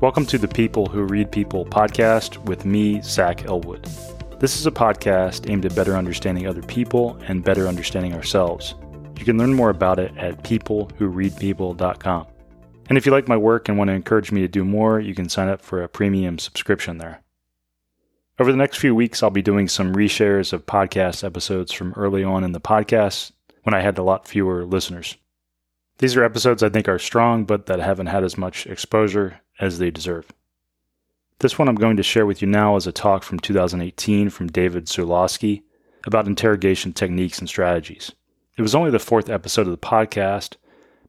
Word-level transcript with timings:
Welcome 0.00 0.24
to 0.26 0.38
the 0.38 0.48
People 0.48 0.86
Who 0.86 1.02
Read 1.02 1.30
People 1.30 1.66
podcast 1.66 2.38
with 2.46 2.64
me, 2.64 3.02
Zach 3.02 3.44
Elwood. 3.44 3.84
This 4.38 4.58
is 4.58 4.66
a 4.66 4.70
podcast 4.70 5.50
aimed 5.50 5.66
at 5.66 5.74
better 5.74 5.94
understanding 5.94 6.46
other 6.46 6.62
people 6.62 7.18
and 7.28 7.44
better 7.44 7.68
understanding 7.68 8.14
ourselves. 8.14 8.74
You 9.18 9.26
can 9.26 9.36
learn 9.36 9.52
more 9.52 9.68
about 9.68 9.98
it 9.98 10.16
at 10.16 10.42
peoplewhoreadpeople.com. 10.42 12.26
And 12.88 12.96
if 12.96 13.04
you 13.04 13.12
like 13.12 13.28
my 13.28 13.36
work 13.36 13.68
and 13.68 13.76
want 13.76 13.88
to 13.88 13.94
encourage 13.94 14.32
me 14.32 14.40
to 14.40 14.48
do 14.48 14.64
more, 14.64 15.00
you 15.00 15.14
can 15.14 15.28
sign 15.28 15.50
up 15.50 15.60
for 15.60 15.82
a 15.82 15.88
premium 15.88 16.38
subscription 16.38 16.96
there. 16.96 17.22
Over 18.38 18.52
the 18.52 18.56
next 18.56 18.78
few 18.78 18.94
weeks, 18.94 19.22
I'll 19.22 19.28
be 19.28 19.42
doing 19.42 19.68
some 19.68 19.94
reshares 19.94 20.54
of 20.54 20.64
podcast 20.64 21.22
episodes 21.22 21.72
from 21.72 21.92
early 21.92 22.24
on 22.24 22.42
in 22.42 22.52
the 22.52 22.58
podcast 22.60 23.32
when 23.64 23.74
I 23.74 23.82
had 23.82 23.98
a 23.98 24.02
lot 24.02 24.26
fewer 24.26 24.64
listeners. 24.64 25.18
These 25.98 26.16
are 26.16 26.24
episodes 26.24 26.62
I 26.62 26.70
think 26.70 26.88
are 26.88 26.98
strong, 26.98 27.44
but 27.44 27.66
that 27.66 27.80
haven't 27.80 28.06
had 28.06 28.24
as 28.24 28.38
much 28.38 28.66
exposure 28.66 29.42
as 29.60 29.78
they 29.78 29.90
deserve. 29.90 30.32
This 31.38 31.58
one 31.58 31.68
I'm 31.68 31.76
going 31.76 31.96
to 31.96 32.02
share 32.02 32.26
with 32.26 32.42
you 32.42 32.48
now 32.48 32.76
is 32.76 32.86
a 32.86 32.92
talk 32.92 33.22
from 33.22 33.38
2018 33.38 34.30
from 34.30 34.48
David 34.48 34.86
Zulawski 34.86 35.62
about 36.04 36.26
interrogation 36.26 36.92
techniques 36.92 37.38
and 37.38 37.48
strategies. 37.48 38.12
It 38.56 38.62
was 38.62 38.74
only 38.74 38.90
the 38.90 38.98
fourth 38.98 39.30
episode 39.30 39.66
of 39.66 39.70
the 39.70 39.78
podcast, 39.78 40.56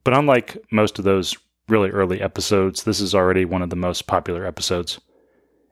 but 0.04 0.14
unlike 0.14 0.58
most 0.72 1.00
of 1.00 1.06
those 1.06 1.36
really 1.68 1.90
early 1.90 2.22
episodes, 2.22 2.84
this 2.84 3.00
is 3.00 3.16
already 3.16 3.46
one 3.46 3.62
of 3.62 3.70
the 3.70 3.76
most 3.76 4.08
popular 4.08 4.46
episodes. 4.46 5.00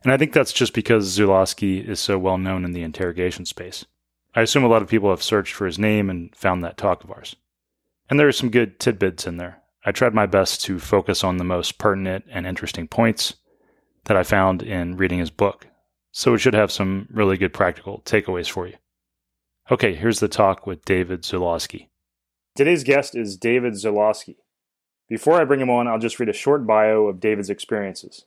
And 0.03 0.11
I 0.11 0.17
think 0.17 0.33
that's 0.33 0.53
just 0.53 0.73
because 0.73 1.17
Zulawski 1.17 1.87
is 1.87 1.99
so 1.99 2.17
well 2.17 2.37
known 2.37 2.63
in 2.63 2.71
the 2.71 2.83
interrogation 2.83 3.45
space. 3.45 3.85
I 4.35 4.41
assume 4.41 4.63
a 4.63 4.67
lot 4.67 4.81
of 4.81 4.87
people 4.87 5.09
have 5.09 5.23
searched 5.23 5.53
for 5.53 5.65
his 5.65 5.79
name 5.79 6.09
and 6.09 6.33
found 6.35 6.63
that 6.63 6.77
talk 6.77 7.03
of 7.03 7.11
ours. 7.11 7.35
And 8.09 8.19
there 8.19 8.27
are 8.27 8.33
some 8.33 8.49
good 8.49 8.79
tidbits 8.79 9.27
in 9.27 9.37
there. 9.37 9.58
I 9.85 9.91
tried 9.91 10.13
my 10.13 10.25
best 10.25 10.61
to 10.63 10.77
focus 10.77 11.23
on 11.23 11.37
the 11.37 11.43
most 11.43 11.77
pertinent 11.77 12.25
and 12.29 12.45
interesting 12.45 12.87
points 12.87 13.35
that 14.05 14.17
I 14.17 14.23
found 14.23 14.61
in 14.61 14.97
reading 14.97 15.19
his 15.19 15.29
book, 15.29 15.67
so 16.11 16.33
it 16.33 16.39
should 16.39 16.53
have 16.53 16.71
some 16.71 17.07
really 17.11 17.37
good 17.37 17.53
practical 17.53 18.01
takeaways 18.05 18.49
for 18.49 18.67
you. 18.67 18.75
Okay, 19.71 19.93
here's 19.93 20.19
the 20.19 20.27
talk 20.27 20.67
with 20.67 20.83
David 20.83 21.21
Zulawski. 21.21 21.87
Today's 22.55 22.83
guest 22.83 23.15
is 23.15 23.37
David 23.37 23.73
Zulawski. 23.73 24.35
Before 25.07 25.39
I 25.39 25.45
bring 25.45 25.61
him 25.61 25.69
on, 25.69 25.87
I'll 25.87 25.99
just 25.99 26.19
read 26.19 26.29
a 26.29 26.33
short 26.33 26.67
bio 26.67 27.07
of 27.07 27.19
David's 27.19 27.49
experiences. 27.49 28.25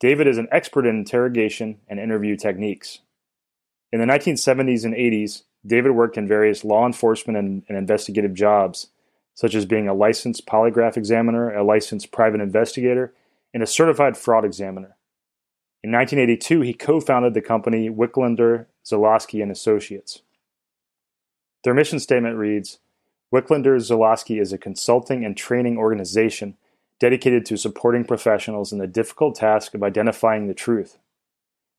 David 0.00 0.26
is 0.26 0.38
an 0.38 0.48
expert 0.50 0.86
in 0.86 0.96
interrogation 0.96 1.78
and 1.88 2.00
interview 2.00 2.36
techniques. 2.36 3.00
In 3.92 4.00
the 4.00 4.06
1970s 4.06 4.84
and 4.84 4.94
80s, 4.94 5.42
David 5.66 5.92
worked 5.92 6.16
in 6.16 6.28
various 6.28 6.64
law 6.64 6.86
enforcement 6.86 7.36
and, 7.36 7.62
and 7.68 7.76
investigative 7.76 8.32
jobs 8.32 8.88
such 9.38 9.54
as 9.54 9.64
being 9.64 9.86
a 9.86 9.94
licensed 9.94 10.46
polygraph 10.46 10.96
examiner, 10.96 11.54
a 11.54 11.62
licensed 11.62 12.10
private 12.10 12.40
investigator, 12.40 13.14
and 13.54 13.62
a 13.62 13.68
certified 13.68 14.16
fraud 14.16 14.44
examiner. 14.44 14.96
In 15.80 15.92
1982, 15.92 16.62
he 16.62 16.74
co-founded 16.74 17.34
the 17.34 17.40
company 17.40 17.88
Wicklander, 17.88 18.66
Zulawski 18.84 19.40
and 19.40 19.52
Associates. 19.52 20.22
Their 21.62 21.72
mission 21.72 22.00
statement 22.00 22.36
reads, 22.36 22.80
Wicklander 23.32 23.76
Zulawski 23.76 24.40
is 24.40 24.52
a 24.52 24.58
consulting 24.58 25.24
and 25.24 25.36
training 25.36 25.78
organization 25.78 26.56
dedicated 26.98 27.46
to 27.46 27.56
supporting 27.56 28.04
professionals 28.04 28.72
in 28.72 28.80
the 28.80 28.88
difficult 28.88 29.36
task 29.36 29.72
of 29.72 29.84
identifying 29.84 30.48
the 30.48 30.52
truth. 30.52 30.98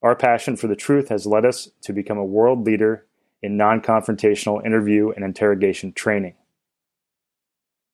Our 0.02 0.16
passion 0.16 0.56
for 0.56 0.68
the 0.68 0.78
truth 0.78 1.10
has 1.10 1.26
led 1.26 1.44
us 1.44 1.72
to 1.82 1.92
become 1.92 2.18
a 2.18 2.24
world 2.24 2.66
leader 2.66 3.06
in 3.42 3.58
non-confrontational 3.58 4.66
interview 4.66 5.10
and 5.10 5.26
interrogation 5.26 5.92
training. 5.92 6.36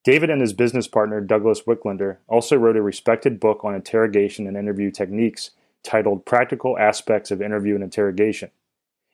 David 0.06 0.30
and 0.30 0.40
his 0.40 0.54
business 0.54 0.88
partner, 0.88 1.20
Douglas 1.20 1.64
Wicklander, 1.64 2.18
also 2.28 2.56
wrote 2.56 2.78
a 2.78 2.82
respected 2.82 3.40
book 3.40 3.66
on 3.66 3.74
interrogation 3.74 4.46
and 4.46 4.56
interview 4.56 4.92
techniques 4.92 5.50
titled 5.84 6.26
Practical 6.26 6.78
Aspects 6.78 7.32
of 7.32 7.42
Interview 7.42 7.74
and 7.74 7.84
Interrogation. 7.84 8.52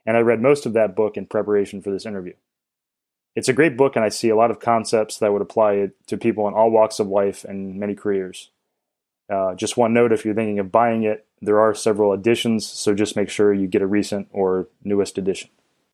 And 0.05 0.17
I 0.17 0.19
read 0.19 0.41
most 0.41 0.65
of 0.65 0.73
that 0.73 0.93
book 0.93 1.15
in 1.15 1.27
preparation 1.27 1.81
for 1.81 1.91
this 1.91 2.05
interview. 2.05 2.33
It's 3.37 3.47
a 3.47 3.53
great 3.53 3.77
book, 3.77 3.95
and 3.95 4.03
I 4.03 4.09
see 4.09 4.27
a 4.27 4.35
lot 4.35 4.51
of 4.51 4.59
concepts 4.59 5.17
that 5.19 5.31
would 5.31 5.41
apply 5.41 5.91
to 6.07 6.17
people 6.17 6.45
in 6.49 6.53
all 6.53 6.69
walks 6.69 6.99
of 6.99 7.07
life 7.07 7.45
and 7.45 7.79
many 7.79 7.95
careers. 7.95 8.49
Uh, 9.29 9.55
just 9.55 9.77
one 9.77 9.93
note 9.93 10.11
if 10.11 10.25
you're 10.25 10.33
thinking 10.33 10.59
of 10.59 10.73
buying 10.73 11.03
it, 11.03 11.25
there 11.41 11.61
are 11.61 11.73
several 11.73 12.11
editions, 12.11 12.67
so 12.67 12.93
just 12.93 13.15
make 13.15 13.29
sure 13.29 13.53
you 13.53 13.67
get 13.67 13.81
a 13.81 13.87
recent 13.87 14.27
or 14.33 14.67
newest 14.83 15.17
edition. 15.17 15.49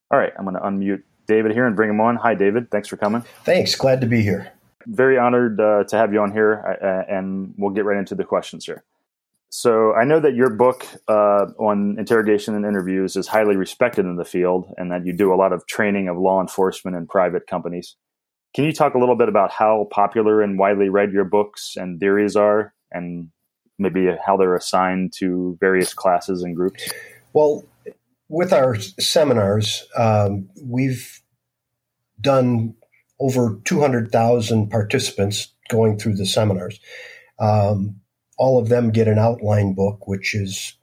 All 0.10 0.18
right, 0.18 0.34
I'm 0.40 0.46
going 0.46 0.56
to 0.56 0.62
unmute 0.62 1.04
David 1.28 1.52
here 1.52 1.68
and 1.68 1.76
bring 1.76 1.92
him 1.92 2.02
on. 2.02 2.16
Hi, 2.16 2.34
David. 2.34 2.72
Thanks 2.72 2.88
for 2.88 2.98
coming. 2.98 3.24
Thanks. 3.44 3.76
Glad 3.76 4.02
to 4.02 4.08
be 4.08 4.24
here 4.24 4.54
very 4.88 5.18
honored 5.18 5.60
uh, 5.60 5.84
to 5.86 5.98
have 5.98 6.14
you 6.14 6.22
on 6.22 6.32
here, 6.32 6.78
uh, 6.82 7.14
and 7.14 7.54
we'll 7.58 7.74
get 7.74 7.86
right 7.86 7.98
into 7.98 8.16
the 8.16 8.24
questions 8.24 8.66
here. 8.66 8.84
So 9.50 9.94
I 9.94 10.04
know 10.04 10.20
that 10.20 10.36
your 10.36 10.50
book 10.50 10.86
uh, 11.08 11.46
on 11.58 11.96
interrogation 11.98 12.56
and 12.56 12.66
interviews 12.66 13.16
is 13.16 13.28
highly 13.28 13.56
respected 13.56 14.06
in 14.06 14.18
the 14.18 14.26
field, 14.26 14.74
and 14.78 14.92
that 14.92 15.06
you 15.06 15.14
do 15.14 15.34
a 15.34 15.36
lot 15.36 15.54
of 15.54 15.66
training 15.68 16.08
of 16.08 16.18
law 16.18 16.42
enforcement 16.42 16.98
and 16.98 17.08
private 17.08 17.48
companies. 17.48 17.96
Can 18.56 18.66
you 18.66 18.74
talk 18.74 18.94
a 18.94 18.98
little 18.98 19.16
bit 19.16 19.30
about 19.30 19.52
how 19.52 19.88
popular 19.92 20.42
and 20.42 20.58
widely 20.58 20.90
read 20.90 21.12
your 21.12 21.26
books 21.26 21.76
and 21.76 22.00
theories 22.00 22.36
are, 22.36 22.74
and 22.92 23.30
maybe 23.78 24.08
how 24.26 24.36
they're 24.38 24.56
assigned 24.56 25.14
to 25.20 25.58
various 25.60 25.94
classes 25.94 26.44
and 26.44 26.56
groups? 26.56 26.92
Well, 27.34 27.64
with 28.30 28.52
our 28.52 28.76
seminars, 28.76 29.88
um, 29.96 30.50
we've 30.62 31.22
done 32.20 32.76
over 33.20 33.60
200,000 33.66 34.70
participants 34.70 35.54
going 35.70 35.98
through 35.98 36.16
the 36.16 36.26
seminars. 36.26 36.80
Um, 37.40 38.02
all 38.38 38.60
of 38.60 38.70
them 38.70 38.92
get 38.92 39.08
an 39.08 39.18
outline 39.18 39.74
book, 39.74 40.08
which 40.08 40.36
is 40.36 40.74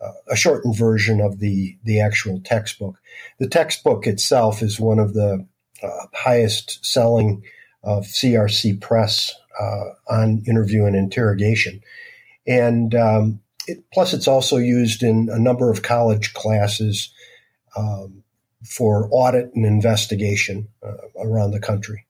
uh, 0.00 0.12
a 0.28 0.36
shortened 0.36 0.76
version 0.76 1.20
of 1.20 1.38
the, 1.38 1.76
the 1.84 2.00
actual 2.00 2.40
textbook. 2.40 2.96
The 3.38 3.48
textbook 3.48 4.06
itself 4.06 4.62
is 4.62 4.80
one 4.80 4.98
of 4.98 5.14
the 5.14 5.46
uh, 5.82 6.06
highest 6.14 6.84
selling 6.84 7.42
of 7.82 8.04
CRC 8.04 8.80
Press 8.80 9.34
uh, 9.58 9.90
on 10.08 10.42
interview 10.46 10.84
and 10.84 10.96
interrogation. 10.96 11.80
And 12.46 12.94
um, 12.94 13.40
it, 13.66 13.84
plus, 13.92 14.12
it's 14.12 14.28
also 14.28 14.56
used 14.56 15.02
in 15.02 15.28
a 15.30 15.38
number 15.38 15.70
of 15.70 15.82
college 15.82 16.34
classes. 16.34 17.12
Um, 17.76 18.22
for 18.64 19.08
audit 19.10 19.54
and 19.54 19.64
investigation 19.64 20.68
uh, 20.82 20.92
around 21.18 21.52
the 21.52 21.60
country. 21.60 22.06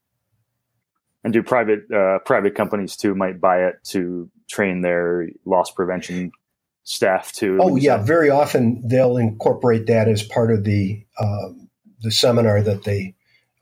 And 1.22 1.32
do 1.32 1.42
private 1.42 1.90
uh, 1.92 2.18
private 2.24 2.54
companies 2.54 2.96
too 2.96 3.14
might 3.14 3.40
buy 3.40 3.64
it 3.64 3.76
to 3.88 4.30
train 4.48 4.80
their 4.80 5.28
loss 5.44 5.70
prevention 5.70 6.32
staff 6.82 7.32
too? 7.32 7.58
Oh 7.60 7.76
yeah, 7.76 7.98
very 7.98 8.30
often 8.30 8.86
they'll 8.86 9.18
incorporate 9.18 9.86
that 9.86 10.08
as 10.08 10.22
part 10.22 10.50
of 10.50 10.64
the 10.64 11.04
um, 11.20 11.68
the 12.00 12.10
seminar 12.10 12.62
that 12.62 12.84
they 12.84 13.14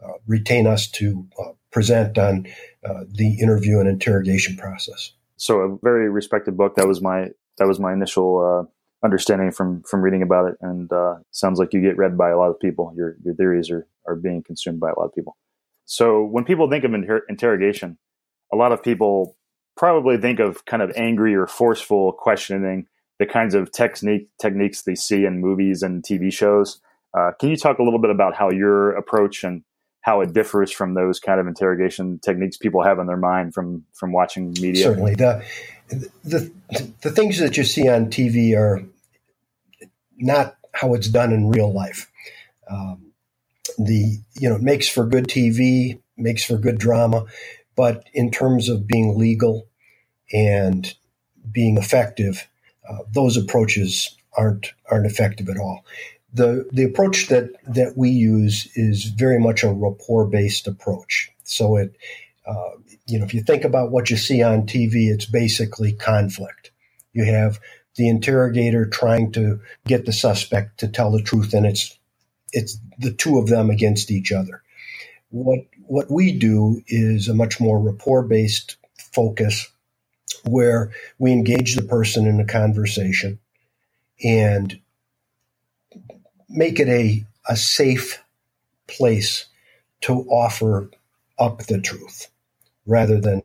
uh, 0.02 0.12
retain 0.26 0.66
us 0.66 0.88
to 0.92 1.26
uh, 1.40 1.50
present 1.72 2.16
on 2.16 2.46
uh, 2.88 3.04
the 3.10 3.40
interview 3.40 3.80
and 3.80 3.88
interrogation 3.88 4.56
process. 4.56 5.12
So 5.36 5.58
a 5.60 5.78
very 5.82 6.08
respected 6.08 6.56
book. 6.56 6.76
That 6.76 6.86
was 6.86 7.00
my 7.00 7.30
that 7.58 7.66
was 7.66 7.80
my 7.80 7.92
initial 7.92 8.38
uh, 8.66 8.70
understanding 9.04 9.50
from 9.50 9.82
from 9.82 10.02
reading 10.02 10.22
about 10.22 10.50
it, 10.50 10.56
and 10.60 10.92
uh, 10.92 11.16
sounds 11.30 11.58
like 11.58 11.72
you 11.72 11.80
get 11.80 11.96
read 11.96 12.16
by 12.16 12.30
a 12.30 12.38
lot 12.38 12.50
of 12.50 12.60
people. 12.60 12.92
Your 12.96 13.16
your 13.24 13.34
theories 13.34 13.70
are 13.70 13.86
are 14.06 14.16
being 14.16 14.42
consumed 14.42 14.80
by 14.80 14.90
a 14.90 14.98
lot 14.98 15.06
of 15.06 15.14
people. 15.14 15.36
So 15.84 16.22
when 16.24 16.44
people 16.44 16.68
think 16.68 16.84
of 16.84 16.92
inter- 16.94 17.24
interrogation, 17.28 17.98
a 18.52 18.56
lot 18.56 18.72
of 18.72 18.82
people 18.82 19.36
probably 19.76 20.18
think 20.18 20.40
of 20.40 20.64
kind 20.64 20.82
of 20.82 20.92
angry 20.96 21.34
or 21.34 21.46
forceful 21.46 22.12
questioning, 22.12 22.86
the 23.18 23.26
kinds 23.26 23.54
of 23.54 23.72
technique 23.72 24.28
techniques 24.40 24.82
they 24.82 24.94
see 24.94 25.24
in 25.24 25.40
movies 25.40 25.82
and 25.82 26.02
TV 26.02 26.32
shows. 26.32 26.80
Uh, 27.16 27.32
can 27.40 27.48
you 27.48 27.56
talk 27.56 27.78
a 27.78 27.82
little 27.82 27.98
bit 27.98 28.10
about 28.10 28.34
how 28.34 28.50
your 28.50 28.92
approach 28.92 29.44
and 29.44 29.62
how 30.02 30.20
it 30.20 30.32
differs 30.32 30.70
from 30.70 30.94
those 30.94 31.18
kind 31.20 31.40
of 31.40 31.46
interrogation 31.46 32.18
techniques 32.18 32.56
people 32.56 32.82
have 32.82 32.98
in 32.98 33.06
their 33.06 33.16
mind 33.16 33.54
from 33.54 33.84
from 33.94 34.12
watching 34.12 34.50
media? 34.60 34.84
Certainly, 34.84 35.14
the 35.14 35.42
the 36.24 36.52
the 37.02 37.10
things 37.10 37.38
that 37.38 37.56
you 37.56 37.64
see 37.64 37.88
on 37.88 38.06
TV 38.06 38.56
are 38.56 38.82
not 40.16 40.56
how 40.72 40.94
it's 40.94 41.08
done 41.08 41.32
in 41.32 41.48
real 41.48 41.72
life. 41.72 42.10
Um, 42.70 43.12
the 43.78 44.18
you 44.38 44.48
know 44.48 44.56
it 44.56 44.62
makes 44.62 44.88
for 44.88 45.06
good 45.06 45.28
TV, 45.28 46.00
makes 46.16 46.44
for 46.44 46.58
good 46.58 46.78
drama, 46.78 47.24
but 47.76 48.08
in 48.12 48.30
terms 48.30 48.68
of 48.68 48.86
being 48.86 49.18
legal 49.18 49.68
and 50.32 50.94
being 51.50 51.78
effective, 51.78 52.48
uh, 52.88 52.98
those 53.12 53.36
approaches 53.36 54.16
aren't 54.36 54.72
aren't 54.90 55.06
effective 55.06 55.48
at 55.48 55.58
all. 55.58 55.84
The 56.32 56.68
the 56.72 56.84
approach 56.84 57.28
that 57.28 57.50
that 57.66 57.96
we 57.96 58.10
use 58.10 58.68
is 58.74 59.04
very 59.04 59.38
much 59.38 59.62
a 59.62 59.72
rapport 59.72 60.26
based 60.26 60.66
approach. 60.66 61.30
So 61.44 61.76
it 61.76 61.96
uh, 62.48 62.72
you 63.06 63.20
know, 63.20 63.26
if 63.26 63.34
you 63.34 63.42
think 63.42 63.64
about 63.64 63.92
what 63.92 64.10
you 64.10 64.18
see 64.18 64.42
on 64.42 64.62
TV, 64.64 65.10
it's 65.12 65.26
basically 65.26 65.92
conflict. 65.94 66.72
You 67.14 67.26
have 67.26 67.60
the 67.96 68.08
interrogator 68.08 68.86
trying 68.86 69.32
to 69.32 69.60
get 69.86 70.06
the 70.06 70.14
suspect 70.14 70.80
to 70.80 70.88
tell 70.88 71.12
the 71.12 71.22
truth, 71.22 71.54
and 71.54 71.66
it's 71.66 71.98
it's 72.52 72.78
the 72.98 73.12
two 73.12 73.38
of 73.38 73.48
them 73.48 73.70
against 73.70 74.10
each 74.10 74.32
other. 74.32 74.62
What 75.30 75.60
what 75.86 76.10
we 76.10 76.32
do 76.32 76.82
is 76.88 77.28
a 77.28 77.34
much 77.34 77.60
more 77.60 77.80
rapport 77.80 78.24
based 78.24 78.76
focus 78.98 79.68
where 80.44 80.92
we 81.18 81.32
engage 81.32 81.76
the 81.76 81.82
person 81.82 82.26
in 82.26 82.40
a 82.40 82.46
conversation 82.46 83.38
and 84.24 84.80
make 86.48 86.80
it 86.80 86.88
a, 86.88 87.24
a 87.48 87.56
safe 87.56 88.22
place 88.88 89.46
to 90.02 90.22
offer 90.30 90.90
up 91.38 91.60
the 91.66 91.80
truth 91.80 92.28
rather 92.88 93.20
than 93.20 93.42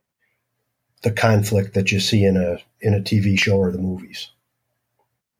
the 1.04 1.12
conflict 1.12 1.75
that 1.75 1.92
you 1.92 2.00
see 2.00 2.24
in 2.24 2.38
a 2.38 2.57
in 2.81 2.94
a 2.94 3.00
TV 3.00 3.40
show 3.40 3.57
or 3.57 3.72
the 3.72 3.78
movies. 3.78 4.30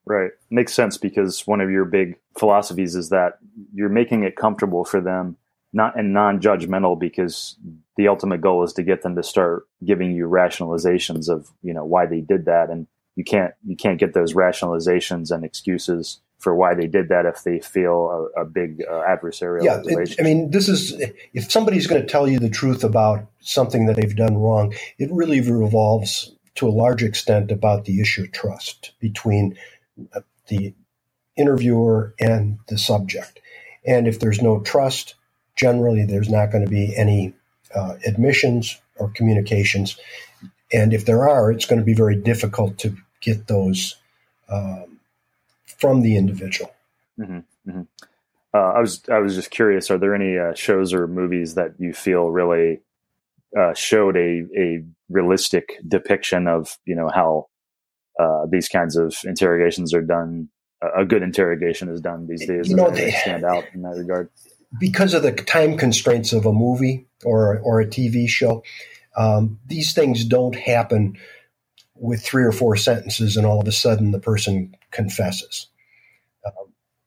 Right. 0.06 0.32
Makes 0.52 0.74
sense 0.74 0.98
because 0.98 1.48
one 1.48 1.62
of 1.62 1.72
your 1.72 1.86
big 1.86 2.18
philosophies 2.38 2.96
is 2.96 3.10
that 3.10 3.40
you're 3.74 3.90
making 3.90 4.24
it 4.24 4.36
comfortable 4.36 4.84
for 4.84 5.00
them 5.00 5.38
not 5.74 5.98
and 5.98 6.14
non-judgmental 6.14 7.00
because 7.00 7.58
the 7.98 8.08
ultimate 8.08 8.42
goal 8.42 8.64
is 8.64 8.74
to 8.74 8.84
get 8.84 9.02
them 9.02 9.16
to 9.16 9.24
start 9.24 9.68
giving 9.84 10.12
you 10.12 10.28
rationalizations 10.28 11.30
of, 11.30 11.52
you 11.64 11.74
know, 11.74 11.84
why 11.84 12.06
they 12.06 12.20
did 12.22 12.46
that 12.46 12.70
and 12.70 12.86
you 13.16 13.24
can't 13.24 13.54
you 13.66 13.76
can't 13.76 14.00
get 14.00 14.14
those 14.14 14.34
rationalizations 14.34 15.32
and 15.32 15.44
excuses 15.44 16.20
for 16.44 16.54
why 16.54 16.76
they 16.76 16.88
did 16.88 17.08
that 17.08 17.26
if 17.26 17.44
they 17.44 17.60
feel 17.60 18.30
a, 18.36 18.42
a 18.42 18.46
big 18.46 18.84
uh, 18.90 19.02
adversarial 19.08 19.64
yeah, 19.64 19.82
it, 19.86 20.16
I 20.20 20.24
mean, 20.24 20.52
this 20.52 20.68
is 20.68 21.02
if 21.34 21.50
somebody's 21.50 21.88
going 21.88 22.02
to 22.02 22.08
tell 22.08 22.28
you 22.28 22.38
the 22.38 22.50
truth 22.50 22.84
about 22.84 23.26
something 23.40 23.86
that 23.86 23.96
they've 23.96 24.16
done 24.16 24.38
wrong, 24.38 24.74
it 25.00 25.10
really 25.10 25.40
revolves 25.40 26.36
to 26.56 26.68
a 26.68 26.70
large 26.70 27.02
extent 27.02 27.50
about 27.50 27.86
the 27.86 28.02
issue 28.02 28.24
of 28.24 28.34
trust 28.34 28.92
between 29.00 29.58
uh, 30.14 30.20
the 30.48 30.74
interviewer 31.38 32.14
and 32.20 32.60
the 32.68 32.78
subject. 32.78 33.40
And 33.86 34.06
if 34.06 34.20
there's 34.20 34.42
no 34.42 34.60
trust, 34.60 35.16
generally 35.56 36.06
there's 36.06 36.30
not 36.30 36.52
going 36.52 36.66
to 36.66 36.70
be 36.70 36.94
any 36.96 37.34
uh, 37.74 37.96
admissions 38.06 38.82
or 38.98 39.10
communications. 39.10 39.98
And 40.74 40.94
if 40.94 41.06
there 41.06 41.28
are, 41.28 41.52
it's 41.52 41.66
going 41.66 41.80
to 41.80 41.86
be 41.86 41.94
very 41.94 42.18
difficult 42.18 42.78
to 42.80 42.98
get 43.22 43.48
those 43.48 43.96
um, 44.50 44.93
from 45.84 46.00
the 46.00 46.16
individual. 46.16 46.72
Mm-hmm, 47.20 47.70
mm-hmm. 47.70 47.82
Uh, 48.54 48.58
I 48.58 48.80
was 48.80 49.04
I 49.12 49.20
was 49.20 49.36
just 49.36 49.52
curious. 49.52 49.92
Are 49.92 49.98
there 49.98 50.16
any 50.16 50.38
uh, 50.38 50.54
shows 50.54 50.94
or 50.94 51.08
movies 51.08 51.56
that 51.56 51.74
you 51.78 51.92
feel 51.92 52.30
really 52.30 52.80
uh, 53.58 53.74
showed 53.74 54.16
a 54.16 54.46
a 54.58 54.86
realistic 55.10 55.74
depiction 55.86 56.48
of 56.48 56.78
you 56.86 56.96
know 56.96 57.10
how 57.14 57.48
uh, 58.18 58.46
these 58.50 58.70
kinds 58.70 58.96
of 58.96 59.14
interrogations 59.26 59.94
are 59.94 60.02
done? 60.02 60.48
A 60.98 61.04
good 61.04 61.22
interrogation 61.22 61.90
is 61.90 62.00
done 62.00 62.28
these 62.28 62.46
days. 62.48 62.70
You 62.70 62.78
know, 62.78 62.90
they 62.90 63.12
stand 63.12 63.44
out 63.44 63.66
in 63.74 63.82
that 63.82 63.98
regard 63.98 64.30
because 64.80 65.14
of 65.14 65.24
the 65.24 65.34
time 65.34 65.78
constraints 65.78 66.32
of 66.32 66.46
a 66.46 66.54
movie 66.54 67.08
or 67.26 67.60
or 67.60 67.82
a 67.82 67.86
TV 67.86 68.30
show. 68.30 68.64
Um, 69.18 69.60
these 69.68 69.94
things 69.94 70.24
don't 70.24 70.56
happen 70.56 71.18
with 71.96 72.24
three 72.24 72.44
or 72.46 72.54
four 72.54 72.78
sentences, 72.78 73.36
and 73.36 73.46
all 73.46 73.60
of 73.60 73.68
a 73.68 73.72
sudden 73.74 74.12
the 74.12 74.20
person 74.20 74.76
confesses. 74.92 75.68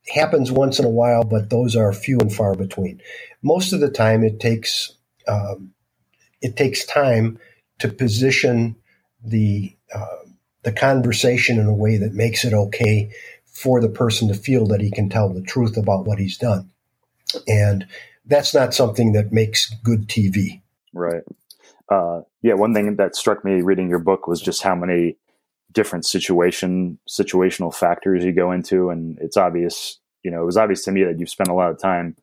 Happens 0.09 0.53
once 0.53 0.79
in 0.79 0.85
a 0.85 0.91
while, 0.91 1.25
but 1.25 1.51
those 1.51 1.75
are 1.75 1.93
few 1.93 2.19
and 2.21 2.33
far 2.33 2.55
between. 2.55 3.01
Most 3.43 3.73
of 3.73 3.81
the 3.81 3.91
time, 3.91 4.23
it 4.23 4.41
takes 4.41 4.93
um, 5.27 5.73
it 6.41 6.57
takes 6.57 6.85
time 6.85 7.39
to 7.81 7.89
position 7.89 8.77
the 9.25 9.77
uh, 9.95 10.25
the 10.63 10.73
conversation 10.73 11.59
in 11.59 11.67
a 11.67 11.75
way 11.75 11.97
that 11.97 12.15
makes 12.15 12.45
it 12.45 12.53
okay 12.53 13.11
for 13.45 13.81
the 13.81 13.89
person 13.89 14.29
to 14.29 14.35
feel 14.35 14.67
that 14.67 14.81
he 14.81 14.91
can 14.91 15.09
tell 15.09 15.33
the 15.33 15.43
truth 15.43 15.77
about 15.77 16.07
what 16.07 16.19
he's 16.19 16.39
done, 16.39 16.71
and 17.49 17.87
that's 18.27 18.55
not 18.55 18.75
something 18.75 19.13
that 19.13 19.33
makes 19.33 19.75
good 19.83 20.09
TV. 20.09 20.61
Right. 20.93 21.23
Uh, 21.89 22.23
yeah. 22.43 22.55
One 22.55 22.75
thing 22.75 22.97
that 22.97 23.17
struck 23.17 23.45
me 23.45 23.61
reading 23.63 23.89
your 23.89 23.99
book 23.99 24.27
was 24.27 24.41
just 24.41 24.63
how 24.63 24.75
many 24.75 25.17
different 25.77 26.07
situation 26.07 26.99
situational 27.07 27.73
factors 27.73 28.25
you 28.25 28.33
go 28.33 28.51
into 28.51 28.89
and 28.89 29.19
it's 29.21 29.37
obvious 29.37 30.01
you 30.23 30.31
know 30.31 30.41
it 30.41 30.47
was 30.47 30.57
obvious 30.57 30.83
to 30.83 30.91
me 30.91 31.05
that 31.05 31.21
you've 31.21 31.29
spent 31.29 31.51
a 31.51 31.55
lot 31.55 31.71
of 31.71 31.79
time 31.79 32.17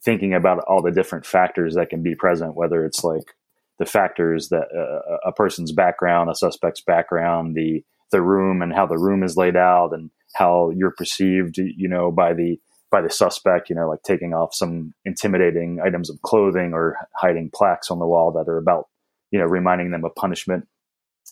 thinking 0.00 0.32
about 0.32 0.60
all 0.68 0.80
the 0.80 0.92
different 0.92 1.26
factors 1.26 1.74
that 1.74 1.90
can 1.90 2.04
be 2.04 2.14
present 2.14 2.54
whether 2.54 2.86
it's 2.86 3.02
like 3.02 3.34
the 3.80 3.84
factors 3.84 4.48
that 4.50 4.68
uh, 4.72 5.16
a 5.28 5.32
person's 5.32 5.72
background 5.72 6.30
a 6.30 6.36
suspect's 6.36 6.80
background 6.80 7.56
the 7.56 7.82
the 8.12 8.22
room 8.22 8.62
and 8.62 8.72
how 8.72 8.86
the 8.86 8.96
room 8.96 9.24
is 9.24 9.36
laid 9.36 9.56
out 9.56 9.90
and 9.92 10.08
how 10.36 10.70
you're 10.70 10.94
perceived 10.96 11.58
you 11.58 11.88
know 11.88 12.12
by 12.12 12.32
the 12.32 12.60
by 12.92 13.02
the 13.02 13.10
suspect 13.10 13.68
you 13.68 13.74
know 13.74 13.88
like 13.88 14.02
taking 14.04 14.32
off 14.32 14.54
some 14.54 14.94
intimidating 15.04 15.80
items 15.84 16.08
of 16.08 16.22
clothing 16.22 16.72
or 16.72 16.96
hiding 17.16 17.50
plaques 17.52 17.90
on 17.90 17.98
the 17.98 18.06
wall 18.06 18.30
that 18.30 18.48
are 18.48 18.56
about 18.56 18.86
you 19.32 19.38
know 19.40 19.46
reminding 19.46 19.90
them 19.90 20.04
of 20.04 20.14
punishment 20.14 20.68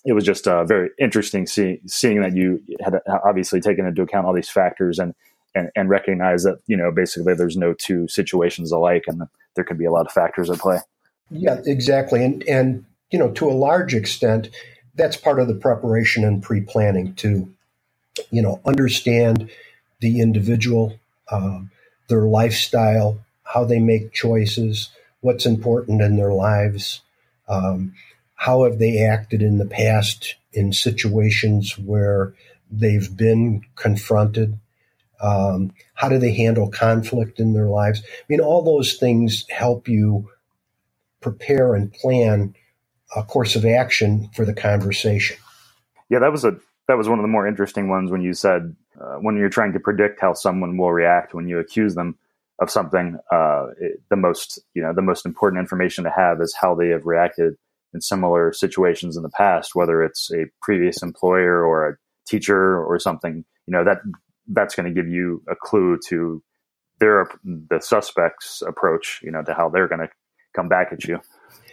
it 0.04 0.12
was 0.12 0.24
just 0.24 0.48
uh, 0.48 0.64
very 0.64 0.90
interesting 0.98 1.46
see, 1.46 1.80
seeing 1.86 2.20
that 2.22 2.34
you 2.34 2.62
had 2.80 3.00
obviously 3.24 3.60
taken 3.60 3.86
into 3.86 4.02
account 4.02 4.26
all 4.26 4.32
these 4.32 4.48
factors 4.48 4.98
and, 4.98 5.14
and 5.54 5.70
and 5.76 5.88
recognize 5.88 6.42
that 6.44 6.58
you 6.66 6.76
know 6.76 6.90
basically 6.90 7.34
there's 7.34 7.56
no 7.56 7.74
two 7.74 8.08
situations 8.08 8.72
alike 8.72 9.04
and 9.06 9.22
there 9.54 9.64
could 9.64 9.78
be 9.78 9.84
a 9.84 9.92
lot 9.92 10.06
of 10.06 10.12
factors 10.12 10.50
at 10.50 10.58
play. 10.58 10.78
Yeah, 11.30 11.60
exactly, 11.64 12.24
and 12.24 12.42
and 12.48 12.84
you 13.10 13.18
know 13.18 13.30
to 13.32 13.48
a 13.48 13.52
large 13.52 13.94
extent 13.94 14.50
that's 14.94 15.16
part 15.16 15.40
of 15.40 15.48
the 15.48 15.54
preparation 15.54 16.24
and 16.24 16.42
pre-planning 16.42 17.14
to 17.14 17.52
you 18.30 18.42
know 18.42 18.60
understand 18.64 19.50
the 20.00 20.20
individual, 20.20 20.98
um, 21.30 21.70
their 22.08 22.22
lifestyle, 22.22 23.20
how 23.44 23.64
they 23.64 23.78
make 23.78 24.12
choices, 24.12 24.90
what's 25.20 25.46
important 25.46 26.02
in 26.02 26.16
their 26.16 26.32
lives. 26.32 27.00
Um, 27.48 27.94
how 28.42 28.64
have 28.64 28.80
they 28.80 28.98
acted 28.98 29.40
in 29.40 29.58
the 29.58 29.64
past 29.64 30.34
in 30.52 30.72
situations 30.72 31.78
where 31.78 32.34
they've 32.72 33.16
been 33.16 33.62
confronted? 33.76 34.58
Um, 35.20 35.72
how 35.94 36.08
do 36.08 36.18
they 36.18 36.34
handle 36.34 36.68
conflict 36.68 37.38
in 37.38 37.52
their 37.52 37.68
lives? 37.68 38.02
I 38.04 38.24
mean, 38.28 38.40
all 38.40 38.62
those 38.62 38.94
things 38.94 39.46
help 39.48 39.86
you 39.86 40.28
prepare 41.20 41.76
and 41.76 41.92
plan 41.92 42.56
a 43.14 43.22
course 43.22 43.54
of 43.54 43.64
action 43.64 44.28
for 44.34 44.44
the 44.44 44.54
conversation. 44.54 45.36
Yeah, 46.08 46.18
that 46.18 46.32
was 46.32 46.44
a 46.44 46.56
that 46.88 46.98
was 46.98 47.08
one 47.08 47.20
of 47.20 47.22
the 47.22 47.28
more 47.28 47.46
interesting 47.46 47.88
ones 47.88 48.10
when 48.10 48.22
you 48.22 48.34
said 48.34 48.74
uh, 49.00 49.18
when 49.18 49.36
you're 49.36 49.50
trying 49.50 49.72
to 49.74 49.78
predict 49.78 50.20
how 50.20 50.34
someone 50.34 50.76
will 50.76 50.90
react 50.90 51.32
when 51.32 51.46
you 51.46 51.60
accuse 51.60 51.94
them 51.94 52.18
of 52.58 52.72
something. 52.72 53.20
Uh, 53.30 53.66
it, 53.78 54.00
the 54.08 54.16
most 54.16 54.58
you 54.74 54.82
know 54.82 54.92
the 54.92 55.00
most 55.00 55.26
important 55.26 55.60
information 55.60 56.02
to 56.02 56.10
have 56.10 56.40
is 56.40 56.56
how 56.60 56.74
they 56.74 56.88
have 56.88 57.06
reacted 57.06 57.56
in 57.94 58.00
similar 58.00 58.52
situations 58.52 59.16
in 59.16 59.22
the 59.22 59.30
past, 59.30 59.74
whether 59.74 60.02
it's 60.02 60.30
a 60.32 60.46
previous 60.62 61.02
employer 61.02 61.64
or 61.64 61.88
a 61.88 61.96
teacher 62.26 62.82
or 62.82 62.98
something, 62.98 63.44
you 63.66 63.72
know, 63.72 63.84
that 63.84 63.98
that's 64.48 64.74
going 64.74 64.92
to 64.92 64.94
give 64.94 65.10
you 65.10 65.42
a 65.48 65.54
clue 65.54 65.98
to 66.08 66.42
their 67.00 67.28
the 67.44 67.80
suspect's 67.80 68.62
approach, 68.62 69.20
you 69.22 69.30
know, 69.30 69.42
to 69.42 69.54
how 69.54 69.68
they're 69.68 69.88
going 69.88 70.00
to 70.00 70.08
come 70.54 70.68
back 70.68 70.88
at 70.92 71.04
you. 71.04 71.20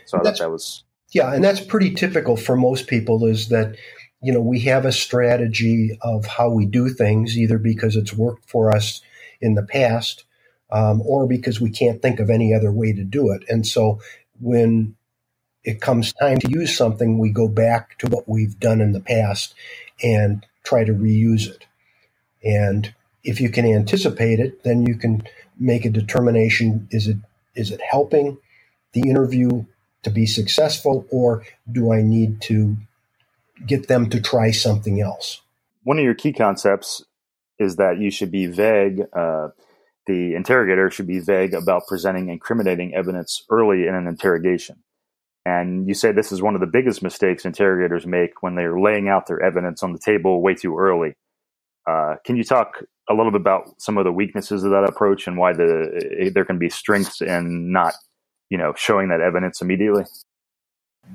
So 0.06 0.18
I 0.20 0.24
thought 0.24 0.38
that 0.40 0.52
was 0.52 0.84
yeah, 1.12 1.34
and 1.34 1.44
that's 1.44 1.60
pretty 1.60 1.94
typical 1.94 2.38
for 2.38 2.56
most 2.56 2.88
people 2.88 3.26
is 3.26 3.50
that 3.50 3.76
you 4.22 4.32
know 4.34 4.42
we 4.42 4.60
have 4.62 4.86
a 4.86 4.92
strategy 4.92 5.98
of 6.02 6.26
how 6.26 6.50
we 6.50 6.66
do 6.66 6.90
things 6.90 7.38
either 7.38 7.58
because 7.58 7.96
it's 7.96 8.14
worked 8.14 8.50
for 8.50 8.76
us 8.76 9.02
in 9.42 9.56
the 9.56 9.64
past 9.64 10.26
um, 10.72 11.02
or 11.04 11.28
because 11.28 11.60
we 11.60 11.70
can't 11.70 12.02
think 12.02 12.20
of 12.20 12.30
any 12.30 12.54
other 12.54 12.72
way 12.72 12.94
to 12.94 13.04
do 13.04 13.32
it 13.32 13.44
and 13.50 13.66
so 13.66 14.00
when 14.40 14.96
it 15.64 15.82
comes 15.82 16.14
time 16.14 16.40
to 16.40 16.50
use 16.50 16.76
something, 16.76 17.18
we 17.18 17.30
go 17.30 17.48
back 17.48 17.98
to 18.00 18.08
what 18.08 18.28
we've 18.28 18.60
done 18.60 18.82
in 18.82 18.94
the 18.94 19.00
past 19.00 19.54
and 20.02 20.46
try 20.64 20.84
to 20.84 20.94
reuse 20.94 21.48
it. 21.48 21.66
And 22.44 22.94
if 23.24 23.42
you 23.42 23.50
can 23.50 23.66
anticipate 23.66 24.40
it, 24.40 24.64
then 24.64 24.86
you 24.86 24.96
can 24.96 25.24
make 25.60 25.86
a 25.86 25.90
determination 25.90 26.88
is 26.92 27.08
it 27.08 27.18
is 27.56 27.72
it 27.72 27.82
helping 27.82 28.38
the 28.94 29.02
interview 29.02 29.66
to 30.04 30.10
be 30.10 30.26
successful 30.26 31.06
or 31.12 31.44
do 31.70 31.92
I 31.92 32.02
need 32.02 32.42
to 32.44 32.78
get 33.66 33.88
them 33.88 34.10
to 34.12 34.22
try 34.22 34.52
something 34.52 35.02
else? 35.02 35.42
One 35.84 35.98
of 35.98 36.06
your 36.06 36.14
key 36.14 36.32
concepts 36.32 37.04
is 37.58 37.76
that 37.76 38.00
you 38.00 38.10
should 38.10 38.32
be 38.32 38.46
vague. 38.46 39.02
Uh, 39.12 39.50
the 40.08 40.36
interrogator 40.36 40.90
should 40.90 41.08
be 41.08 41.20
vague 41.20 41.54
about 41.54 41.88
presenting 41.88 42.30
incriminating 42.30 42.96
evidence 42.96 43.44
early 43.50 43.86
in 43.86 43.96
an 43.96 44.08
interrogation. 44.08 44.78
And 45.50 45.88
you 45.88 45.96
say 45.96 46.12
this 46.12 46.32
is 46.32 46.44
one 46.44 46.54
of 46.54 46.62
the 46.62 46.68
biggest 46.68 47.02
mistakes 47.02 47.44
interrogators 47.44 48.06
make 48.06 48.44
when 48.44 48.54
they're 48.54 48.80
laying 48.80 49.10
out 49.10 49.26
their 49.26 49.42
evidence 49.42 49.82
on 49.82 49.94
the 49.94 50.00
table 50.00 50.44
way 50.44 50.54
too 50.54 50.78
early. 50.78 51.16
Uh, 51.88 52.18
can 52.24 52.38
you 52.38 52.44
talk 52.44 52.84
a 53.10 53.16
little 53.16 53.32
bit 53.32 53.42
about 53.42 53.82
some 53.82 53.98
of 53.98 54.04
the 54.04 54.12
weaknesses 54.12 54.64
of 54.64 54.70
that 54.70 54.84
approach 54.84 55.26
and 55.26 55.38
why 55.38 55.54
the, 55.54 56.18
eh, 56.20 56.30
there 56.32 56.46
can 56.46 56.60
be 56.60 56.70
strengths 56.70 57.20
in 57.20 57.72
not, 57.72 57.96
you 58.52 58.60
know, 58.60 58.74
showing 58.78 59.10
that 59.10 59.22
evidence 59.22 59.60
immediately? 59.60 60.04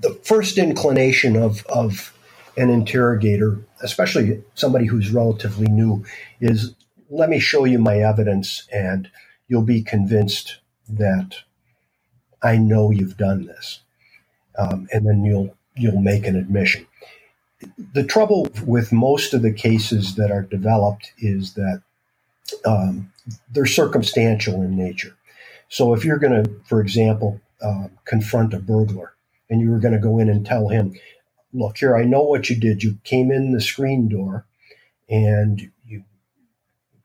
The 0.01 0.15
first 0.25 0.59
inclination 0.59 1.37
of, 1.37 1.65
of 1.67 2.13
an 2.57 2.71
interrogator, 2.71 3.61
especially 3.83 4.43
somebody 4.55 4.87
who's 4.87 5.13
relatively 5.13 5.69
new, 5.69 6.05
is 6.41 6.75
let 7.09 7.29
me 7.29 7.39
show 7.39 7.65
you 7.67 7.79
my 7.79 7.99
evidence 7.99 8.67
and 8.73 9.09
you'll 9.47 9.63
be 9.63 9.83
convinced 9.83 10.59
that 10.89 11.37
I 12.43 12.57
know 12.57 12.91
you've 12.91 13.17
done 13.17 13.47
this 13.47 13.84
um, 14.59 14.89
and 14.93 15.07
then 15.07 15.25
you'll 15.25 15.57
you'll 15.77 16.01
make 16.01 16.27
an 16.27 16.37
admission. 16.37 16.79
the 17.95 18.05
trouble 18.05 18.49
with 18.67 18.93
most 18.93 19.35
of 19.35 19.43
the 19.43 19.53
cases 19.53 20.17
that 20.17 20.31
are 20.31 20.43
developed 20.43 21.13
is 21.19 21.55
that 21.55 21.83
um, 22.67 23.13
they're 23.53 23.67
circumstantial 23.67 24.63
in 24.63 24.77
nature. 24.77 25.17
So 25.69 25.95
if 25.95 26.05
you're 26.05 26.19
going 26.19 26.45
to, 26.45 26.51
for 26.67 26.81
example, 26.81 27.41
uh, 27.63 27.89
confront 28.05 28.55
a 28.55 28.61
burglar 28.61 29.15
and 29.51 29.61
you 29.61 29.71
were 29.71 29.81
going 29.81 29.95
to 29.95 30.01
go 30.01 30.19
in 30.19 30.29
and 30.31 30.47
tell 30.47 30.69
him, 30.69 30.95
look 31.53 31.79
here, 31.79 31.97
I 31.97 32.05
know 32.05 32.23
what 32.23 32.51
you 32.51 32.57
did. 32.57 32.83
You 32.85 32.99
came 33.05 33.33
in 33.33 33.53
the 33.53 33.61
screen 33.63 34.09
door 34.09 34.47
and 35.09 35.71
you 35.87 36.05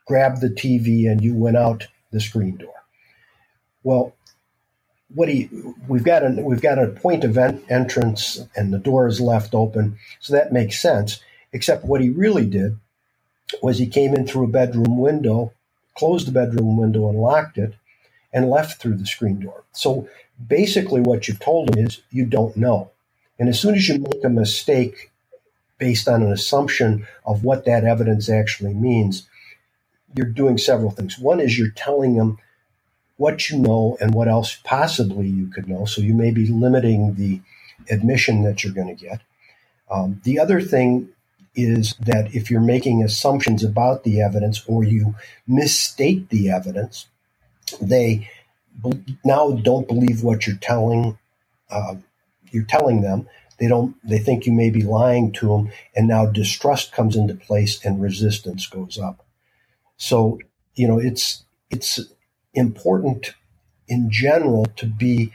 grabbed 0.08 0.42
the 0.42 0.50
TV 0.50 1.10
and 1.12 1.24
you 1.24 1.36
went 1.36 1.58
out 1.58 1.88
the 2.12 2.22
screen 2.22 2.58
door. 2.58 2.74
Well, 3.84 4.16
what 5.14 5.30
he 5.30 5.50
we've 5.88 6.04
got 6.04 6.24
a 6.24 6.30
we've 6.42 6.62
got 6.62 6.80
a 6.80 6.88
point 6.88 7.24
of 7.24 7.38
entrance 7.38 8.40
and 8.56 8.74
the 8.74 8.78
door 8.78 9.08
is 9.08 9.20
left 9.20 9.54
open, 9.54 9.98
so 10.20 10.34
that 10.34 10.54
makes 10.54 10.82
sense. 10.82 11.20
Except 11.52 11.86
what 11.86 12.02
he 12.02 12.10
really 12.10 12.46
did 12.46 12.78
was 13.62 13.80
he 13.80 13.88
came 13.88 14.14
in 14.14 14.28
through 14.28 14.46
a 14.46 14.50
bedroom 14.50 15.00
window, 15.00 15.52
closed 15.98 16.28
the 16.28 16.32
bedroom 16.32 16.78
window 16.78 17.10
and 17.10 17.20
locked 17.20 17.58
it, 17.58 17.74
and 18.32 18.50
left 18.50 18.80
through 18.80 18.96
the 18.96 19.06
screen 19.06 19.40
door. 19.40 19.64
So 19.72 20.08
basically, 20.48 21.02
what 21.02 21.28
you've 21.28 21.40
told 21.40 21.76
him 21.76 21.86
is 21.86 22.02
you 22.12 22.26
don't 22.26 22.56
know. 22.56 22.92
And 23.40 23.50
as 23.50 23.60
soon 23.60 23.76
as 23.76 23.88
you 23.88 23.98
make 24.00 24.24
a 24.24 24.30
mistake 24.30 25.12
based 25.80 26.08
on 26.08 26.22
an 26.22 26.32
assumption 26.32 27.08
of 27.26 27.44
what 27.44 27.66
that 27.66 27.86
evidence 27.86 28.30
actually 28.30 28.74
means, 28.74 29.28
you're 30.14 30.28
doing 30.28 30.58
several 30.58 30.92
things. 30.92 31.18
One 31.18 31.40
is 31.40 31.58
you're 31.58 31.72
telling 31.72 32.16
them 32.16 32.38
what 33.20 33.50
you 33.50 33.60
know 33.60 33.98
and 34.00 34.14
what 34.14 34.30
else 34.30 34.58
possibly 34.64 35.28
you 35.28 35.48
could 35.48 35.68
know. 35.68 35.84
So 35.84 36.02
you 36.02 36.14
may 36.14 36.32
be 36.32 36.48
limiting 36.48 37.16
the 37.16 37.42
admission 37.90 38.44
that 38.44 38.64
you're 38.64 38.74
going 38.74 38.96
to 38.96 39.06
get. 39.06 39.20
Um, 39.92 40.22
the 40.24 40.40
other 40.40 40.62
thing 40.62 41.10
is 41.54 41.96
that 42.00 42.34
if 42.34 42.50
you're 42.50 42.62
making 42.62 43.04
assumptions 43.04 43.62
about 43.62 44.06
the 44.06 44.22
evidence 44.22 44.64
or 44.68 44.86
you 44.86 45.16
misstate 45.46 46.30
the 46.30 46.50
evidence, 46.50 47.08
they 47.82 48.30
now 49.26 49.52
don't 49.52 49.90
believe 49.90 50.24
what 50.24 50.48
you're 50.48 50.56
telling 50.56 51.18
uh, 51.70 51.96
you're 52.52 52.64
telling 52.64 53.02
them. 53.02 53.28
They 53.60 53.68
don't. 53.68 53.96
They 54.08 54.20
think 54.20 54.46
you 54.46 54.54
may 54.54 54.70
be 54.70 54.84
lying 54.84 55.34
to 55.34 55.50
them, 55.50 55.72
and 55.94 56.08
now 56.08 56.26
distrust 56.26 56.94
comes 56.94 57.18
into 57.18 57.36
place 57.36 57.84
and 57.84 58.02
resistance 58.02 58.66
goes 58.66 58.98
up. 58.98 59.26
So 59.98 60.40
you 60.76 60.88
know 60.88 60.98
it's 60.98 61.44
it's 61.70 62.00
important 62.60 63.34
in 63.88 64.12
general 64.12 64.66
to 64.76 64.86
be, 64.86 65.34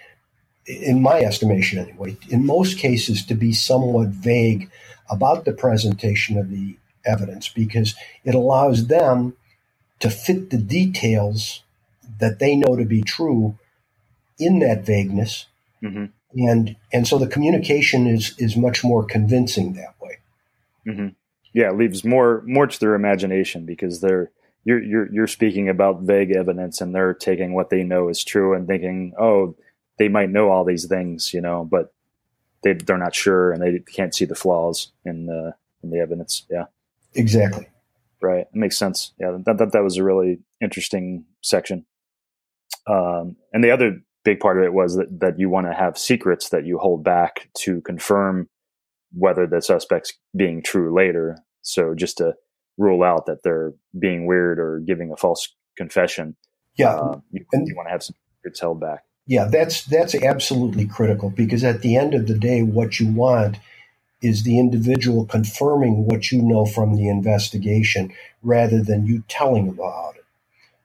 in 0.66 1.02
my 1.02 1.20
estimation 1.20 1.78
anyway, 1.78 2.16
in 2.30 2.46
most 2.46 2.78
cases 2.78 3.24
to 3.26 3.34
be 3.34 3.52
somewhat 3.52 4.08
vague 4.08 4.70
about 5.10 5.44
the 5.44 5.52
presentation 5.52 6.38
of 6.38 6.50
the 6.50 6.76
evidence 7.04 7.48
because 7.48 7.94
it 8.24 8.34
allows 8.34 8.86
them 8.86 9.36
to 10.00 10.10
fit 10.10 10.50
the 10.50 10.58
details 10.58 11.62
that 12.20 12.38
they 12.38 12.56
know 12.56 12.76
to 12.76 12.84
be 12.84 13.02
true 13.02 13.58
in 14.38 14.58
that 14.60 14.84
vagueness. 14.84 15.46
Mm-hmm. 15.82 16.06
And 16.36 16.76
and 16.92 17.06
so 17.06 17.18
the 17.18 17.28
communication 17.28 18.06
is 18.06 18.34
is 18.38 18.56
much 18.56 18.82
more 18.82 19.04
convincing 19.04 19.74
that 19.74 19.94
way. 20.00 20.18
Mm-hmm. 20.86 21.08
Yeah, 21.52 21.70
it 21.70 21.76
leaves 21.76 22.04
more 22.04 22.42
more 22.46 22.66
to 22.66 22.80
their 22.80 22.94
imagination 22.94 23.64
because 23.64 24.00
they're 24.00 24.30
you're 24.64 24.82
you're 24.82 25.12
you're 25.12 25.26
speaking 25.26 25.68
about 25.68 26.02
vague 26.02 26.32
evidence 26.32 26.80
and 26.80 26.94
they're 26.94 27.14
taking 27.14 27.54
what 27.54 27.70
they 27.70 27.82
know 27.82 28.08
is 28.08 28.24
true 28.24 28.54
and 28.54 28.66
thinking, 28.66 29.12
oh, 29.18 29.54
they 29.98 30.08
might 30.08 30.30
know 30.30 30.50
all 30.50 30.64
these 30.64 30.86
things, 30.86 31.32
you 31.32 31.40
know, 31.40 31.64
but 31.64 31.92
they 32.62 32.72
they're 32.72 32.98
not 32.98 33.14
sure 33.14 33.52
and 33.52 33.62
they 33.62 33.78
can't 33.92 34.14
see 34.14 34.24
the 34.24 34.34
flaws 34.34 34.90
in 35.04 35.26
the 35.26 35.54
in 35.82 35.90
the 35.90 35.98
evidence. 35.98 36.46
Yeah, 36.50 36.64
exactly. 37.14 37.68
Right, 38.22 38.46
it 38.52 38.54
makes 38.54 38.78
sense. 38.78 39.12
Yeah, 39.18 39.36
that 39.44 39.58
that, 39.58 39.72
that 39.72 39.84
was 39.84 39.98
a 39.98 40.04
really 40.04 40.40
interesting 40.60 41.26
section. 41.42 41.84
Um, 42.86 43.36
and 43.52 43.62
the 43.62 43.70
other 43.70 44.00
big 44.24 44.40
part 44.40 44.58
of 44.58 44.64
it 44.64 44.72
was 44.72 44.96
that 44.96 45.20
that 45.20 45.38
you 45.38 45.50
want 45.50 45.66
to 45.66 45.74
have 45.74 45.98
secrets 45.98 46.48
that 46.48 46.64
you 46.64 46.78
hold 46.78 47.04
back 47.04 47.50
to 47.58 47.82
confirm 47.82 48.48
whether 49.12 49.46
the 49.46 49.60
suspect's 49.60 50.14
being 50.34 50.62
true 50.62 50.94
later. 50.94 51.38
So 51.60 51.94
just 51.94 52.18
to 52.18 52.34
rule 52.76 53.02
out 53.02 53.26
that 53.26 53.42
they're 53.42 53.72
being 53.98 54.26
weird 54.26 54.58
or 54.58 54.80
giving 54.80 55.12
a 55.12 55.16
false 55.16 55.48
confession. 55.76 56.36
Yeah, 56.76 56.94
uh, 56.94 57.20
you, 57.30 57.44
and, 57.52 57.68
you 57.68 57.76
want 57.76 57.86
to 57.86 57.92
have 57.92 58.02
some 58.02 58.16
secrets 58.38 58.60
held 58.60 58.80
back. 58.80 59.04
Yeah, 59.26 59.46
that's 59.50 59.84
that's 59.84 60.14
absolutely 60.14 60.86
critical 60.86 61.30
because 61.30 61.64
at 61.64 61.82
the 61.82 61.96
end 61.96 62.14
of 62.14 62.26
the 62.26 62.38
day, 62.38 62.62
what 62.62 63.00
you 63.00 63.08
want 63.08 63.56
is 64.20 64.42
the 64.42 64.58
individual 64.58 65.26
confirming 65.26 66.06
what 66.06 66.32
you 66.32 66.40
know 66.40 66.64
from 66.64 66.96
the 66.96 67.08
investigation 67.08 68.12
rather 68.42 68.82
than 68.82 69.06
you 69.06 69.22
telling 69.28 69.68
about 69.68 70.16
it. 70.16 70.24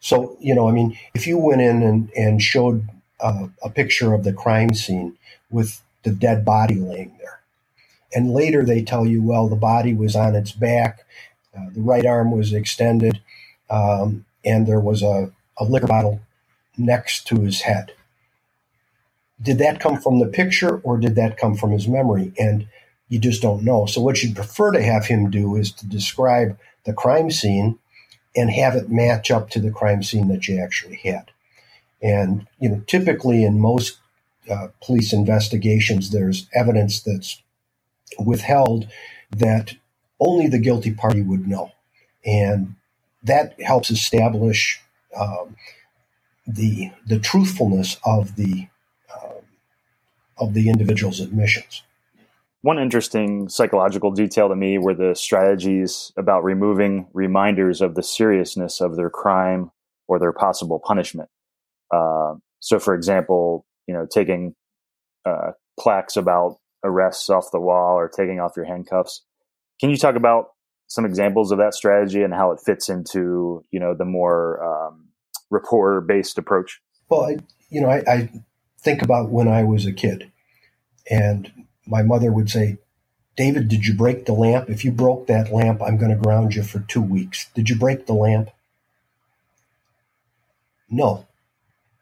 So, 0.01 0.37
you 0.39 0.53
know, 0.53 0.67
I 0.67 0.71
mean, 0.71 0.97
if 1.13 1.25
you 1.25 1.37
went 1.37 1.61
in 1.61 1.81
and, 1.81 2.11
and 2.15 2.41
showed 2.41 2.87
uh, 3.19 3.47
a 3.63 3.69
picture 3.69 4.13
of 4.13 4.23
the 4.23 4.33
crime 4.33 4.73
scene 4.73 5.17
with 5.49 5.81
the 6.03 6.11
dead 6.11 6.43
body 6.43 6.75
laying 6.75 7.17
there, 7.19 7.39
and 8.13 8.33
later 8.33 8.65
they 8.65 8.81
tell 8.81 9.05
you, 9.05 9.21
well, 9.21 9.47
the 9.47 9.55
body 9.55 9.93
was 9.93 10.15
on 10.15 10.35
its 10.35 10.51
back 10.51 11.05
uh, 11.57 11.69
the 11.73 11.81
right 11.81 12.05
arm 12.05 12.31
was 12.31 12.53
extended, 12.53 13.21
um, 13.69 14.25
and 14.45 14.67
there 14.67 14.79
was 14.79 15.01
a, 15.01 15.31
a 15.57 15.63
liquor 15.63 15.87
bottle 15.87 16.21
next 16.77 17.27
to 17.27 17.41
his 17.41 17.61
head. 17.61 17.93
Did 19.41 19.57
that 19.59 19.79
come 19.79 19.99
from 19.99 20.19
the 20.19 20.27
picture 20.27 20.77
or 20.79 20.97
did 20.97 21.15
that 21.15 21.37
come 21.37 21.55
from 21.55 21.71
his 21.71 21.87
memory? 21.87 22.33
And 22.37 22.67
you 23.07 23.19
just 23.19 23.41
don't 23.41 23.63
know. 23.63 23.85
So, 23.85 24.01
what 24.01 24.21
you'd 24.21 24.35
prefer 24.35 24.71
to 24.71 24.83
have 24.83 25.05
him 25.05 25.29
do 25.29 25.55
is 25.55 25.71
to 25.73 25.87
describe 25.87 26.57
the 26.85 26.93
crime 26.93 27.31
scene 27.31 27.79
and 28.35 28.49
have 28.51 28.75
it 28.75 28.89
match 28.89 29.31
up 29.31 29.49
to 29.49 29.59
the 29.59 29.71
crime 29.71 30.03
scene 30.03 30.27
that 30.27 30.47
you 30.47 30.61
actually 30.61 30.97
had. 30.97 31.31
And, 32.01 32.47
you 32.59 32.69
know, 32.69 32.81
typically 32.87 33.43
in 33.43 33.59
most 33.59 33.97
uh, 34.49 34.67
police 34.81 35.11
investigations, 35.11 36.11
there's 36.11 36.47
evidence 36.53 37.01
that's 37.01 37.41
withheld 38.17 38.87
that 39.31 39.75
only 40.19 40.47
the 40.47 40.59
guilty 40.59 40.93
party 40.93 41.21
would 41.21 41.47
know. 41.47 41.71
And 42.25 42.75
that 43.23 43.59
helps 43.61 43.89
establish 43.89 44.81
um, 45.17 45.55
the 46.47 46.91
the 47.07 47.19
truthfulness 47.19 47.97
of 48.05 48.35
the 48.35 48.67
um, 49.13 49.43
of 50.37 50.53
the 50.53 50.69
individual's 50.69 51.19
admissions. 51.19 51.83
One 52.61 52.77
interesting 52.77 53.47
psychological 53.47 54.11
detail 54.11 54.49
to 54.49 54.55
me 54.55 54.77
were 54.77 54.93
the 54.93 55.15
strategies 55.15 56.11
about 56.17 56.43
removing 56.43 57.07
reminders 57.13 57.79
of 57.79 57.95
the 57.95 58.03
seriousness 58.03 58.81
of 58.81 58.97
their 58.97 59.09
crime 59.09 59.71
or 60.09 60.19
their 60.19 60.33
possible 60.33 60.81
punishment. 60.83 61.29
Uh, 61.89 62.33
so, 62.59 62.77
for 62.77 62.93
example, 62.93 63.65
you 63.87 63.93
know, 63.93 64.05
taking 64.05 64.55
uh, 65.25 65.51
plaques 65.79 66.17
about 66.17 66.57
arrests 66.83 67.29
off 67.29 67.51
the 67.51 67.59
wall 67.59 67.95
or 67.95 68.09
taking 68.09 68.39
off 68.41 68.53
your 68.57 68.65
handcuffs 68.65 69.21
can 69.79 69.89
you 69.89 69.97
talk 69.97 70.15
about 70.15 70.51
some 70.87 71.05
examples 71.05 71.51
of 71.51 71.59
that 71.59 71.73
strategy 71.73 72.23
and 72.23 72.33
how 72.33 72.51
it 72.51 72.59
fits 72.65 72.89
into 72.89 73.63
you 73.71 73.79
know 73.79 73.93
the 73.95 74.05
more 74.05 74.63
um, 74.63 75.09
rapport 75.49 76.01
based 76.01 76.37
approach? 76.37 76.81
Well, 77.09 77.25
I, 77.25 77.37
you 77.69 77.81
know, 77.81 77.89
I, 77.89 78.03
I 78.07 78.29
think 78.81 79.01
about 79.01 79.29
when 79.29 79.47
I 79.47 79.63
was 79.63 79.85
a 79.85 79.93
kid, 79.93 80.31
and 81.09 81.51
my 81.87 82.03
mother 82.03 82.31
would 82.31 82.49
say, 82.49 82.77
David, 83.35 83.67
did 83.69 83.85
you 83.85 83.95
break 83.95 84.25
the 84.25 84.33
lamp? 84.33 84.69
If 84.69 84.85
you 84.85 84.91
broke 84.91 85.27
that 85.27 85.51
lamp, 85.53 85.81
I'm 85.81 85.97
going 85.97 86.11
to 86.11 86.17
ground 86.17 86.55
you 86.55 86.63
for 86.63 86.79
two 86.81 87.01
weeks. 87.01 87.49
Did 87.55 87.69
you 87.69 87.77
break 87.77 88.05
the 88.05 88.13
lamp? 88.13 88.49
No, 90.89 91.27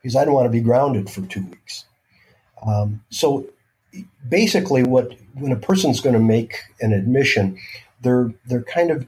because 0.02 0.16
I 0.16 0.26
don't 0.26 0.34
want 0.34 0.46
to 0.48 0.52
be 0.52 0.62
grounded 0.62 1.10
for 1.10 1.22
two 1.24 1.46
weeks. 1.46 1.86
Um, 2.66 3.04
so 3.10 3.48
basically, 4.28 4.84
what 4.84 5.14
when 5.34 5.52
a 5.52 5.58
person's 5.58 6.02
going 6.02 6.14
to 6.14 6.22
make 6.22 6.56
an 6.82 6.94
admission, 6.94 7.58
they're 8.02 8.34
they're 8.46 8.64
kind 8.64 8.92
of, 8.92 9.08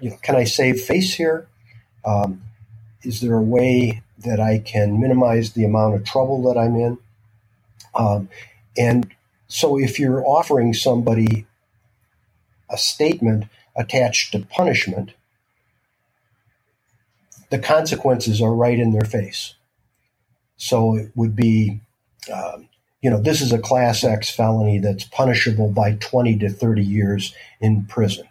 you 0.00 0.10
know, 0.10 0.16
can 0.22 0.36
I 0.36 0.44
save 0.44 0.80
face 0.80 1.14
here? 1.14 1.46
Um, 2.04 2.42
is 3.02 3.20
there 3.20 3.36
a 3.36 3.42
way 3.42 4.02
that 4.18 4.40
I 4.40 4.58
can 4.58 5.00
minimize 5.00 5.52
the 5.52 5.64
amount 5.64 5.94
of 5.94 6.04
trouble 6.04 6.42
that 6.44 6.58
I'm 6.58 6.76
in? 6.76 6.98
Um, 7.94 8.28
and 8.76 9.14
so, 9.48 9.78
if 9.78 9.98
you're 9.98 10.26
offering 10.26 10.74
somebody 10.74 11.46
a 12.70 12.76
statement 12.78 13.44
attached 13.76 14.32
to 14.32 14.40
punishment, 14.40 15.12
the 17.50 17.58
consequences 17.58 18.40
are 18.42 18.54
right 18.54 18.78
in 18.78 18.92
their 18.92 19.04
face. 19.04 19.54
So 20.56 20.96
it 20.96 21.12
would 21.14 21.36
be 21.36 21.80
um, 22.32 22.68
you 23.04 23.10
know, 23.10 23.20
this 23.20 23.42
is 23.42 23.52
a 23.52 23.58
class 23.58 24.02
X 24.02 24.30
felony 24.30 24.78
that's 24.78 25.04
punishable 25.04 25.68
by 25.68 25.92
20 26.00 26.38
to 26.38 26.48
30 26.48 26.82
years 26.82 27.34
in 27.60 27.84
prison. 27.84 28.26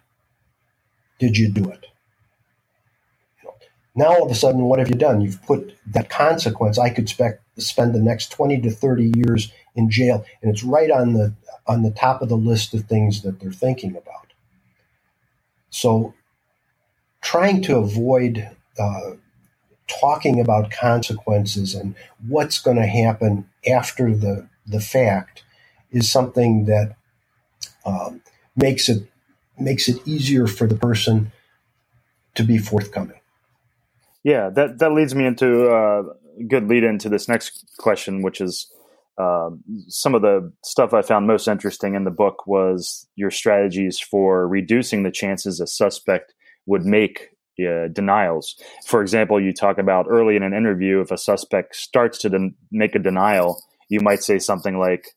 Did 1.20 1.38
you 1.38 1.48
do 1.48 1.70
it? 1.70 1.86
now 3.94 4.06
all 4.06 4.24
of 4.24 4.30
a 4.32 4.34
sudden, 4.34 4.62
what 4.62 4.80
have 4.80 4.88
you 4.88 4.96
done? 4.96 5.20
You've 5.20 5.40
put 5.44 5.72
that 5.86 6.10
consequence. 6.10 6.76
I 6.76 6.90
could 6.90 7.08
spec, 7.08 7.40
spend 7.56 7.94
the 7.94 8.00
next 8.00 8.32
20 8.32 8.62
to 8.62 8.70
30 8.72 9.12
years 9.14 9.52
in 9.76 9.88
jail, 9.88 10.24
and 10.42 10.50
it's 10.50 10.64
right 10.64 10.90
on 10.90 11.12
the 11.12 11.32
on 11.68 11.84
the 11.84 11.92
top 11.92 12.20
of 12.20 12.28
the 12.28 12.36
list 12.36 12.74
of 12.74 12.86
things 12.86 13.22
that 13.22 13.38
they're 13.38 13.52
thinking 13.52 13.92
about. 13.96 14.32
So, 15.70 16.14
trying 17.22 17.62
to 17.62 17.76
avoid 17.76 18.50
uh, 18.76 19.12
talking 19.86 20.40
about 20.40 20.72
consequences 20.72 21.76
and 21.76 21.94
what's 22.26 22.60
going 22.60 22.78
to 22.78 22.86
happen 22.88 23.48
after 23.64 24.12
the 24.12 24.48
the 24.66 24.80
fact 24.80 25.44
is 25.92 26.10
something 26.10 26.66
that 26.66 26.96
um, 27.86 28.22
makes 28.56 28.88
it 28.88 29.08
makes 29.58 29.88
it 29.88 30.06
easier 30.06 30.46
for 30.46 30.66
the 30.66 30.76
person 30.76 31.32
to 32.34 32.44
be 32.44 32.58
forthcoming. 32.58 33.20
Yeah, 34.24 34.50
that 34.50 34.78
that 34.78 34.92
leads 34.92 35.14
me 35.14 35.26
into 35.26 35.68
uh, 35.68 36.02
a 36.40 36.44
good 36.44 36.68
lead 36.68 36.84
into 36.84 37.08
this 37.08 37.28
next 37.28 37.64
question, 37.78 38.22
which 38.22 38.40
is 38.40 38.68
uh, 39.18 39.50
some 39.88 40.14
of 40.14 40.22
the 40.22 40.52
stuff 40.62 40.92
I 40.94 41.02
found 41.02 41.26
most 41.26 41.48
interesting 41.48 41.94
in 41.94 42.04
the 42.04 42.10
book 42.10 42.46
was 42.46 43.06
your 43.16 43.30
strategies 43.30 43.98
for 43.98 44.46
reducing 44.46 45.02
the 45.02 45.10
chances 45.10 45.60
a 45.60 45.66
suspect 45.66 46.34
would 46.66 46.84
make 46.84 47.30
uh, 47.60 47.88
denials. 47.92 48.56
For 48.86 49.02
example, 49.02 49.40
you 49.40 49.52
talk 49.52 49.78
about 49.78 50.06
early 50.08 50.36
in 50.36 50.42
an 50.42 50.54
interview, 50.54 51.00
if 51.00 51.10
a 51.10 51.18
suspect 51.18 51.76
starts 51.76 52.18
to 52.18 52.28
den- 52.30 52.54
make 52.70 52.94
a 52.94 52.98
denial, 52.98 53.62
you 53.88 54.00
might 54.00 54.22
say 54.22 54.38
something 54.38 54.78
like, 54.78 55.08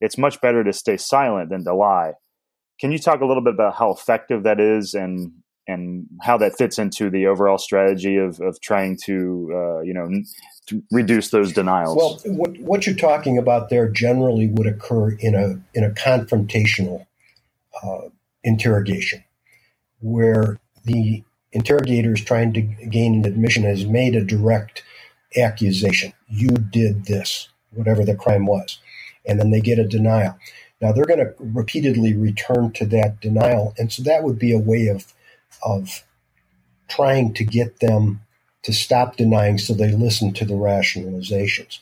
It's 0.00 0.18
much 0.18 0.40
better 0.40 0.64
to 0.64 0.72
stay 0.72 0.96
silent 0.96 1.50
than 1.50 1.64
to 1.64 1.74
lie. 1.74 2.12
Can 2.80 2.92
you 2.92 2.98
talk 2.98 3.20
a 3.20 3.26
little 3.26 3.42
bit 3.42 3.54
about 3.54 3.74
how 3.74 3.90
effective 3.90 4.44
that 4.44 4.60
is 4.60 4.94
and 4.94 5.32
and 5.68 6.06
how 6.22 6.38
that 6.38 6.56
fits 6.56 6.78
into 6.78 7.10
the 7.10 7.26
overall 7.26 7.58
strategy 7.58 8.16
of, 8.16 8.40
of 8.40 8.58
trying 8.60 8.96
to 9.04 9.50
uh, 9.52 9.80
you 9.82 9.92
know 9.92 10.08
to 10.66 10.82
reduce 10.90 11.30
those 11.30 11.52
denials. 11.52 11.96
Well, 11.96 12.36
what, 12.36 12.58
what 12.58 12.86
you're 12.86 12.96
talking 12.96 13.38
about 13.38 13.68
there 13.68 13.88
generally 13.88 14.48
would 14.48 14.66
occur 14.66 15.10
in 15.12 15.34
a 15.34 15.60
in 15.74 15.84
a 15.84 15.90
confrontational 15.90 17.06
uh, 17.82 18.08
interrogation, 18.42 19.22
where 20.00 20.58
the 20.84 21.22
interrogator 21.52 22.14
is 22.14 22.22
trying 22.22 22.52
to 22.54 22.62
gain 22.62 23.14
an 23.14 23.26
admission 23.26 23.62
has 23.64 23.84
made 23.84 24.16
a 24.16 24.24
direct 24.24 24.82
accusation. 25.36 26.12
You 26.28 26.48
did 26.48 27.04
this, 27.04 27.48
whatever 27.72 28.04
the 28.04 28.16
crime 28.16 28.46
was, 28.46 28.78
and 29.26 29.40
then 29.40 29.50
they 29.50 29.60
get 29.60 29.78
a 29.78 29.88
denial. 29.88 30.38
Now 30.80 30.92
they're 30.92 31.04
going 31.06 31.20
to 31.20 31.34
repeatedly 31.40 32.14
return 32.14 32.72
to 32.74 32.86
that 32.86 33.20
denial, 33.20 33.74
and 33.78 33.92
so 33.92 34.02
that 34.04 34.24
would 34.24 34.38
be 34.38 34.52
a 34.52 34.58
way 34.58 34.88
of 34.88 35.12
of 35.64 36.04
trying 36.88 37.34
to 37.34 37.44
get 37.44 37.80
them 37.80 38.20
to 38.62 38.72
stop 38.72 39.16
denying 39.16 39.58
so 39.58 39.74
they 39.74 39.92
listen 39.92 40.32
to 40.34 40.44
the 40.44 40.54
rationalizations. 40.54 41.80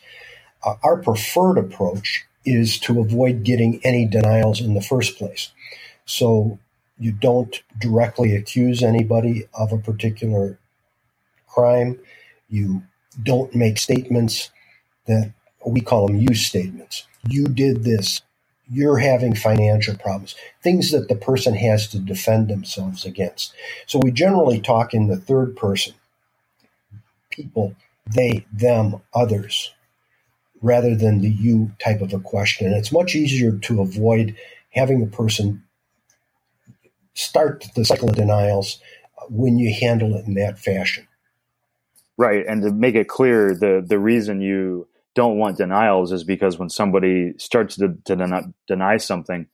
Uh, 0.65 0.75
our 0.83 0.97
preferred 0.97 1.57
approach 1.57 2.25
is 2.45 2.79
to 2.79 2.99
avoid 3.01 3.43
getting 3.43 3.81
any 3.83 4.05
denials 4.07 4.61
in 4.61 4.73
the 4.73 4.81
first 4.81 5.17
place. 5.17 5.51
So 6.05 6.59
you 6.99 7.11
don't 7.13 7.63
directly 7.79 8.35
accuse 8.35 8.83
anybody 8.83 9.47
of 9.53 9.73
a 9.73 9.79
particular 9.79 10.59
crime. 11.47 11.99
You 12.49 12.83
don't 13.21 13.55
make 13.55 13.77
statements 13.77 14.51
that 15.07 15.33
we 15.71 15.81
call 15.81 16.07
them 16.07 16.17
use 16.17 16.45
statements. 16.45 17.05
You 17.27 17.45
did 17.45 17.83
this 17.83 18.21
you're 18.69 18.97
having 18.97 19.33
financial 19.33 19.95
problems, 19.95 20.35
things 20.61 20.91
that 20.91 21.07
the 21.07 21.15
person 21.15 21.55
has 21.55 21.87
to 21.87 21.99
defend 21.99 22.49
themselves 22.49 23.05
against. 23.05 23.53
So 23.85 23.99
we 24.03 24.11
generally 24.11 24.59
talk 24.59 24.93
in 24.93 25.07
the 25.07 25.17
third 25.17 25.55
person 25.55 25.93
people, 27.29 27.75
they, 28.15 28.45
them, 28.51 28.99
others, 29.13 29.71
rather 30.59 30.95
than 30.95 31.21
the 31.21 31.29
you 31.29 31.71
type 31.79 32.01
of 32.01 32.11
a 32.11 32.19
question. 32.19 32.65
And 32.65 32.75
it's 32.75 32.91
much 32.91 33.13
easier 33.13 33.51
to 33.51 33.81
avoid 33.81 34.35
having 34.71 35.01
the 35.01 35.15
person 35.15 35.63
start 37.13 37.67
the 37.75 37.85
cycle 37.85 38.09
of 38.09 38.15
denials 38.15 38.79
when 39.29 39.59
you 39.59 39.71
handle 39.71 40.15
it 40.15 40.25
in 40.25 40.33
that 40.33 40.57
fashion. 40.57 41.07
Right. 42.17 42.43
And 42.47 42.63
to 42.63 42.71
make 42.71 42.95
it 42.95 43.07
clear, 43.07 43.53
the, 43.53 43.85
the 43.85 43.99
reason 43.99 44.41
you 44.41 44.87
don't 45.17 45.39
want 45.39 45.57
denials 45.57 46.11
is 46.11 46.23
because 46.23 46.59
when 46.59 46.69
somebody 46.69 47.33
starts 47.39 47.75
to, 47.77 47.95
to 48.05 48.15
deny, 48.15 48.43
deny 48.67 48.97
something, 48.97 49.47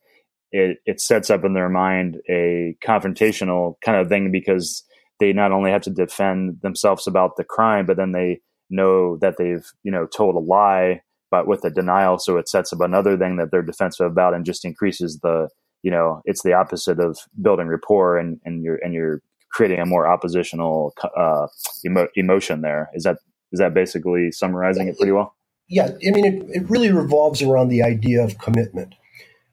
it, 0.52 0.76
it 0.84 1.00
sets 1.00 1.30
up 1.30 1.42
in 1.42 1.54
their 1.54 1.70
mind 1.70 2.20
a 2.28 2.76
confrontational 2.84 3.76
kind 3.82 3.96
of 3.96 4.08
thing 4.08 4.30
because 4.30 4.84
they 5.20 5.32
not 5.32 5.52
only 5.52 5.70
have 5.70 5.80
to 5.80 5.90
defend 5.90 6.60
themselves 6.60 7.06
about 7.06 7.38
the 7.38 7.44
crime, 7.44 7.86
but 7.86 7.96
then 7.96 8.12
they 8.12 8.42
know 8.68 9.16
that 9.22 9.38
they've 9.38 9.66
you 9.84 9.90
know 9.90 10.06
told 10.06 10.34
a 10.34 10.38
lie, 10.38 11.00
but 11.30 11.46
with 11.46 11.64
a 11.64 11.70
denial, 11.70 12.18
so 12.18 12.36
it 12.36 12.46
sets 12.46 12.70
up 12.74 12.82
another 12.82 13.16
thing 13.16 13.36
that 13.36 13.50
they're 13.50 13.62
defensive 13.62 14.06
about 14.06 14.34
and 14.34 14.44
just 14.44 14.66
increases 14.66 15.20
the 15.22 15.48
you 15.82 15.90
know 15.90 16.20
it's 16.26 16.42
the 16.42 16.52
opposite 16.52 17.00
of 17.00 17.16
building 17.40 17.68
rapport 17.68 18.18
and 18.18 18.38
and 18.44 18.62
you're 18.62 18.78
and 18.84 18.92
you're 18.92 19.22
creating 19.50 19.80
a 19.80 19.86
more 19.86 20.06
oppositional 20.06 20.92
uh, 21.16 21.46
emo- 21.86 22.08
emotion 22.16 22.60
there. 22.60 22.90
Is 22.92 23.04
that 23.04 23.16
is 23.50 23.60
that 23.60 23.72
basically 23.72 24.30
summarizing 24.30 24.88
it 24.88 24.98
pretty 24.98 25.12
well? 25.12 25.34
Yeah, 25.68 25.86
I 26.06 26.10
mean, 26.10 26.24
it, 26.24 26.62
it 26.62 26.70
really 26.70 26.92
revolves 26.92 27.42
around 27.42 27.68
the 27.68 27.82
idea 27.82 28.22
of 28.22 28.38
commitment. 28.38 28.94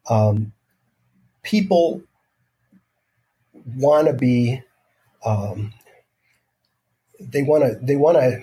Um, 0.08 0.52
people 1.42 2.02
want 3.76 4.08
to 4.08 4.12
be, 4.12 4.62
um, 5.24 5.72
they 7.20 7.42
want 7.42 7.64
to, 7.64 7.78
they 7.84 7.96
want 7.96 8.18
to, 8.18 8.42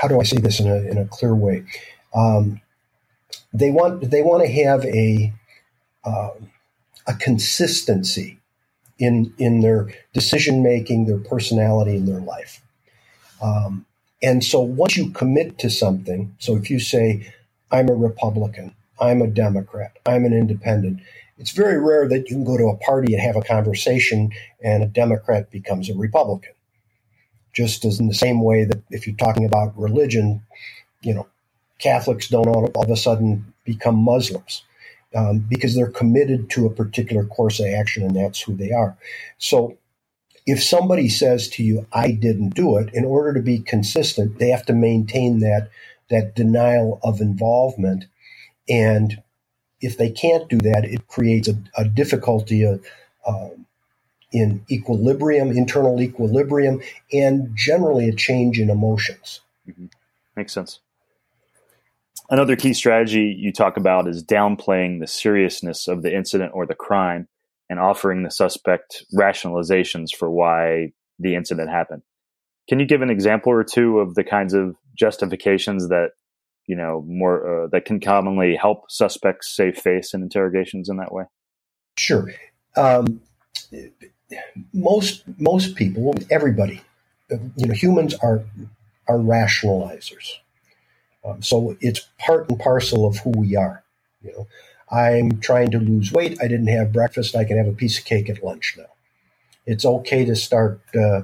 how 0.00 0.08
do 0.08 0.20
I 0.20 0.24
say 0.24 0.38
this 0.38 0.60
in 0.60 0.68
a, 0.68 0.76
in 0.76 0.98
a 0.98 1.06
clear 1.06 1.34
way? 1.34 1.64
Um, 2.14 2.60
they 3.52 3.70
want, 3.70 4.10
they 4.10 4.22
want 4.22 4.44
to 4.44 4.52
have 4.64 4.84
a, 4.84 5.32
uh, 6.04 6.30
a 7.06 7.14
consistency 7.14 8.38
in, 8.98 9.32
in 9.38 9.60
their 9.60 9.94
decision 10.12 10.62
making, 10.62 11.06
their 11.06 11.18
personality, 11.18 11.96
in 11.96 12.06
their 12.06 12.20
life. 12.20 12.62
Um, 13.42 13.86
and 14.22 14.42
so 14.42 14.60
once 14.60 14.96
you 14.96 15.10
commit 15.10 15.58
to 15.58 15.70
something, 15.70 16.34
so 16.38 16.56
if 16.56 16.70
you 16.70 16.80
say, 16.80 17.32
I'm 17.70 17.88
a 17.88 17.94
Republican, 17.94 18.74
I'm 19.00 19.22
a 19.22 19.28
Democrat, 19.28 19.96
I'm 20.06 20.24
an 20.24 20.32
independent, 20.32 21.00
it's 21.38 21.52
very 21.52 21.78
rare 21.80 22.08
that 22.08 22.28
you 22.28 22.36
can 22.36 22.44
go 22.44 22.56
to 22.56 22.68
a 22.68 22.76
party 22.76 23.14
and 23.14 23.22
have 23.22 23.36
a 23.36 23.42
conversation 23.42 24.32
and 24.62 24.82
a 24.82 24.86
Democrat 24.86 25.50
becomes 25.50 25.88
a 25.88 25.94
Republican. 25.94 26.52
Just 27.52 27.84
as 27.84 28.00
in 28.00 28.08
the 28.08 28.14
same 28.14 28.42
way 28.42 28.64
that 28.64 28.82
if 28.90 29.06
you're 29.06 29.16
talking 29.16 29.44
about 29.44 29.78
religion, 29.78 30.42
you 31.02 31.14
know, 31.14 31.26
Catholics 31.78 32.28
don't 32.28 32.48
all, 32.48 32.66
all 32.74 32.84
of 32.84 32.90
a 32.90 32.96
sudden 32.96 33.52
become 33.64 33.94
Muslims 33.94 34.64
um, 35.14 35.38
because 35.38 35.76
they're 35.76 35.90
committed 35.90 36.50
to 36.50 36.66
a 36.66 36.74
particular 36.74 37.24
course 37.24 37.60
of 37.60 37.66
action 37.66 38.02
and 38.02 38.16
that's 38.16 38.40
who 38.40 38.54
they 38.54 38.72
are. 38.72 38.96
So 39.38 39.76
if 40.48 40.64
somebody 40.64 41.10
says 41.10 41.46
to 41.50 41.62
you, 41.62 41.86
I 41.92 42.10
didn't 42.10 42.54
do 42.54 42.78
it, 42.78 42.88
in 42.94 43.04
order 43.04 43.34
to 43.34 43.42
be 43.42 43.58
consistent, 43.58 44.38
they 44.38 44.48
have 44.48 44.64
to 44.64 44.72
maintain 44.72 45.40
that, 45.40 45.68
that 46.08 46.34
denial 46.34 47.00
of 47.04 47.20
involvement. 47.20 48.06
And 48.66 49.22
if 49.82 49.98
they 49.98 50.10
can't 50.10 50.48
do 50.48 50.56
that, 50.56 50.86
it 50.86 51.06
creates 51.06 51.48
a, 51.48 51.58
a 51.76 51.84
difficulty 51.84 52.62
of, 52.62 52.82
uh, 53.26 53.50
in 54.32 54.64
equilibrium, 54.70 55.50
internal 55.50 56.00
equilibrium, 56.00 56.80
and 57.12 57.54
generally 57.54 58.08
a 58.08 58.14
change 58.14 58.58
in 58.58 58.70
emotions. 58.70 59.42
Mm-hmm. 59.68 59.86
Makes 60.34 60.54
sense. 60.54 60.80
Another 62.30 62.56
key 62.56 62.72
strategy 62.72 63.36
you 63.38 63.52
talk 63.52 63.76
about 63.76 64.08
is 64.08 64.24
downplaying 64.24 65.00
the 65.00 65.06
seriousness 65.06 65.88
of 65.88 66.00
the 66.00 66.16
incident 66.16 66.52
or 66.54 66.64
the 66.64 66.74
crime 66.74 67.28
and 67.68 67.78
offering 67.78 68.22
the 68.22 68.30
suspect 68.30 69.04
rationalizations 69.14 70.14
for 70.14 70.30
why 70.30 70.92
the 71.18 71.34
incident 71.34 71.70
happened. 71.70 72.02
Can 72.68 72.78
you 72.80 72.86
give 72.86 73.02
an 73.02 73.10
example 73.10 73.52
or 73.52 73.64
two 73.64 73.98
of 73.98 74.14
the 74.14 74.24
kinds 74.24 74.54
of 74.54 74.76
justifications 74.94 75.88
that 75.88 76.10
you 76.66 76.76
know 76.76 77.04
more 77.06 77.64
uh, 77.64 77.66
that 77.68 77.84
can 77.84 78.00
commonly 78.00 78.56
help 78.56 78.90
suspects 78.90 79.54
save 79.54 79.76
face 79.76 80.12
in 80.14 80.22
interrogations 80.22 80.88
in 80.88 80.98
that 80.98 81.12
way? 81.12 81.24
Sure. 81.96 82.32
Um, 82.76 83.20
most 84.72 85.24
most 85.38 85.74
people, 85.76 86.14
everybody, 86.30 86.82
you 87.30 87.66
know, 87.66 87.74
humans 87.74 88.14
are 88.22 88.44
are 89.08 89.18
rationalizers. 89.18 90.34
Um, 91.24 91.42
so 91.42 91.76
it's 91.80 92.08
part 92.18 92.48
and 92.50 92.58
parcel 92.58 93.06
of 93.06 93.18
who 93.18 93.30
we 93.30 93.56
are. 93.56 93.82
You 94.22 94.32
know, 94.32 94.46
I'm 94.90 95.40
trying 95.40 95.70
to 95.72 95.78
lose 95.78 96.12
weight. 96.12 96.38
I 96.40 96.48
didn't 96.48 96.68
have 96.68 96.92
breakfast. 96.92 97.36
I 97.36 97.44
can 97.44 97.58
have 97.58 97.66
a 97.66 97.72
piece 97.72 97.98
of 97.98 98.04
cake 98.04 98.28
at 98.30 98.42
lunch 98.42 98.74
now. 98.78 98.84
It's 99.66 99.84
okay 99.84 100.24
to 100.24 100.34
start 100.34 100.80
uh, 100.94 101.22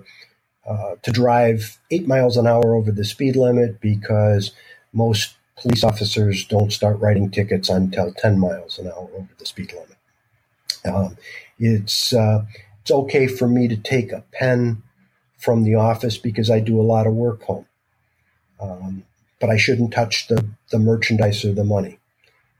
uh, 0.66 0.96
to 1.02 1.10
drive 1.10 1.78
eight 1.90 2.06
miles 2.06 2.36
an 2.36 2.46
hour 2.46 2.74
over 2.74 2.92
the 2.92 3.04
speed 3.04 3.36
limit 3.36 3.80
because 3.80 4.52
most 4.92 5.34
police 5.56 5.84
officers 5.84 6.44
don't 6.44 6.72
start 6.72 6.98
writing 7.00 7.30
tickets 7.30 7.68
until 7.68 8.12
10 8.12 8.38
miles 8.38 8.78
an 8.78 8.88
hour 8.88 9.08
over 9.14 9.28
the 9.38 9.46
speed 9.46 9.72
limit. 9.72 9.96
Um, 10.84 11.16
it's 11.58 12.12
uh, 12.12 12.44
it's 12.82 12.90
okay 12.90 13.26
for 13.26 13.48
me 13.48 13.68
to 13.68 13.76
take 13.76 14.12
a 14.12 14.24
pen 14.32 14.82
from 15.38 15.64
the 15.64 15.74
office 15.74 16.18
because 16.18 16.50
I 16.50 16.60
do 16.60 16.80
a 16.80 16.82
lot 16.82 17.06
of 17.06 17.14
work 17.14 17.42
home. 17.44 17.66
Um, 18.60 19.04
but 19.40 19.50
I 19.50 19.56
shouldn't 19.56 19.92
touch 19.92 20.28
the, 20.28 20.46
the 20.70 20.78
merchandise 20.78 21.44
or 21.44 21.52
the 21.52 21.64
money. 21.64 21.98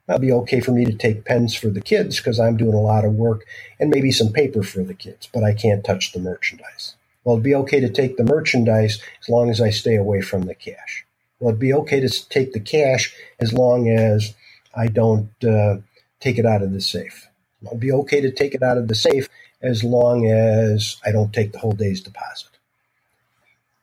It'd 0.09 0.21
be 0.21 0.33
okay 0.33 0.61
for 0.61 0.73
me 0.73 0.85
to 0.85 0.93
take 0.93 1.25
pens 1.25 1.55
for 1.55 1.69
the 1.69 1.81
kids 1.81 2.19
because 2.19 2.39
I'm 2.39 2.59
doing 2.59 2.75
a 2.75 2.81
lot 2.81 3.07
of 3.07 3.15
work 3.15 3.47
and 3.81 3.89
maybe 3.89 4.13
some 4.13 4.33
paper 4.33 4.63
for 4.63 4.83
the 4.83 4.93
kids, 4.93 5.29
but 5.33 5.43
I 5.43 5.55
can't 5.55 5.85
touch 5.85 6.13
the 6.13 6.21
merchandise. 6.21 6.97
Well, 7.25 7.37
it'd 7.37 7.45
be 7.45 7.55
okay 7.55 7.81
to 7.81 7.89
take 7.89 8.19
the 8.19 8.25
merchandise 8.25 9.01
as 9.23 9.29
long 9.31 9.49
as 9.49 9.63
I 9.63 9.71
stay 9.71 9.97
away 9.97 10.21
from 10.21 10.43
the 10.43 10.55
cash. 10.55 11.07
Well, 11.41 11.51
it'd 11.51 11.61
be 11.61 11.73
okay 11.73 12.01
to 12.01 12.29
take 12.29 12.53
the 12.53 12.61
cash 12.61 13.15
as 13.41 13.55
long 13.55 13.89
as 13.89 14.35
I 14.75 14.89
don't 14.89 15.31
uh, 15.43 15.77
take 16.21 16.39
it 16.39 16.45
out 16.45 16.63
of 16.63 16.73
the 16.73 16.83
safe. 16.83 17.29
It'd 17.67 17.81
be 17.81 17.93
okay 17.93 18.21
to 18.21 18.31
take 18.31 18.55
it 18.55 18.63
out 18.63 18.77
of 18.77 18.89
the 18.89 18.95
safe 18.95 19.29
as 19.63 19.83
long 19.83 20.27
as 20.27 20.97
I 21.05 21.13
don't 21.13 21.33
take 21.33 21.53
the 21.53 21.59
whole 21.59 21.73
day's 21.73 22.03
deposit. 22.03 22.51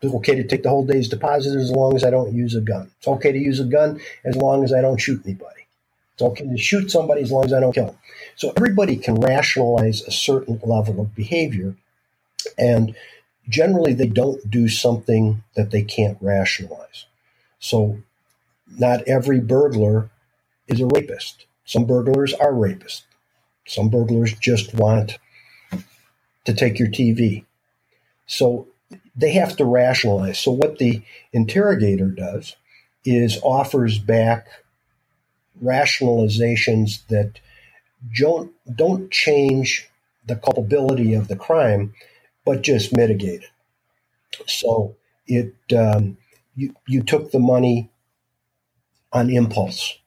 It's 0.02 0.14
okay 0.14 0.36
to 0.36 0.44
take 0.44 0.62
the 0.62 0.70
whole 0.70 0.86
day's 0.86 1.10
deposit 1.10 1.56
as 1.58 1.72
long 1.72 1.96
as 1.96 2.04
I 2.04 2.12
don't 2.12 2.34
use 2.34 2.56
a 2.56 2.62
gun. 2.62 2.92
It's 3.00 3.08
okay 3.08 3.32
to 3.32 3.38
use 3.40 3.60
a 3.60 3.66
gun 3.66 4.00
as 4.24 4.36
long 4.36 4.64
as 4.64 4.72
I 4.72 4.82
don't 4.82 5.00
shoot 5.00 5.22
anybody. 5.26 5.61
It's 6.22 6.40
okay 6.40 6.48
to 6.48 6.58
shoot 6.58 6.92
somebody 6.92 7.22
as 7.22 7.32
long 7.32 7.46
as 7.46 7.54
I 7.54 7.60
don't 7.60 7.74
kill 7.74 7.88
them. 7.88 7.98
So 8.36 8.54
everybody 8.56 8.96
can 8.96 9.16
rationalize 9.16 10.04
a 10.04 10.12
certain 10.12 10.60
level 10.64 11.02
of 11.02 11.16
behavior, 11.16 11.76
and 12.58 12.96
generally 13.50 13.94
they 13.94 14.08
don't 14.08 14.50
do 14.50 14.70
something 14.70 15.44
that 15.56 15.72
they 15.72 15.82
can't 15.82 16.18
rationalize. 16.22 17.06
So 17.60 18.04
not 18.78 19.08
every 19.08 19.40
burglar 19.40 20.12
is 20.68 20.80
a 20.80 20.86
rapist. 20.86 21.46
Some 21.66 21.86
burglars 21.86 22.34
are 22.36 22.54
rapists. 22.54 23.02
Some 23.66 23.90
burglars 23.90 24.34
just 24.34 24.76
want 24.76 25.18
to 26.46 26.54
take 26.54 26.78
your 26.78 26.90
TV. 26.90 27.46
So 28.28 28.68
they 29.16 29.34
have 29.34 29.58
to 29.58 29.66
rationalize. 29.66 30.38
So 30.38 30.52
what 30.52 30.78
the 30.78 31.02
interrogator 31.34 32.08
does 32.08 32.56
is 33.04 33.40
offers 33.42 33.98
back 33.98 34.48
rationalizations 35.62 37.06
that 37.08 37.40
don't 38.18 38.52
don't 38.76 39.12
change 39.12 39.88
the 40.26 40.36
culpability 40.36 41.14
of 41.14 41.28
the 41.28 41.36
crime, 41.36 41.94
but 42.46 42.62
just 42.62 42.96
mitigate 42.96 43.44
it. 43.44 44.48
So 44.48 44.96
it 45.28 45.54
um, 45.76 46.18
you 46.56 46.76
you 46.88 47.04
took 47.04 47.32
the 47.32 47.40
money 47.40 47.90
on 49.14 49.30
impulse 49.30 49.98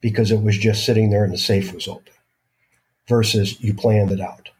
because 0.00 0.30
it 0.30 0.42
was 0.42 0.56
just 0.56 0.84
sitting 0.84 1.10
there 1.10 1.24
and 1.24 1.32
the 1.32 1.38
safe 1.38 1.74
was 1.74 1.88
open, 1.88 2.12
versus 3.08 3.60
you 3.60 3.74
planned 3.74 4.12
it 4.12 4.20
out, 4.20 4.50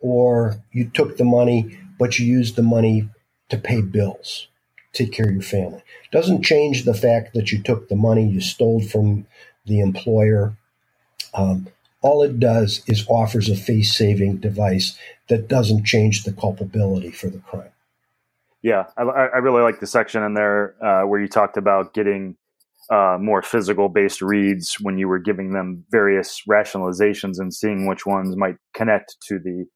or 0.00 0.62
you 0.72 0.90
took 0.90 1.16
the 1.16 1.24
money 1.24 1.78
but 1.98 2.18
you 2.18 2.24
used 2.26 2.56
the 2.56 2.62
money 2.62 3.10
to 3.50 3.58
pay 3.58 3.82
bills, 3.82 4.48
take 4.94 5.12
care 5.12 5.26
of 5.26 5.32
your 5.32 5.42
family. 5.42 5.82
Doesn't 6.10 6.42
change 6.42 6.84
the 6.84 6.94
fact 6.94 7.34
that 7.34 7.52
you 7.52 7.62
took 7.62 7.88
the 7.88 7.96
money 7.96 8.26
you 8.26 8.40
stole 8.40 8.80
from 8.80 9.26
the 9.70 9.80
employer. 9.80 10.56
Um, 11.32 11.68
all 12.02 12.22
it 12.22 12.40
does 12.40 12.82
is 12.86 13.06
offers 13.08 13.48
a 13.48 13.56
face 13.56 13.96
saving 13.96 14.38
device 14.38 14.98
that 15.28 15.48
doesn't 15.48 15.84
change 15.84 16.24
the 16.24 16.32
culpability 16.32 17.12
for 17.12 17.28
the 17.28 17.38
crime. 17.38 17.70
Yeah, 18.62 18.86
I, 18.98 19.02
I 19.02 19.38
really 19.38 19.62
like 19.62 19.80
the 19.80 19.86
section 19.86 20.22
in 20.22 20.34
there 20.34 20.74
uh, 20.84 21.06
where 21.06 21.20
you 21.20 21.28
talked 21.28 21.56
about 21.56 21.94
getting 21.94 22.36
uh, 22.90 23.16
more 23.20 23.42
physical 23.42 23.88
based 23.88 24.20
reads 24.20 24.76
when 24.80 24.98
you 24.98 25.08
were 25.08 25.20
giving 25.20 25.52
them 25.52 25.84
various 25.90 26.42
rationalizations 26.50 27.38
and 27.38 27.54
seeing 27.54 27.86
which 27.86 28.04
ones 28.04 28.36
might 28.36 28.56
connect 28.74 29.16
to 29.28 29.38
the 29.38 29.66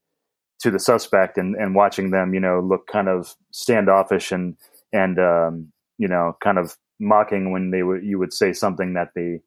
to 0.60 0.70
the 0.70 0.78
suspect 0.78 1.36
and, 1.38 1.54
and 1.56 1.74
watching 1.74 2.10
them, 2.10 2.34
you 2.34 2.40
know, 2.40 2.60
look 2.60 2.86
kind 2.86 3.08
of 3.08 3.34
standoffish 3.52 4.32
and 4.32 4.56
and 4.92 5.18
um, 5.18 5.72
you 5.98 6.08
know, 6.08 6.36
kind 6.42 6.58
of 6.58 6.76
mocking 7.00 7.52
when 7.52 7.70
they 7.70 7.82
would 7.82 8.02
you 8.02 8.18
would 8.18 8.32
say 8.32 8.52
something 8.52 8.94
that 8.94 9.10
they 9.14 9.40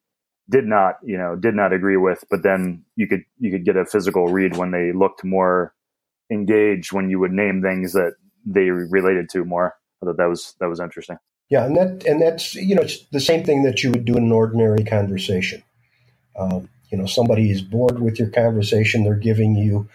did 0.49 0.65
not, 0.65 0.95
you 1.03 1.17
know, 1.17 1.35
did 1.35 1.55
not 1.55 1.73
agree 1.73 1.97
with, 1.97 2.23
but 2.29 2.43
then 2.43 2.83
you 2.95 3.07
could 3.07 3.23
you 3.39 3.51
could 3.51 3.65
get 3.65 3.75
a 3.75 3.85
physical 3.85 4.27
read 4.27 4.57
when 4.57 4.71
they 4.71 4.91
looked 4.91 5.23
more 5.23 5.73
engaged 6.31 6.91
when 6.93 7.09
you 7.09 7.19
would 7.19 7.31
name 7.31 7.61
things 7.61 7.93
that 7.93 8.13
they 8.45 8.69
related 8.69 9.29
to 9.29 9.45
more. 9.45 9.75
I 10.01 10.05
thought 10.05 10.17
that 10.17 10.29
was 10.29 10.55
that 10.59 10.67
was 10.67 10.79
interesting. 10.79 11.17
Yeah, 11.49 11.65
and 11.65 11.75
that 11.75 12.05
and 12.05 12.21
that's 12.21 12.55
you 12.55 12.75
know 12.75 12.81
it's 12.81 13.05
the 13.11 13.19
same 13.19 13.43
thing 13.43 13.63
that 13.63 13.83
you 13.83 13.91
would 13.91 14.05
do 14.05 14.15
in 14.17 14.23
an 14.25 14.31
ordinary 14.31 14.83
conversation. 14.83 15.63
Um, 16.37 16.69
you 16.89 16.97
know, 16.97 17.05
somebody 17.05 17.51
is 17.51 17.61
bored 17.61 17.99
with 17.99 18.19
your 18.19 18.29
conversation; 18.29 19.03
they're 19.03 19.15
giving 19.15 19.55
you 19.55 19.89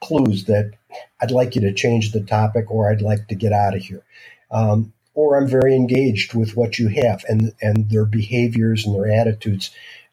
clues 0.00 0.46
that 0.46 0.72
I'd 1.20 1.30
like 1.30 1.54
you 1.54 1.60
to 1.62 1.72
change 1.72 2.12
the 2.12 2.22
topic, 2.22 2.70
or 2.70 2.90
I'd 2.90 3.02
like 3.02 3.28
to 3.28 3.34
get 3.34 3.52
out 3.52 3.74
of 3.74 3.82
here. 3.82 4.02
Um, 4.50 4.92
or 5.20 5.36
I'm 5.36 5.46
very 5.46 5.74
engaged 5.76 6.34
with 6.34 6.56
what 6.56 6.78
you 6.78 6.88
have, 6.88 7.24
and 7.28 7.52
and 7.60 7.90
their 7.90 8.06
behaviors 8.06 8.86
and 8.86 8.94
their 8.94 9.10
attitudes 9.10 9.70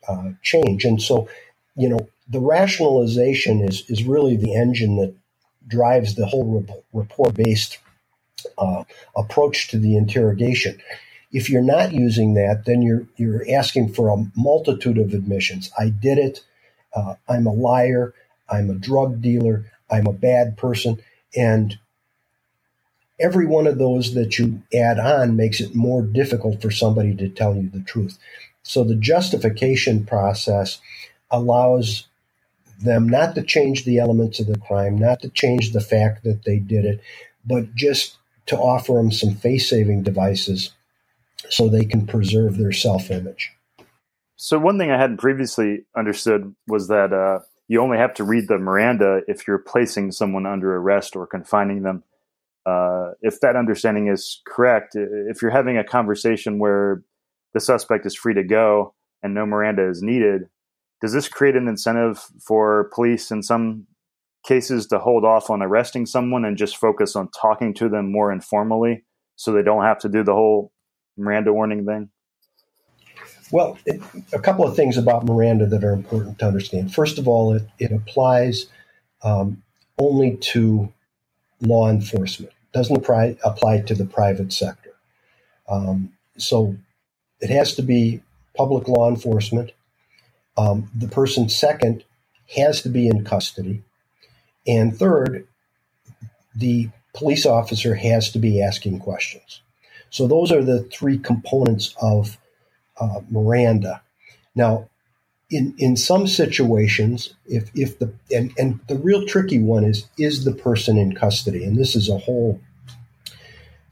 uh, 0.07 0.31
change. 0.41 0.85
And 0.85 1.01
so, 1.01 1.29
you 1.75 1.89
know, 1.89 2.09
the 2.27 2.39
rationalization 2.39 3.61
is 3.61 3.83
is 3.89 4.03
really 4.03 4.35
the 4.35 4.55
engine 4.55 4.97
that 4.97 5.13
drives 5.67 6.15
the 6.15 6.25
whole 6.25 6.65
rapport 6.93 7.31
based 7.31 7.79
uh, 8.57 8.83
approach 9.15 9.69
to 9.69 9.79
the 9.79 9.95
interrogation. 9.95 10.79
If 11.31 11.49
you're 11.49 11.61
not 11.77 11.93
using 11.93 12.33
that, 12.35 12.63
then 12.65 12.81
you're 12.81 13.05
you're 13.17 13.45
asking 13.51 13.93
for 13.93 14.09
a 14.09 14.25
multitude 14.35 14.97
of 14.97 15.13
admissions. 15.13 15.71
I 15.77 15.89
did 15.89 16.17
it. 16.17 16.43
Uh, 16.93 17.15
I'm 17.27 17.47
a 17.47 17.53
liar. 17.53 18.13
I'm 18.49 18.69
a 18.69 18.75
drug 18.75 19.21
dealer. 19.21 19.65
I'm 19.89 20.07
a 20.07 20.13
bad 20.13 20.57
person, 20.57 20.99
and 21.35 21.77
every 23.19 23.45
one 23.45 23.67
of 23.67 23.77
those 23.77 24.13
that 24.13 24.37
you 24.37 24.61
add 24.73 24.99
on 24.99 25.35
makes 25.35 25.59
it 25.59 25.75
more 25.75 26.01
difficult 26.01 26.61
for 26.61 26.71
somebody 26.71 27.15
to 27.15 27.29
tell 27.29 27.55
you 27.55 27.69
the 27.69 27.81
truth. 27.81 28.17
So 28.63 28.83
the 28.83 28.95
justification 28.95 30.05
process 30.05 30.79
allows 31.31 32.07
them 32.79 33.09
not 33.09 33.35
to 33.35 33.41
change 33.41 33.85
the 33.85 33.99
elements 33.99 34.39
of 34.39 34.47
the 34.47 34.57
crime, 34.57 34.97
not 34.97 35.21
to 35.21 35.29
change 35.29 35.73
the 35.73 35.81
fact 35.81 36.23
that 36.23 36.43
they 36.45 36.59
did 36.59 36.85
it, 36.85 37.01
but 37.45 37.73
just 37.75 38.17
to 38.47 38.57
offer 38.57 38.93
them 38.93 39.11
some 39.11 39.35
face 39.35 39.69
saving 39.69 40.03
devices 40.03 40.73
so 41.49 41.67
they 41.67 41.85
can 41.85 42.05
preserve 42.05 42.57
their 42.57 42.71
self 42.71 43.09
image. 43.09 43.51
So, 44.35 44.59
one 44.59 44.77
thing 44.77 44.91
I 44.91 44.97
hadn't 44.97 45.17
previously 45.17 45.85
understood 45.95 46.53
was 46.67 46.87
that 46.89 47.11
uh, 47.11 47.39
you 47.67 47.81
only 47.81 47.97
have 47.97 48.13
to 48.15 48.23
read 48.23 48.47
the 48.47 48.57
Miranda 48.57 49.21
if 49.27 49.47
you're 49.47 49.57
placing 49.57 50.11
someone 50.11 50.45
under 50.45 50.75
arrest 50.75 51.15
or 51.15 51.25
confining 51.25 51.81
them 51.81 52.03
uh, 52.67 53.11
if 53.21 53.39
that 53.39 53.55
understanding 53.55 54.09
is 54.09 54.41
correct, 54.45 54.93
if 54.95 55.41
you're 55.41 55.51
having 55.51 55.77
a 55.77 55.85
conversation 55.85 56.59
where 56.59 57.01
the 57.53 57.61
suspect 57.61 58.05
is 58.05 58.13
free 58.13 58.33
to 58.33 58.43
go 58.43 58.93
and 59.23 59.33
no 59.33 59.45
Miranda 59.45 59.87
is 59.87 60.01
needed, 60.01 60.49
does 61.01 61.13
this 61.13 61.29
create 61.29 61.55
an 61.55 61.69
incentive 61.69 62.19
for 62.45 62.89
police 62.93 63.31
in 63.31 63.41
some 63.41 63.87
cases 64.45 64.85
to 64.87 64.99
hold 64.99 65.23
off 65.23 65.49
on 65.49 65.61
arresting 65.61 66.05
someone 66.05 66.43
and 66.43 66.57
just 66.57 66.75
focus 66.75 67.15
on 67.15 67.29
talking 67.29 67.73
to 67.73 67.87
them 67.87 68.11
more 68.11 68.33
informally 68.33 69.05
so 69.37 69.53
they 69.53 69.63
don't 69.63 69.83
have 69.83 69.99
to 69.99 70.09
do 70.09 70.23
the 70.23 70.33
whole 70.33 70.73
Miranda 71.15 71.53
warning 71.53 71.85
thing? 71.85 72.09
Well, 73.49 73.77
it, 73.85 74.01
a 74.33 74.39
couple 74.39 74.67
of 74.67 74.75
things 74.75 74.97
about 74.97 75.23
Miranda 75.23 75.67
that 75.67 75.85
are 75.85 75.93
important 75.93 76.39
to 76.39 76.45
understand. 76.45 76.93
First 76.93 77.17
of 77.17 77.29
all, 77.29 77.53
it, 77.53 77.63
it 77.79 77.93
applies 77.93 78.65
um, 79.23 79.63
only 79.97 80.35
to 80.37 80.91
law 81.61 81.89
enforcement 81.89 82.51
doesn't 82.77 82.95
apply, 82.95 83.37
apply 83.43 83.81
to 83.81 83.95
the 83.95 84.05
private 84.05 84.53
sector. 84.53 84.93
Um, 85.67 86.13
so 86.37 86.75
it 87.41 87.49
has 87.49 87.75
to 87.75 87.81
be 87.81 88.21
public 88.55 88.87
law 88.87 89.09
enforcement. 89.09 89.71
Um, 90.57 90.89
the 90.95 91.07
person 91.07 91.49
second 91.49 92.03
has 92.55 92.81
to 92.83 92.89
be 92.89 93.07
in 93.07 93.23
custody. 93.23 93.83
And 94.65 94.97
third, 94.97 95.47
the 96.55 96.89
police 97.13 97.45
officer 97.45 97.95
has 97.95 98.31
to 98.31 98.39
be 98.39 98.61
asking 98.61 98.99
questions. 98.99 99.61
So 100.09 100.27
those 100.27 100.51
are 100.51 100.63
the 100.63 100.83
three 100.83 101.17
components 101.17 101.95
of 102.01 102.37
uh, 102.99 103.21
Miranda. 103.29 104.01
Now, 104.55 104.89
in 105.49 105.73
in 105.77 105.95
some 105.95 106.27
situations, 106.27 107.33
if 107.45 107.71
if 107.73 107.99
the 107.99 108.13
and, 108.35 108.51
and 108.57 108.79
the 108.87 108.97
real 108.97 109.25
tricky 109.25 109.59
one 109.59 109.85
is 109.85 110.07
is 110.17 110.43
the 110.43 110.53
person 110.53 110.97
in 110.97 111.15
custody, 111.15 111.63
and 111.63 111.77
this 111.77 111.95
is 111.95 112.09
a 112.09 112.17
whole 112.17 112.59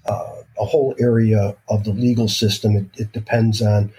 uh, 0.05 0.35
a 0.59 0.65
whole 0.65 0.95
area 0.99 1.55
of 1.69 1.83
the 1.83 1.91
legal 1.91 2.27
system. 2.27 2.75
It, 2.75 2.85
it, 2.95 3.11
depends 3.11 3.61
on 3.61 3.91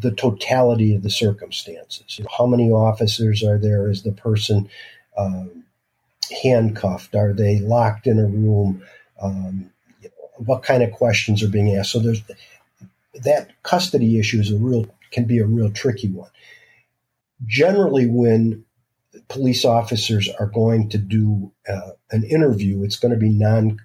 the 0.00 0.10
totality 0.10 0.94
of 0.94 1.02
the 1.02 1.10
circumstances. 1.10 2.18
You 2.18 2.24
know, 2.24 2.30
how 2.36 2.46
many 2.46 2.70
officers 2.70 3.44
are 3.44 3.58
there? 3.58 3.88
Is 3.88 4.02
the 4.02 4.12
person 4.12 4.68
um, 5.16 5.64
handcuffed? 6.42 7.14
Are 7.14 7.32
they 7.32 7.60
locked 7.60 8.06
in 8.06 8.18
a 8.18 8.26
room? 8.26 8.82
Um, 9.20 9.70
you 10.02 10.08
know, 10.08 10.44
what 10.44 10.62
kind 10.62 10.82
of 10.82 10.92
questions 10.92 11.42
are 11.42 11.48
being 11.48 11.76
asked? 11.76 11.92
So 11.92 11.98
there's 11.98 12.22
that 13.22 13.50
custody 13.62 14.18
issue 14.18 14.40
is 14.40 14.50
a 14.50 14.56
real 14.56 14.86
can 15.10 15.24
be 15.24 15.38
a 15.38 15.46
real 15.46 15.70
tricky 15.70 16.08
one. 16.08 16.30
Generally, 17.46 18.06
when 18.06 18.64
police 19.28 19.64
officers 19.64 20.28
are 20.40 20.46
going 20.46 20.88
to 20.90 20.98
do 20.98 21.52
uh, 21.68 21.90
an 22.10 22.24
interview, 22.24 22.82
it's 22.82 22.96
going 22.96 23.12
to 23.12 23.18
be 23.18 23.30
non 23.30 23.78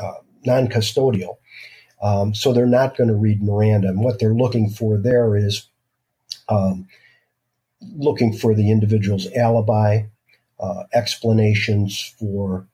uh, 0.00 0.14
non 0.46 0.68
custodial. 0.68 1.38
Um, 2.02 2.34
so 2.34 2.52
they're 2.52 2.66
not 2.66 2.96
going 2.96 3.08
to 3.08 3.14
read 3.14 3.42
Miranda. 3.42 3.88
And 3.88 4.00
what 4.04 4.18
they're 4.18 4.34
looking 4.34 4.68
for 4.68 4.98
there 4.98 5.36
is 5.36 5.68
um, 6.48 6.86
looking 7.80 8.32
for 8.32 8.54
the 8.54 8.70
individual's 8.70 9.26
alibi, 9.34 10.02
uh, 10.60 10.84
explanations 10.92 12.14
for 12.18 12.66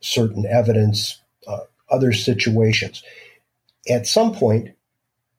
certain 0.00 0.44
evidence, 0.46 1.20
uh, 1.46 1.60
other 1.90 2.12
situations. 2.12 3.02
At 3.88 4.06
some 4.06 4.34
point, 4.34 4.70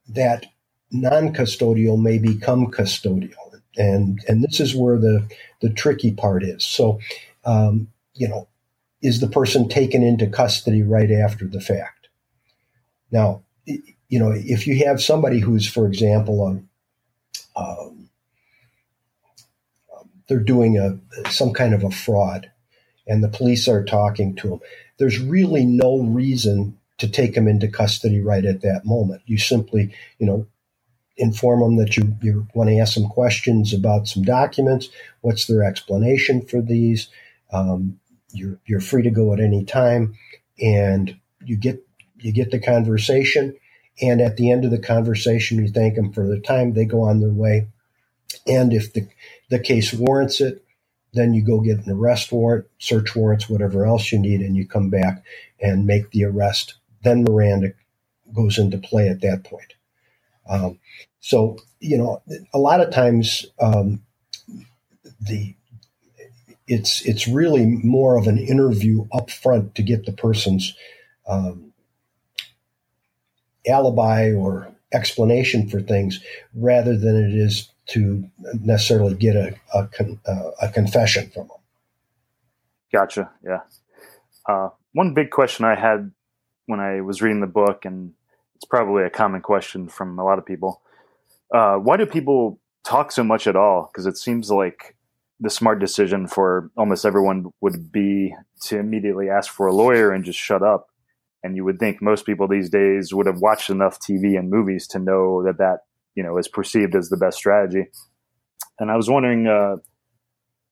that 0.09 0.45
non-custodial 0.91 2.01
may 2.01 2.17
become 2.17 2.67
custodial, 2.67 3.61
and 3.77 4.19
and 4.27 4.43
this 4.43 4.59
is 4.59 4.75
where 4.75 4.97
the 4.97 5.27
the 5.61 5.69
tricky 5.69 6.11
part 6.11 6.43
is. 6.43 6.63
So, 6.63 6.99
um, 7.45 7.87
you 8.15 8.27
know, 8.27 8.47
is 9.03 9.19
the 9.19 9.27
person 9.27 9.69
taken 9.69 10.01
into 10.01 10.25
custody 10.27 10.81
right 10.81 11.11
after 11.11 11.45
the 11.45 11.61
fact? 11.61 12.07
Now, 13.11 13.43
you 13.65 14.19
know, 14.19 14.31
if 14.33 14.65
you 14.65 14.85
have 14.85 15.01
somebody 15.01 15.39
who's, 15.39 15.67
for 15.67 15.85
example, 15.87 16.45
um, 16.45 16.69
um, 17.55 18.09
they're 20.27 20.39
doing 20.39 20.77
a 20.77 20.99
some 21.29 21.53
kind 21.53 21.73
of 21.73 21.83
a 21.83 21.91
fraud, 21.91 22.49
and 23.07 23.23
the 23.23 23.29
police 23.29 23.67
are 23.67 23.83
talking 23.83 24.35
to 24.37 24.49
them, 24.49 24.59
there's 24.97 25.19
really 25.19 25.65
no 25.65 25.99
reason 25.99 26.77
to 26.99 27.07
take 27.07 27.35
them 27.35 27.47
into 27.47 27.67
custody 27.67 28.21
right 28.21 28.45
at 28.45 28.61
that 28.61 28.85
moment. 28.85 29.21
You 29.25 29.37
simply, 29.37 29.93
you 30.19 30.25
know, 30.25 30.47
inform 31.17 31.59
them 31.61 31.77
that 31.77 31.97
you, 31.97 32.15
you 32.21 32.47
want 32.53 32.69
to 32.69 32.77
ask 32.77 32.93
some 32.93 33.07
questions 33.07 33.73
about 33.73 34.07
some 34.07 34.23
documents. 34.23 34.89
What's 35.21 35.45
their 35.47 35.63
explanation 35.63 36.41
for 36.45 36.61
these? 36.61 37.09
Um, 37.51 37.99
you're, 38.33 38.59
you're 38.65 38.81
free 38.81 39.03
to 39.03 39.11
go 39.11 39.33
at 39.33 39.39
any 39.39 39.63
time, 39.63 40.15
and 40.61 41.15
you 41.45 41.57
get 41.57 41.85
you 42.17 42.31
get 42.31 42.51
the 42.51 42.59
conversation. 42.59 43.55
And 44.01 44.21
at 44.21 44.37
the 44.37 44.49
end 44.49 44.65
of 44.65 44.71
the 44.71 44.79
conversation, 44.79 45.59
you 45.59 45.71
thank 45.71 45.95
them 45.95 46.11
for 46.13 46.27
the 46.27 46.39
time. 46.39 46.73
They 46.73 46.85
go 46.85 47.01
on 47.01 47.19
their 47.19 47.29
way. 47.29 47.67
And 48.47 48.73
if 48.73 48.93
the, 48.93 49.07
the 49.49 49.59
case 49.59 49.93
warrants 49.93 50.41
it, 50.41 50.63
then 51.13 51.33
you 51.33 51.45
go 51.45 51.59
get 51.59 51.85
an 51.85 51.91
arrest 51.91 52.31
warrant, 52.31 52.65
search 52.79 53.15
warrants, 53.15 53.47
whatever 53.47 53.85
else 53.85 54.11
you 54.11 54.17
need, 54.17 54.41
and 54.41 54.55
you 54.55 54.67
come 54.67 54.89
back 54.89 55.23
and 55.61 55.85
make 55.85 56.09
the 56.09 56.25
arrest. 56.25 56.75
Then 57.03 57.23
Miranda 57.23 57.73
goes 58.33 58.57
into 58.57 58.79
play 58.79 59.09
at 59.09 59.21
that 59.21 59.43
point. 59.43 59.75
Um, 60.49 60.79
so, 61.19 61.57
you 61.79 61.97
know, 61.97 62.23
a 62.53 62.57
lot 62.57 62.81
of 62.81 62.91
times 62.91 63.45
um, 63.59 64.01
the 65.21 65.55
it's 66.67 67.01
it's 67.05 67.27
really 67.27 67.65
more 67.65 68.17
of 68.17 68.27
an 68.27 68.37
interview 68.37 69.05
up 69.11 69.29
front 69.29 69.75
to 69.75 69.83
get 69.83 70.05
the 70.05 70.11
person's 70.11 70.73
um, 71.27 71.73
alibi 73.67 74.31
or 74.31 74.69
explanation 74.93 75.67
for 75.67 75.81
things 75.81 76.19
rather 76.53 76.95
than 76.97 77.15
it 77.15 77.33
is 77.33 77.69
to 77.85 78.29
necessarily 78.61 79.15
get 79.15 79.35
a, 79.35 79.55
a, 79.73 79.87
uh, 80.29 80.51
a 80.61 80.69
confession 80.69 81.29
from 81.31 81.47
them. 81.47 81.57
Gotcha. 82.91 83.29
Yeah. 83.43 83.61
Uh, 84.47 84.69
one 84.93 85.13
big 85.13 85.31
question 85.31 85.65
I 85.65 85.75
had 85.75 86.11
when 86.67 86.79
I 86.79 87.01
was 87.01 87.21
reading 87.21 87.41
the 87.41 87.47
book, 87.47 87.85
and 87.85 88.13
it's 88.55 88.65
probably 88.65 89.03
a 89.03 89.09
common 89.09 89.41
question 89.41 89.89
from 89.89 90.17
a 90.19 90.23
lot 90.23 90.37
of 90.37 90.45
people. 90.45 90.81
Uh, 91.53 91.75
why 91.75 91.97
do 91.97 92.05
people 92.05 92.59
talk 92.83 93.11
so 93.11 93.23
much 93.23 93.47
at 93.47 93.55
all? 93.55 93.89
Because 93.91 94.05
it 94.05 94.17
seems 94.17 94.49
like 94.49 94.92
the 95.43 95.49
smart 95.49 95.77
decision 95.79 96.25
for 96.25 96.71
almost 96.77 97.05
everyone 97.05 97.47
would 97.59 97.91
be 97.91 98.33
to 98.61 98.79
immediately 98.79 99.29
ask 99.29 99.51
for 99.51 99.67
a 99.67 99.75
lawyer 99.75 100.09
and 100.09 100.23
just 100.23 100.39
shut 100.39 100.63
up. 100.63 100.87
And 101.43 101.57
you 101.57 101.65
would 101.65 101.79
think 101.79 102.01
most 102.01 102.25
people 102.25 102.47
these 102.47 102.69
days 102.69 103.13
would 103.13 103.25
have 103.25 103.39
watched 103.39 103.69
enough 103.69 103.99
TV 103.99 104.39
and 104.39 104.49
movies 104.49 104.87
to 104.87 104.99
know 104.99 105.43
that 105.43 105.57
that 105.57 105.79
you 106.15 106.23
know 106.23 106.37
is 106.37 106.47
perceived 106.47 106.95
as 106.95 107.09
the 107.09 107.17
best 107.17 107.37
strategy. 107.37 107.87
And 108.79 108.89
I 108.89 108.95
was 108.95 109.09
wondering, 109.09 109.45
uh, 109.45 109.75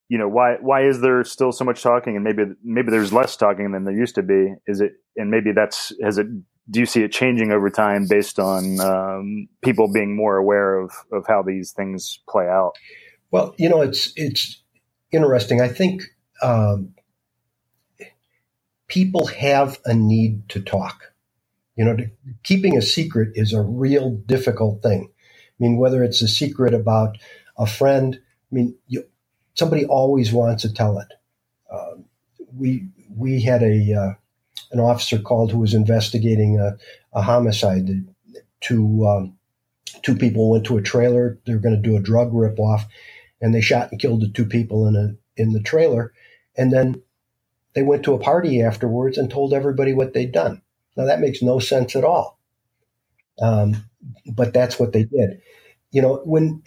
you 0.07 0.17
know, 0.17 0.29
why 0.29 0.55
why 0.61 0.87
is 0.87 1.01
there 1.01 1.21
still 1.25 1.51
so 1.51 1.65
much 1.65 1.83
talking, 1.83 2.15
and 2.15 2.23
maybe 2.23 2.43
maybe 2.63 2.91
there's 2.91 3.11
less 3.11 3.35
talking 3.35 3.73
than 3.73 3.83
there 3.83 3.93
used 3.93 4.15
to 4.15 4.23
be? 4.23 4.53
Is 4.67 4.79
it, 4.79 4.93
and 5.17 5.29
maybe 5.29 5.51
that's 5.51 5.91
has 6.01 6.17
it? 6.17 6.27
Do 6.69 6.79
you 6.79 6.85
see 6.85 7.03
it 7.03 7.11
changing 7.11 7.51
over 7.51 7.69
time 7.69 8.07
based 8.09 8.39
on 8.39 8.79
um, 8.79 9.49
people 9.61 9.91
being 9.91 10.15
more 10.15 10.37
aware 10.37 10.79
of 10.79 10.93
of 11.11 11.25
how 11.27 11.41
these 11.41 11.73
things 11.73 12.19
play 12.29 12.45
out? 12.45 12.71
Well, 13.31 13.55
you 13.57 13.69
know, 13.69 13.81
it's 13.81 14.13
it's 14.15 14.60
interesting. 15.11 15.61
I 15.61 15.67
think 15.67 16.03
um, 16.41 16.93
people 18.87 19.27
have 19.27 19.79
a 19.85 19.93
need 19.93 20.49
to 20.49 20.61
talk. 20.61 21.13
You 21.75 21.85
know, 21.85 21.95
to, 21.95 22.09
keeping 22.43 22.77
a 22.77 22.81
secret 22.81 23.31
is 23.35 23.53
a 23.53 23.61
real 23.61 24.11
difficult 24.11 24.83
thing. 24.83 25.09
I 25.09 25.55
mean, 25.59 25.77
whether 25.77 26.03
it's 26.03 26.21
a 26.21 26.27
secret 26.27 26.73
about 26.73 27.17
a 27.57 27.65
friend, 27.65 28.19
I 28.51 28.55
mean, 28.55 28.75
you, 28.87 29.05
somebody 29.55 29.85
always 29.85 30.33
wants 30.33 30.63
to 30.63 30.73
tell 30.73 30.99
it. 30.99 31.07
Uh, 31.71 32.01
we 32.55 32.87
we 33.15 33.41
had 33.41 33.63
a 33.63 33.93
uh, 33.93 34.13
an 34.71 34.79
officer 34.79 35.19
called 35.19 35.51
who 35.51 35.59
was 35.59 35.73
investigating 35.73 36.59
a, 36.59 36.77
a 37.13 37.21
homicide. 37.21 37.89
Two 38.59 39.07
um, 39.07 39.37
two 40.01 40.15
people 40.15 40.49
went 40.49 40.65
to 40.65 40.77
a 40.77 40.81
trailer. 40.81 41.39
They 41.45 41.53
were 41.53 41.59
going 41.59 41.75
to 41.75 41.89
do 41.89 41.95
a 41.95 42.01
drug 42.01 42.31
ripoff, 42.31 42.85
and 43.41 43.53
they 43.53 43.61
shot 43.61 43.91
and 43.91 43.99
killed 43.99 44.21
the 44.21 44.29
two 44.29 44.45
people 44.45 44.87
in 44.87 44.95
a 44.95 45.15
in 45.41 45.53
the 45.53 45.61
trailer. 45.61 46.13
And 46.57 46.71
then 46.71 47.01
they 47.73 47.83
went 47.83 48.03
to 48.03 48.13
a 48.13 48.19
party 48.19 48.61
afterwards 48.61 49.17
and 49.17 49.29
told 49.29 49.53
everybody 49.53 49.93
what 49.93 50.13
they'd 50.13 50.31
done. 50.31 50.61
Now 50.95 51.05
that 51.05 51.21
makes 51.21 51.41
no 51.41 51.59
sense 51.59 51.95
at 51.95 52.03
all. 52.03 52.39
Um, 53.41 53.85
but 54.25 54.53
that's 54.53 54.79
what 54.79 54.93
they 54.93 55.03
did. 55.03 55.41
You 55.91 56.01
know, 56.01 56.21
when 56.25 56.63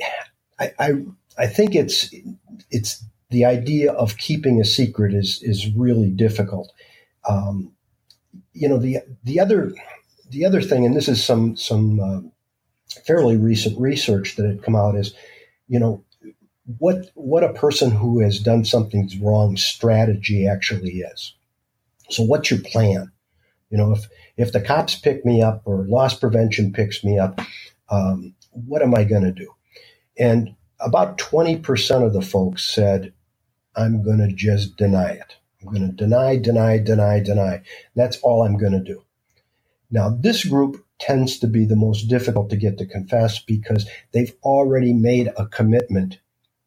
I, 0.58 0.72
I, 0.78 0.92
I 1.38 1.46
think 1.46 1.74
it's 1.74 2.12
it's 2.70 3.04
the 3.30 3.44
idea 3.44 3.92
of 3.92 4.16
keeping 4.16 4.60
a 4.60 4.64
secret 4.64 5.14
is 5.14 5.42
is 5.42 5.70
really 5.74 6.10
difficult. 6.10 6.72
Um, 7.28 7.72
you 8.52 8.68
know, 8.68 8.78
the 8.78 8.98
the 9.24 9.40
other 9.40 9.72
the 10.30 10.44
other 10.44 10.60
thing, 10.60 10.84
and 10.84 10.96
this 10.96 11.08
is 11.08 11.24
some 11.24 11.56
some 11.56 12.00
uh, 12.00 12.20
fairly 13.06 13.36
recent 13.36 13.78
research 13.78 14.36
that 14.36 14.46
had 14.46 14.62
come 14.62 14.76
out 14.76 14.96
is, 14.96 15.14
you 15.68 15.78
know, 15.78 16.04
what 16.78 17.10
what 17.14 17.44
a 17.44 17.52
person 17.52 17.90
who 17.90 18.20
has 18.20 18.40
done 18.40 18.64
something 18.64 19.10
wrong 19.22 19.56
strategy 19.56 20.46
actually 20.48 20.98
is. 21.00 21.34
So, 22.10 22.22
what's 22.22 22.50
your 22.50 22.60
plan? 22.60 23.12
You 23.70 23.78
know, 23.78 23.92
if 23.92 24.08
if 24.36 24.52
the 24.52 24.60
cops 24.60 24.96
pick 24.96 25.24
me 25.24 25.42
up 25.42 25.62
or 25.64 25.86
loss 25.88 26.18
prevention 26.18 26.72
picks 26.72 27.04
me 27.04 27.18
up, 27.18 27.40
um, 27.90 28.34
what 28.50 28.82
am 28.82 28.94
I 28.94 29.04
going 29.04 29.24
to 29.24 29.32
do? 29.32 29.52
And 30.18 30.54
about 30.80 31.18
20% 31.18 32.06
of 32.06 32.12
the 32.12 32.22
folks 32.22 32.64
said, 32.64 33.12
I'm 33.76 34.02
going 34.02 34.18
to 34.18 34.34
just 34.34 34.76
deny 34.76 35.10
it. 35.10 35.36
I'm 35.62 35.72
going 35.72 35.88
to 35.88 35.94
deny, 35.94 36.36
deny, 36.36 36.78
deny, 36.78 37.20
deny. 37.20 37.62
That's 37.96 38.18
all 38.18 38.44
I'm 38.44 38.58
going 38.58 38.72
to 38.72 38.80
do. 38.80 39.02
Now, 39.90 40.10
this 40.10 40.44
group 40.44 40.84
tends 40.98 41.38
to 41.40 41.46
be 41.46 41.64
the 41.64 41.76
most 41.76 42.04
difficult 42.08 42.50
to 42.50 42.56
get 42.56 42.78
to 42.78 42.86
confess 42.86 43.38
because 43.40 43.88
they've 44.12 44.34
already 44.42 44.92
made 44.92 45.32
a 45.36 45.46
commitment 45.46 46.18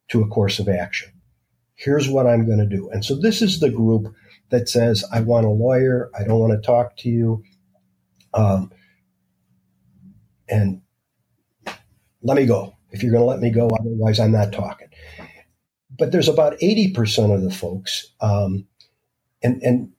to 0.10 0.22
a 0.22 0.28
course 0.28 0.60
of 0.60 0.70
action. 0.70 1.12
Here's 1.76 2.10
what 2.10 2.28
I'm 2.28 2.46
going 2.46 2.60
to 2.60 2.66
do. 2.66 2.90
And 2.90 3.06
so 3.06 3.16
this 3.16 3.42
is 3.42 3.60
the 3.60 3.70
group 3.70 4.14
that 4.50 4.70
says, 4.70 5.06
I 5.12 5.22
want 5.22 5.46
a 5.46 5.50
lawyer. 5.50 6.10
I 6.18 6.24
don't 6.24 6.40
want 6.40 6.54
to 6.54 6.66
talk 6.66 6.98
to 6.98 7.10
you. 7.10 7.44
Um, 8.34 8.72
and 10.50 10.82
let 12.24 12.38
me 12.38 12.46
go. 12.46 12.76
If 12.92 13.04
you're 13.04 13.12
going 13.12 13.24
to 13.24 13.28
let 13.28 13.40
me 13.40 13.52
go, 13.52 13.70
otherwise 13.70 14.20
I'm 14.20 14.32
not 14.32 14.54
talking. 14.54 14.88
But 15.98 16.12
there's 16.12 16.30
about 16.30 16.58
80% 16.60 17.34
of 17.34 17.42
the 17.42 17.52
folks, 17.52 18.14
um, 18.22 18.68
and, 19.42 19.62
and 19.64 19.92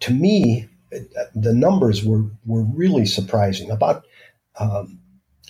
to 0.00 0.12
me, 0.12 0.68
the 0.90 1.52
numbers 1.52 2.04
were, 2.04 2.24
were 2.44 2.62
really 2.62 3.06
surprising. 3.06 3.70
About, 3.70 4.04
um, 4.58 5.00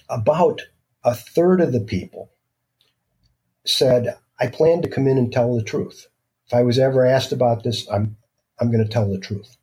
about 0.09 0.63
a 1.05 1.15
third 1.15 1.61
of 1.61 1.73
the 1.73 1.81
people 1.81 2.31
said, 3.69 4.17
I 4.41 4.47
plan 4.49 4.83
to 4.83 4.89
come 4.89 5.07
in 5.07 5.19
and 5.19 5.33
tell 5.33 5.55
the 5.55 5.63
truth. 5.63 6.07
If 6.47 6.55
I 6.55 6.63
was 6.63 6.79
ever 6.79 7.05
asked 7.05 7.33
about 7.33 7.63
this, 7.63 7.89
I'm, 7.91 8.17
I'm 8.61 8.71
going 8.71 8.85
to 8.85 8.91
tell 8.91 9.09
the 9.11 9.19
truth. 9.19 9.57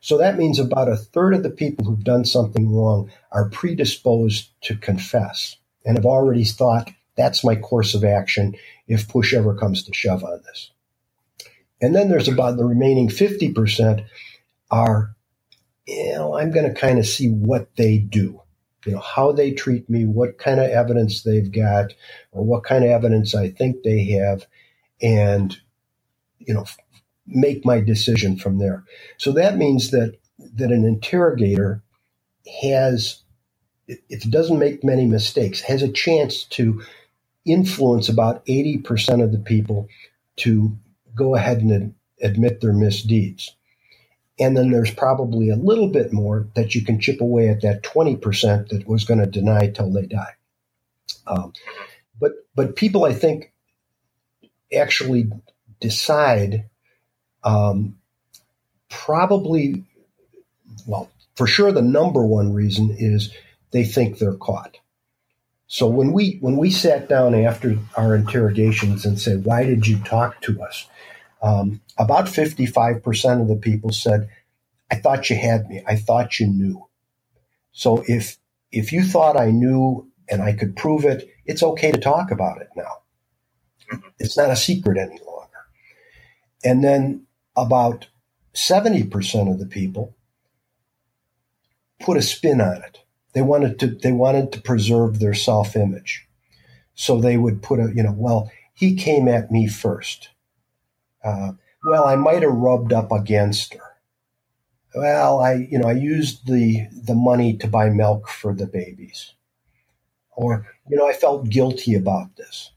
So 0.00 0.18
that 0.18 0.38
means 0.38 0.58
about 0.58 0.88
a 0.88 0.96
third 0.96 1.34
of 1.34 1.42
the 1.42 1.50
people 1.50 1.84
who've 1.84 2.04
done 2.04 2.24
something 2.24 2.72
wrong 2.72 3.10
are 3.32 3.48
predisposed 3.48 4.50
to 4.62 4.76
confess 4.76 5.56
and 5.84 5.96
have 5.96 6.06
already 6.06 6.44
thought 6.44 6.90
that's 7.16 7.44
my 7.44 7.56
course 7.56 7.94
of 7.94 8.04
action 8.04 8.54
if 8.86 9.08
push 9.08 9.34
ever 9.34 9.54
comes 9.54 9.82
to 9.84 9.94
shove 9.94 10.22
on 10.22 10.42
this. 10.44 10.70
And 11.80 11.94
then 11.94 12.08
there's 12.08 12.28
about 12.28 12.56
the 12.56 12.64
remaining 12.64 13.08
50% 13.08 14.04
are, 14.70 15.14
you 15.86 16.12
know, 16.12 16.36
I'm 16.36 16.50
going 16.50 16.72
to 16.72 16.78
kind 16.78 16.98
of 16.98 17.06
see 17.06 17.28
what 17.28 17.74
they 17.76 17.98
do 17.98 18.42
you 18.84 18.92
know, 18.92 19.00
how 19.00 19.32
they 19.32 19.52
treat 19.52 19.88
me, 19.90 20.04
what 20.04 20.38
kind 20.38 20.60
of 20.60 20.70
evidence 20.70 21.22
they've 21.22 21.50
got, 21.50 21.92
or 22.32 22.44
what 22.44 22.64
kind 22.64 22.84
of 22.84 22.90
evidence 22.90 23.34
I 23.34 23.50
think 23.50 23.82
they 23.82 24.04
have, 24.12 24.46
and, 25.02 25.56
you 26.38 26.54
know, 26.54 26.66
make 27.26 27.64
my 27.64 27.80
decision 27.80 28.36
from 28.36 28.58
there. 28.58 28.84
So 29.18 29.32
that 29.32 29.56
means 29.56 29.90
that, 29.92 30.18
that 30.56 30.72
an 30.72 30.84
interrogator 30.84 31.82
has, 32.62 33.22
if 33.88 34.24
it 34.26 34.30
doesn't 34.30 34.58
make 34.58 34.84
many 34.84 35.06
mistakes, 35.06 35.60
has 35.62 35.82
a 35.82 35.92
chance 35.92 36.44
to 36.44 36.82
influence 37.46 38.08
about 38.08 38.46
80% 38.46 39.22
of 39.22 39.32
the 39.32 39.38
people 39.38 39.88
to 40.38 40.76
go 41.16 41.34
ahead 41.36 41.60
and 41.62 41.94
admit 42.22 42.60
their 42.62 42.74
misdeeds. 42.74 43.55
And 44.38 44.56
then 44.56 44.70
there's 44.70 44.92
probably 44.94 45.50
a 45.50 45.56
little 45.56 45.88
bit 45.88 46.12
more 46.12 46.48
that 46.56 46.74
you 46.74 46.84
can 46.84 47.00
chip 47.00 47.20
away 47.20 47.48
at 47.48 47.62
that 47.62 47.82
20% 47.84 48.68
that 48.70 48.88
was 48.88 49.04
going 49.04 49.20
to 49.20 49.26
deny 49.26 49.70
till 49.70 49.92
they 49.92 50.06
die. 50.06 50.34
Um, 51.26 51.52
but, 52.20 52.32
but 52.54 52.76
people, 52.76 53.04
I 53.04 53.14
think, 53.14 53.52
actually 54.74 55.30
decide 55.80 56.66
um, 57.44 57.98
probably, 58.90 59.84
well, 60.86 61.10
for 61.36 61.46
sure, 61.46 61.72
the 61.72 61.82
number 61.82 62.24
one 62.26 62.54
reason 62.54 62.94
is 62.98 63.32
they 63.72 63.84
think 63.84 64.18
they're 64.18 64.34
caught. 64.34 64.78
So 65.68 65.86
when 65.88 66.12
we 66.12 66.38
when 66.40 66.56
we 66.56 66.70
sat 66.70 67.08
down 67.08 67.34
after 67.34 67.78
our 67.96 68.14
interrogations 68.14 69.06
and 69.06 69.20
said, 69.20 69.44
"Why 69.44 69.64
did 69.64 69.86
you 69.86 69.98
talk 69.98 70.40
to 70.42 70.62
us?" 70.62 70.86
Um, 71.46 71.80
about 71.96 72.28
fifty 72.28 72.66
five 72.66 73.02
percent 73.04 73.40
of 73.40 73.48
the 73.48 73.56
people 73.56 73.92
said, 73.92 74.28
"I 74.90 74.96
thought 74.96 75.30
you 75.30 75.36
had 75.36 75.68
me. 75.68 75.82
I 75.86 75.96
thought 75.96 76.40
you 76.40 76.48
knew." 76.48 76.88
So 77.72 78.02
if 78.08 78.38
if 78.72 78.92
you 78.92 79.04
thought 79.04 79.38
I 79.38 79.50
knew 79.50 80.10
and 80.28 80.42
I 80.42 80.52
could 80.52 80.74
prove 80.74 81.04
it, 81.04 81.28
it's 81.44 81.62
okay 81.62 81.92
to 81.92 81.98
talk 81.98 82.30
about 82.30 82.60
it 82.60 82.68
now. 82.74 83.02
It's 84.18 84.36
not 84.36 84.50
a 84.50 84.56
secret 84.56 84.98
any 84.98 85.20
longer. 85.24 85.62
And 86.64 86.82
then 86.82 87.26
about 87.54 88.08
70% 88.54 89.50
of 89.50 89.58
the 89.58 89.66
people 89.66 90.16
put 92.00 92.16
a 92.16 92.22
spin 92.22 92.60
on 92.60 92.82
it. 92.82 92.98
They 93.34 93.42
wanted 93.42 93.78
to 93.80 93.88
they 93.88 94.12
wanted 94.12 94.52
to 94.52 94.60
preserve 94.60 95.20
their 95.20 95.34
self-image. 95.34 96.26
So 96.94 97.20
they 97.20 97.36
would 97.36 97.62
put 97.62 97.78
a, 97.78 97.92
you 97.94 98.02
know, 98.02 98.14
well, 98.16 98.50
he 98.74 98.96
came 98.96 99.28
at 99.28 99.52
me 99.52 99.68
first. 99.68 100.30
Uh, 101.24 101.52
well, 101.84 102.04
I 102.04 102.16
might 102.16 102.42
have 102.42 102.52
rubbed 102.52 102.92
up 102.92 103.12
against 103.12 103.74
her. 103.74 103.80
Well, 104.94 105.40
I, 105.40 105.54
you 105.70 105.78
know, 105.78 105.88
I 105.88 105.92
used 105.92 106.46
the 106.46 106.86
the 106.92 107.14
money 107.14 107.56
to 107.58 107.68
buy 107.68 107.90
milk 107.90 108.28
for 108.28 108.54
the 108.54 108.66
babies. 108.66 109.34
Or, 110.36 110.66
you 110.88 110.96
know, 110.96 111.08
I 111.08 111.12
felt 111.12 111.48
guilty 111.50 111.94
about 111.94 112.36
this. 112.36 112.70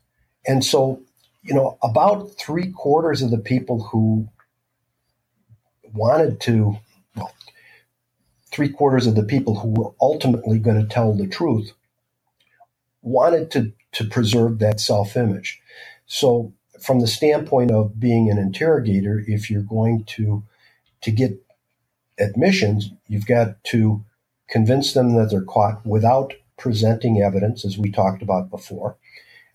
And 0.47 0.63
so, 0.63 1.01
you 1.43 1.53
know, 1.53 1.77
about 1.83 2.31
three 2.37 2.71
quarters 2.71 3.21
of 3.21 3.31
the 3.31 3.37
people 3.39 3.83
who 3.83 4.29
wanted 5.93 6.41
to, 6.41 6.77
well, 7.15 7.33
three 8.51 8.69
quarters 8.69 9.07
of 9.07 9.15
the 9.15 9.23
people 9.23 9.59
who 9.59 9.69
were 9.69 9.91
ultimately 10.01 10.59
going 10.59 10.81
to 10.81 10.87
tell 10.87 11.13
the 11.13 11.27
truth 11.27 11.73
wanted 13.01 13.51
to, 13.51 13.73
to 13.93 14.05
preserve 14.05 14.59
that 14.59 14.79
self 14.79 15.17
image. 15.17 15.61
So, 16.05 16.53
from 16.81 16.99
the 16.99 17.07
standpoint 17.07 17.71
of 17.71 17.99
being 17.99 18.29
an 18.29 18.37
interrogator, 18.37 19.23
if 19.27 19.49
you're 19.49 19.61
going 19.61 20.03
to 20.05 20.43
to 21.01 21.11
get 21.11 21.31
admissions, 22.19 22.91
you've 23.07 23.25
got 23.25 23.63
to 23.65 24.03
convince 24.49 24.93
them 24.93 25.15
that 25.15 25.29
they're 25.29 25.41
caught 25.41 25.85
without 25.85 26.33
presenting 26.57 27.21
evidence, 27.21 27.63
as 27.63 27.77
we 27.77 27.89
talked 27.89 28.21
about 28.21 28.49
before. 28.49 28.97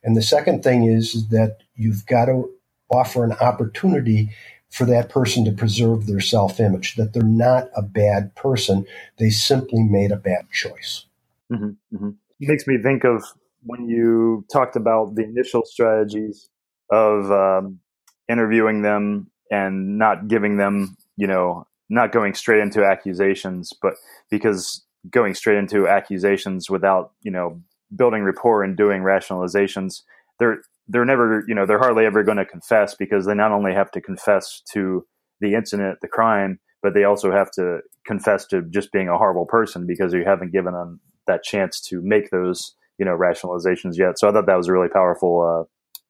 And 0.02 0.16
the 0.16 0.22
second 0.22 0.62
thing 0.62 0.84
is 0.84 1.28
that 1.28 1.58
you've 1.76 2.06
got 2.06 2.26
to 2.26 2.50
offer 2.90 3.24
an 3.24 3.32
opportunity 3.32 4.30
for 4.70 4.84
that 4.86 5.08
person 5.08 5.44
to 5.44 5.52
preserve 5.52 6.06
their 6.06 6.20
self 6.20 6.58
image, 6.58 6.96
that 6.96 7.12
they're 7.12 7.22
not 7.22 7.68
a 7.76 7.82
bad 7.82 8.34
person. 8.34 8.86
They 9.18 9.30
simply 9.30 9.82
made 9.82 10.10
a 10.10 10.16
bad 10.16 10.50
choice. 10.50 11.06
Mm-hmm, 11.52 11.96
mm-hmm. 11.96 12.10
It 12.40 12.48
makes 12.48 12.66
me 12.66 12.78
think 12.82 13.04
of 13.04 13.22
when 13.62 13.88
you 13.88 14.44
talked 14.52 14.76
about 14.76 15.14
the 15.14 15.22
initial 15.22 15.62
strategies 15.64 16.50
of 16.90 17.30
um, 17.30 17.80
interviewing 18.28 18.82
them 18.82 19.30
and 19.50 19.98
not 19.98 20.28
giving 20.28 20.56
them, 20.56 20.96
you 21.16 21.26
know, 21.26 21.66
not 21.88 22.12
going 22.12 22.34
straight 22.34 22.60
into 22.60 22.84
accusations, 22.84 23.72
but 23.80 23.94
because 24.30 24.84
going 25.10 25.34
straight 25.34 25.58
into 25.58 25.86
accusations 25.86 26.70
without, 26.70 27.12
you 27.22 27.30
know, 27.30 27.60
building 27.94 28.22
rapport 28.22 28.62
and 28.62 28.76
doing 28.76 29.02
rationalizations, 29.02 30.02
they're 30.38 30.62
they're 30.88 31.04
never, 31.04 31.44
you 31.48 31.54
know, 31.54 31.64
they're 31.64 31.78
hardly 31.78 32.04
ever 32.04 32.22
going 32.22 32.36
to 32.36 32.44
confess 32.44 32.94
because 32.94 33.24
they 33.24 33.34
not 33.34 33.52
only 33.52 33.72
have 33.72 33.90
to 33.92 34.00
confess 34.00 34.60
to 34.72 35.06
the 35.40 35.54
incident, 35.54 35.98
the 36.02 36.08
crime, 36.08 36.60
but 36.82 36.92
they 36.92 37.04
also 37.04 37.32
have 37.32 37.50
to 37.52 37.78
confess 38.06 38.46
to 38.46 38.62
just 38.62 38.92
being 38.92 39.08
a 39.08 39.16
horrible 39.16 39.46
person 39.46 39.86
because 39.86 40.12
you 40.12 40.24
haven't 40.24 40.52
given 40.52 40.74
them 40.74 41.00
that 41.26 41.42
chance 41.42 41.80
to 41.80 42.02
make 42.02 42.30
those, 42.30 42.74
you 42.98 43.04
know, 43.04 43.16
rationalizations 43.16 43.96
yet. 43.96 44.18
So 44.18 44.28
I 44.28 44.32
thought 44.32 44.46
that 44.46 44.56
was 44.56 44.68
a 44.68 44.72
really 44.72 44.90
powerful 44.90 45.40
uh, 45.40 45.64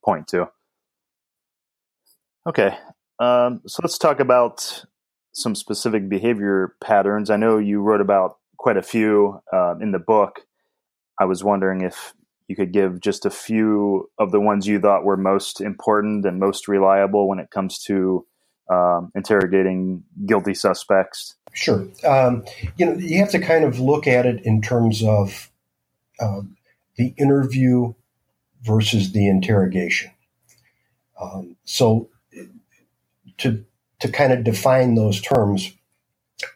point 0.05 0.27
too. 0.27 0.47
Okay, 2.47 2.77
um, 3.19 3.63
so 3.67 3.81
let's 3.83 3.99
talk 3.99 4.21
about 4.21 4.85
some 5.33 5.55
specific 5.55 6.09
behavior 6.09 6.75
patterns. 6.83 7.31
I 7.31 7.37
know 7.37 7.59
you 7.59 7.81
wrote 7.81 8.01
about 8.01 8.39
quite 8.59 8.77
a 8.77 8.83
few 8.83 9.41
uh, 9.53 9.77
in 9.81 9.93
the 9.93 9.99
book. 9.99 10.41
I 11.19 11.25
was 11.25 11.43
wondering 11.43 11.81
if 11.81 12.15
you 12.49 12.57
could 12.57 12.73
give 12.73 13.01
just 13.01 13.25
a 13.25 13.31
few 13.31 14.11
of 14.19 14.31
the 14.31 14.41
ones 14.41 14.67
you 14.67 14.79
thought 14.79 15.05
were 15.05 15.17
most 15.17 15.61
important 15.61 16.25
and 16.27 16.39
most 16.39 16.69
reliable 16.69 17.29
when 17.29 17.39
it 17.39 17.51
comes 17.51 17.79
to 17.85 18.27
um, 18.71 19.13
interrogating 19.15 20.05
guilty 20.27 20.55
suspects? 20.55 21.37
Sure. 21.53 21.87
Um, 22.05 22.45
you 22.77 22.87
know, 22.87 22.95
you 22.95 23.19
have 23.19 23.31
to 23.31 23.39
kind 23.39 23.65
of 23.65 23.79
look 23.79 24.07
at 24.07 24.27
it 24.27 24.45
in 24.45 24.63
terms 24.63 25.03
of 25.03 25.51
uh, 26.21 26.43
the 26.97 27.15
interview 27.19 27.95
versus 28.63 29.13
the 29.13 29.29
interrogation. 29.29 30.11
Um, 31.21 31.57
so, 31.65 32.09
to 33.39 33.65
to 34.01 34.09
kind 34.09 34.33
of 34.33 34.45
define 34.45 34.95
those 34.95 35.21
terms, 35.21 35.73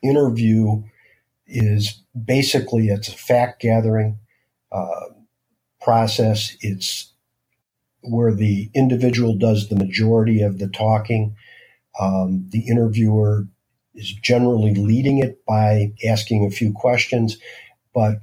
interview 0.03 0.83
is 1.47 2.03
basically 2.25 2.89
it's 2.89 3.09
a 3.09 3.13
fact 3.13 3.61
gathering. 3.63 4.19
Uh, 4.71 5.09
process. 5.81 6.55
It's 6.61 7.13
where 8.03 8.35
the 8.35 8.71
individual 8.75 9.37
does 9.37 9.69
the 9.69 9.77
majority 9.77 10.43
of 10.43 10.59
the 10.59 10.69
talking. 10.69 11.35
Um, 11.99 12.47
the 12.51 12.69
interviewer 12.69 13.47
is 13.95 14.13
generally 14.13 14.75
leading 14.75 15.19
it 15.19 15.45
by 15.47 15.93
asking 16.07 16.45
a 16.45 16.51
few 16.51 16.73
questions, 16.73 17.39
but 17.95 18.19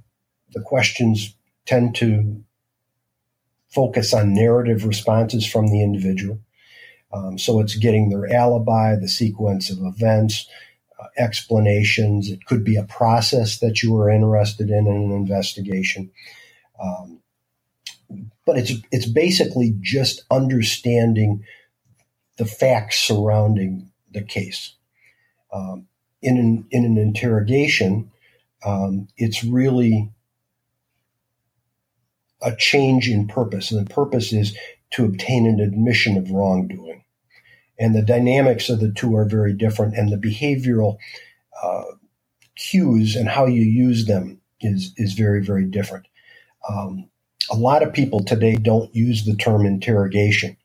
the 0.52 0.62
questions 0.62 1.36
tend 1.66 1.96
to 1.96 2.44
focus 3.70 4.14
on 4.14 4.34
narrative 4.34 4.86
responses 4.86 5.46
from 5.46 5.68
the 5.68 5.82
individual. 5.82 6.40
Um, 7.16 7.38
so 7.38 7.62
it's 7.62 7.76
getting 7.76 8.10
their 8.10 8.32
alibi, 8.34 8.96
the 8.98 9.08
sequence 9.08 9.70
of 9.70 9.78
events, 9.82 10.48
uh, 11.00 11.08
explanations. 11.18 12.30
It 12.30 12.46
could 12.46 12.66
be 12.66 12.76
a 12.76 12.84
process 12.84 13.60
that 13.60 13.82
you 13.82 13.98
are 13.98 14.10
interested 14.10 14.70
in 14.70 14.88
in 14.88 14.96
an 14.96 15.12
investigation. 15.12 16.12
Um, 16.82 17.22
but 18.46 18.58
it's 18.58 18.74
it's 18.92 19.08
basically 19.08 19.76
just 19.80 20.24
understanding 20.30 21.46
the 22.38 22.46
facts 22.46 23.00
surrounding 23.00 23.92
the 24.12 24.24
case. 24.24 24.76
Um, 25.54 25.88
in 26.22 26.38
an 26.38 26.68
in 26.72 26.84
an 26.84 26.98
interrogation, 26.98 28.12
um, 28.66 29.08
it's 29.18 29.44
really 29.44 30.12
a 32.42 32.56
change 32.58 33.10
in 33.10 33.28
purpose, 33.28 33.72
and 33.72 33.88
the 33.88 33.94
purpose 33.94 34.34
is 34.34 34.58
to 34.92 35.06
obtain 35.06 35.48
an 35.48 35.62
admission 35.62 36.18
of 36.18 36.30
wrongdoing. 36.30 37.05
And 37.80 37.96
the 37.96 38.04
dynamics 38.04 38.70
of 38.70 38.80
the 38.82 38.92
two 38.92 39.16
are 39.18 39.26
very 39.26 39.54
different, 39.54 39.96
and 39.98 40.12
the 40.12 40.18
behavioral 40.18 40.98
uh, 41.64 41.84
cues 42.58 43.16
and 43.16 43.30
how 43.30 43.46
you 43.48 43.64
use 43.64 44.08
them 44.08 44.42
is 44.62 44.94
is 44.98 45.14
very 45.14 45.44
very 45.46 45.66
different. 45.66 46.08
Um, 46.70 47.10
a 47.52 47.56
lot 47.58 47.84
of 47.84 47.94
people 47.94 48.24
today 48.24 48.56
don't 48.56 48.96
use 48.96 49.26
the 49.26 49.36
term 49.36 49.66
interrogation. 49.66 50.58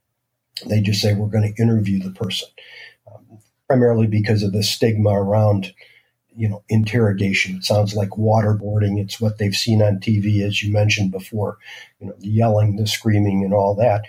They 0.67 0.81
just 0.83 1.03
say 1.03 1.15
we're 1.15 1.29
going 1.29 1.53
to 1.55 1.63
interview 1.63 2.01
the 2.03 2.13
person, 2.13 2.49
um, 3.13 3.39
primarily 3.69 4.07
because 4.09 4.43
of 4.43 4.53
the 4.53 4.63
stigma 4.63 5.11
around, 5.11 5.75
you 6.37 6.49
know, 6.49 6.65
interrogation. 6.69 7.57
It 7.57 7.65
sounds 7.65 7.95
like 7.97 8.11
waterboarding. 8.11 9.01
It's 9.01 9.21
what 9.21 9.39
they've 9.39 9.57
seen 9.57 9.83
on 9.83 9.99
TV, 10.01 10.43
as 10.47 10.63
you 10.63 10.73
mentioned 10.73 11.13
before, 11.13 11.59
you 12.01 12.09
know, 12.09 12.15
the 12.19 12.29
yelling, 12.29 12.77
the 12.77 12.87
screaming, 12.87 13.45
and 13.45 13.55
all 13.55 13.75
that. 13.77 14.05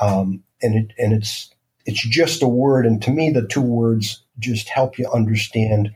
Um, 0.00 0.44
and 0.62 0.76
it 0.76 0.92
and 0.98 1.12
it's 1.14 1.50
it's 1.86 2.06
just 2.06 2.42
a 2.42 2.48
word, 2.48 2.84
and 2.84 3.00
to 3.02 3.10
me, 3.10 3.30
the 3.30 3.46
two 3.46 3.62
words 3.62 4.22
just 4.38 4.68
help 4.68 4.98
you 4.98 5.08
understand 5.10 5.90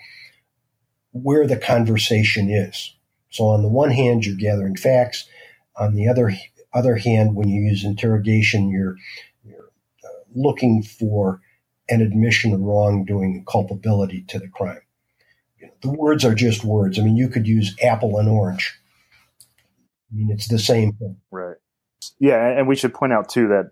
where 1.12 1.46
the 1.46 1.56
conversation 1.56 2.48
is. 2.48 2.94
So 3.30 3.44
on 3.44 3.62
the 3.62 3.68
one 3.68 3.90
hand, 3.90 4.24
you're 4.24 4.36
gathering 4.36 4.76
facts 4.76 5.28
on 5.76 5.94
the 5.94 6.08
other 6.08 6.32
other 6.72 6.96
hand, 6.96 7.34
when 7.34 7.48
you 7.48 7.62
use 7.62 7.84
interrogation, 7.84 8.70
you're, 8.70 8.96
you're 9.44 9.70
uh, 10.04 10.22
looking 10.34 10.82
for 10.82 11.40
an 11.88 12.00
admission 12.00 12.52
of 12.52 12.60
wrongdoing 12.60 13.34
and 13.34 13.46
culpability 13.46 14.22
to 14.28 14.38
the 14.38 14.48
crime. 14.48 14.80
You 15.58 15.66
know, 15.66 15.72
the 15.82 15.90
words 15.90 16.24
are 16.24 16.34
just 16.34 16.64
words. 16.64 16.98
I 16.98 17.02
mean, 17.02 17.16
you 17.16 17.28
could 17.28 17.48
use 17.48 17.74
apple 17.82 18.18
and 18.18 18.28
orange. 18.28 18.78
I 20.12 20.16
mean, 20.16 20.30
it's 20.30 20.48
the 20.48 20.58
same 20.58 20.92
thing. 20.92 21.16
Right. 21.30 21.56
Yeah, 22.18 22.46
and 22.46 22.68
we 22.68 22.76
should 22.76 22.94
point 22.94 23.12
out 23.12 23.28
too 23.28 23.48
that 23.48 23.70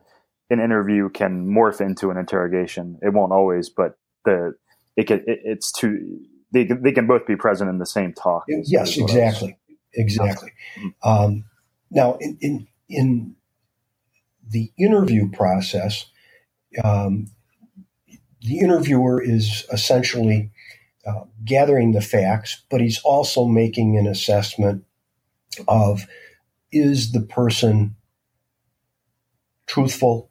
an 0.50 0.60
interview 0.60 1.08
can 1.08 1.46
morph 1.46 1.80
into 1.80 2.10
an 2.10 2.16
interrogation. 2.16 2.98
It 3.02 3.12
won't 3.12 3.32
always, 3.32 3.68
but 3.68 3.98
the 4.24 4.54
it 4.96 5.06
can 5.06 5.18
it, 5.26 5.40
it's 5.44 5.70
too 5.70 6.20
they 6.52 6.64
they 6.64 6.92
can 6.92 7.06
both 7.06 7.26
be 7.26 7.36
present 7.36 7.70
in 7.70 7.78
the 7.78 7.86
same 7.86 8.12
talk. 8.12 8.44
Yes, 8.48 8.96
exactly, 8.96 9.58
exactly. 9.92 10.52
Mm-hmm. 10.78 11.08
Um, 11.08 11.44
now, 11.90 12.16
in, 12.20 12.38
in 12.40 12.66
in 12.88 13.36
the 14.48 14.72
interview 14.78 15.30
process, 15.30 16.06
um, 16.82 17.26
the 18.40 18.60
interviewer 18.60 19.22
is 19.22 19.66
essentially 19.72 20.50
uh, 21.06 21.24
gathering 21.44 21.92
the 21.92 22.00
facts, 22.00 22.62
but 22.70 22.80
he's 22.80 23.00
also 23.04 23.44
making 23.44 23.96
an 23.96 24.06
assessment 24.06 24.84
of 25.66 26.06
is 26.70 27.12
the 27.12 27.20
person 27.20 27.96
truthful 29.66 30.27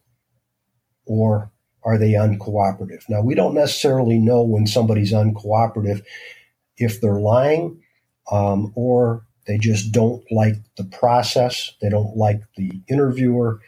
or 1.07 1.51
are 1.83 1.97
they 1.97 2.11
uncooperative? 2.11 3.03
Now, 3.09 3.21
we 3.21 3.35
don't 3.35 3.53
necessarily 3.55 4.19
know 4.19 4.43
when 4.43 4.67
somebody's 4.67 5.13
uncooperative 5.13 6.03
if 6.77 7.01
they're 7.01 7.19
lying 7.19 7.81
um, 8.31 8.71
or 8.75 9.25
they 9.47 9.57
just 9.57 9.91
don't 9.91 10.23
like 10.31 10.55
the 10.75 10.83
process, 10.83 11.73
they 11.81 11.89
don't 11.89 12.17
like 12.17 12.41
the 12.57 12.81
interviewer. 12.89 13.61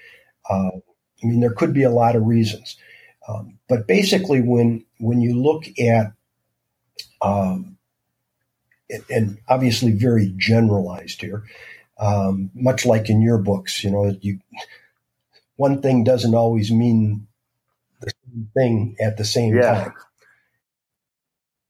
Uh, 0.49 0.71
I 1.23 1.27
mean, 1.27 1.39
there 1.39 1.53
could 1.53 1.73
be 1.73 1.83
a 1.83 1.89
lot 1.89 2.15
of 2.15 2.25
reasons. 2.25 2.75
Um, 3.27 3.59
but 3.69 3.87
basically, 3.87 4.41
when 4.41 4.85
when 4.99 5.21
you 5.21 5.41
look 5.41 5.65
at 5.79 6.11
um, 7.21 7.77
and 9.09 9.37
obviously 9.47 9.91
very 9.91 10.33
generalized 10.35 11.21
here, 11.21 11.43
um, 11.99 12.51
much 12.53 12.85
like 12.85 13.09
in 13.09 13.21
your 13.21 13.37
books, 13.37 13.83
you 13.83 13.91
know, 13.91 14.17
you 14.21 14.39
one 15.55 15.81
thing 15.81 16.03
doesn't 16.03 16.35
always 16.35 16.71
mean 16.71 17.27
thing 18.53 18.95
at 18.99 19.17
the 19.17 19.25
same 19.25 19.55
yeah. 19.55 19.85
time. 19.85 19.93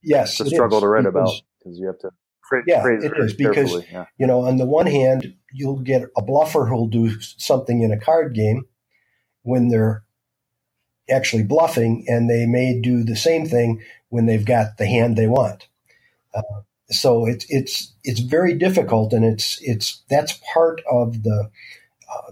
Yes, 0.01 0.39
it's 0.39 0.51
a 0.51 0.55
struggle 0.55 0.77
is, 0.77 0.83
to 0.83 0.87
write 0.87 1.03
because, 1.03 1.15
about 1.15 1.41
because 1.59 1.79
you 1.79 1.87
have 1.87 1.99
to. 1.99 2.09
Phrase, 2.47 2.63
yeah, 2.67 2.87
it 2.87 3.13
is 3.17 3.33
because 3.33 3.83
yeah. 3.91 4.05
you 4.17 4.25
know 4.25 4.41
on 4.41 4.57
the 4.57 4.65
one 4.65 4.87
hand 4.87 5.35
you'll 5.53 5.79
get 5.79 6.03
a 6.17 6.21
bluffer 6.21 6.65
who'll 6.67 6.87
do 6.87 7.19
something 7.21 7.81
in 7.81 7.91
a 7.91 7.99
card 7.99 8.33
game 8.33 8.65
when 9.43 9.67
they're 9.67 10.03
actually 11.09 11.43
bluffing, 11.43 12.05
and 12.07 12.29
they 12.29 12.45
may 12.45 12.79
do 12.79 13.03
the 13.03 13.15
same 13.15 13.45
thing 13.45 13.81
when 14.09 14.25
they've 14.25 14.45
got 14.45 14.77
the 14.77 14.85
hand 14.85 15.15
they 15.15 15.27
want. 15.27 15.67
Uh, 16.33 16.61
so 16.89 17.25
it's 17.25 17.45
it's 17.49 17.93
it's 18.03 18.19
very 18.19 18.55
difficult, 18.55 19.13
and 19.13 19.25
it's 19.25 19.59
it's 19.61 20.01
that's 20.09 20.39
part 20.53 20.81
of 20.91 21.23
the 21.23 21.49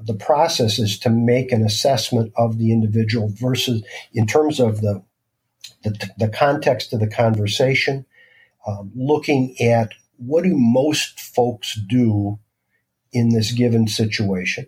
the 0.02 0.16
process 0.16 0.80
is 0.80 0.98
to 1.00 1.10
make 1.10 1.52
an 1.52 1.64
assessment 1.64 2.34
of 2.36 2.58
the 2.58 2.72
individual 2.72 3.30
versus 3.34 3.84
in 4.14 4.26
terms 4.26 4.60
of 4.60 4.82
the 4.82 5.04
the, 5.84 6.10
the 6.18 6.30
context 6.30 6.92
of 6.94 7.00
the 7.00 7.08
conversation, 7.08 8.06
um, 8.66 8.92
looking 8.96 9.56
at 9.62 9.94
what 10.18 10.44
do 10.44 10.58
most 10.58 11.20
folks 11.20 11.80
do 11.88 12.40
in 13.14 13.30
this 13.30 13.52
given 13.52 13.88
situation, 13.88 14.68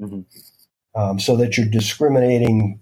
mm-hmm. 0.00 0.20
um, 1.00 1.18
so 1.18 1.36
that 1.36 1.56
you're 1.56 1.66
discriminating 1.66 2.80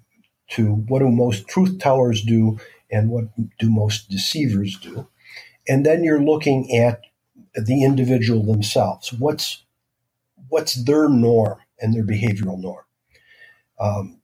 to 0.50 0.74
what 0.88 0.98
do 1.00 1.08
most 1.08 1.46
truth 1.46 1.78
tellers 1.78 2.22
do 2.22 2.58
and 2.90 3.10
what 3.10 3.24
do 3.58 3.70
most 3.70 4.10
deceivers 4.10 4.76
do. 4.78 5.06
And 5.68 5.84
then 5.86 6.02
you're 6.02 6.22
looking 6.22 6.76
at 6.76 7.02
the 7.54 7.84
individual 7.84 8.42
themselves. 8.42 9.12
What's 9.12 9.64
what's 10.48 10.74
their 10.84 11.08
norm 11.08 11.58
and 11.80 11.94
their 11.94 12.04
behavioral 12.04 12.60
norm? 12.60 12.84
Um, 13.78 14.20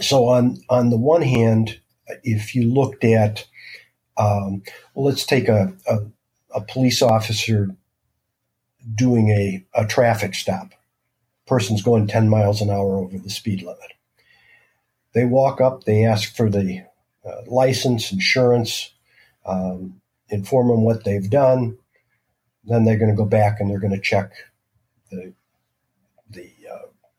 so 0.00 0.26
on 0.26 0.58
on 0.68 0.90
the 0.90 0.96
one 0.96 1.22
hand, 1.22 1.80
if 2.22 2.54
you 2.54 2.72
looked 2.72 3.04
at, 3.04 3.46
um, 4.16 4.62
well, 4.94 5.06
let's 5.06 5.24
take 5.24 5.48
a, 5.48 5.74
a, 5.88 5.98
a 6.54 6.60
police 6.60 7.02
officer 7.02 7.74
doing 8.94 9.30
a, 9.30 9.64
a 9.74 9.86
traffic 9.86 10.34
stop. 10.34 10.72
Person's 11.46 11.82
going 11.82 12.06
10 12.06 12.28
miles 12.28 12.60
an 12.60 12.70
hour 12.70 12.96
over 12.96 13.18
the 13.18 13.30
speed 13.30 13.62
limit. 13.62 13.92
They 15.14 15.24
walk 15.24 15.60
up, 15.60 15.84
they 15.84 16.04
ask 16.04 16.34
for 16.34 16.48
the 16.48 16.84
uh, 17.24 17.42
license, 17.46 18.12
insurance, 18.12 18.92
um, 19.44 20.00
inform 20.30 20.68
them 20.68 20.84
what 20.84 21.04
they've 21.04 21.28
done. 21.28 21.76
Then 22.64 22.84
they're 22.84 22.98
going 22.98 23.10
to 23.10 23.16
go 23.16 23.26
back 23.26 23.60
and 23.60 23.70
they're 23.70 23.80
going 23.80 23.94
to 23.94 24.00
check 24.00 24.32
the 25.10 25.34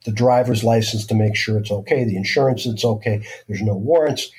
the 0.04 0.12
driver's 0.12 0.64
license 0.64 1.06
to 1.06 1.14
make 1.14 1.36
sure 1.36 1.58
it's 1.58 1.70
okay, 1.70 2.04
the 2.04 2.16
insurance 2.16 2.66
it's 2.66 2.84
okay, 2.84 3.26
there's 3.48 3.62
no 3.62 3.74
warrants. 3.74 4.30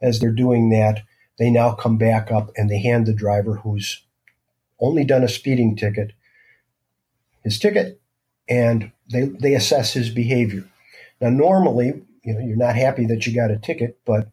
As 0.00 0.18
they're 0.18 0.32
doing 0.32 0.70
that, 0.70 1.02
they 1.38 1.50
now 1.50 1.74
come 1.74 1.96
back 1.96 2.32
up 2.32 2.50
and 2.56 2.68
they 2.68 2.80
hand 2.80 3.06
the 3.06 3.14
driver 3.14 3.56
who's 3.56 4.04
only 4.80 5.04
done 5.04 5.22
a 5.22 5.28
speeding 5.28 5.76
ticket 5.76 6.12
his 7.42 7.58
ticket 7.58 8.00
and 8.48 8.92
they, 9.10 9.24
they 9.24 9.54
assess 9.54 9.92
his 9.92 10.10
behavior. 10.10 10.64
Now, 11.20 11.30
normally, 11.30 12.02
you 12.24 12.34
know, 12.34 12.40
you're 12.40 12.56
not 12.56 12.76
happy 12.76 13.06
that 13.06 13.26
you 13.26 13.34
got 13.34 13.50
a 13.50 13.58
ticket, 13.58 13.98
but 14.04 14.28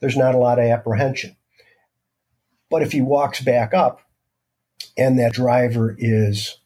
there's 0.00 0.16
not 0.16 0.34
a 0.34 0.38
lot 0.38 0.58
of 0.58 0.64
apprehension. 0.66 1.36
But 2.70 2.82
if 2.82 2.92
he 2.92 3.00
walks 3.00 3.40
back 3.40 3.74
up 3.74 4.00
and 4.96 5.18
that 5.18 5.32
driver 5.32 5.94
is 5.98 6.58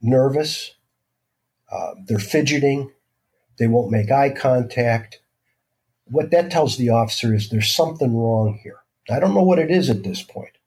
nervous, 0.00 0.74
uh, 1.76 1.94
they're 2.06 2.18
fidgeting, 2.18 2.90
they 3.58 3.66
won't 3.66 3.90
make 3.90 4.10
eye 4.10 4.30
contact, 4.30 5.20
what 6.06 6.30
that 6.30 6.50
tells 6.50 6.76
the 6.76 6.90
officer 6.90 7.34
is 7.34 7.48
there's 7.48 7.74
something 7.74 8.16
wrong 8.16 8.60
here. 8.62 8.78
I 9.10 9.20
don't 9.20 9.34
know 9.34 9.42
what 9.42 9.58
it 9.58 9.70
is 9.70 9.90
at 9.90 10.04
this 10.04 10.22
point. 10.22 10.58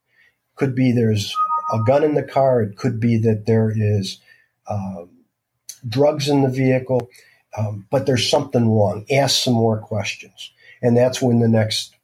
Could 0.56 0.76
be 0.76 0.92
there's 0.92 1.34
a 1.74 1.80
gun 1.86 2.04
in 2.04 2.16
the 2.16 2.24
car. 2.24 2.62
It 2.62 2.78
could 2.78 3.00
be 3.00 3.18
that 3.20 3.46
there 3.46 3.72
is 3.76 4.20
um, 4.68 5.10
drugs 5.88 6.28
in 6.30 6.42
the 6.42 6.50
vehicle 6.50 7.10
um, 7.58 7.86
but 7.90 8.06
there's 8.06 8.30
something 8.30 8.70
wrong. 8.70 9.06
Ask 9.12 9.44
some 9.44 9.54
more 9.54 9.80
questions. 9.80 10.52
And 10.82 10.96
that's 10.96 11.22
when 11.22 11.40
the 11.40 11.48
next 11.48 11.96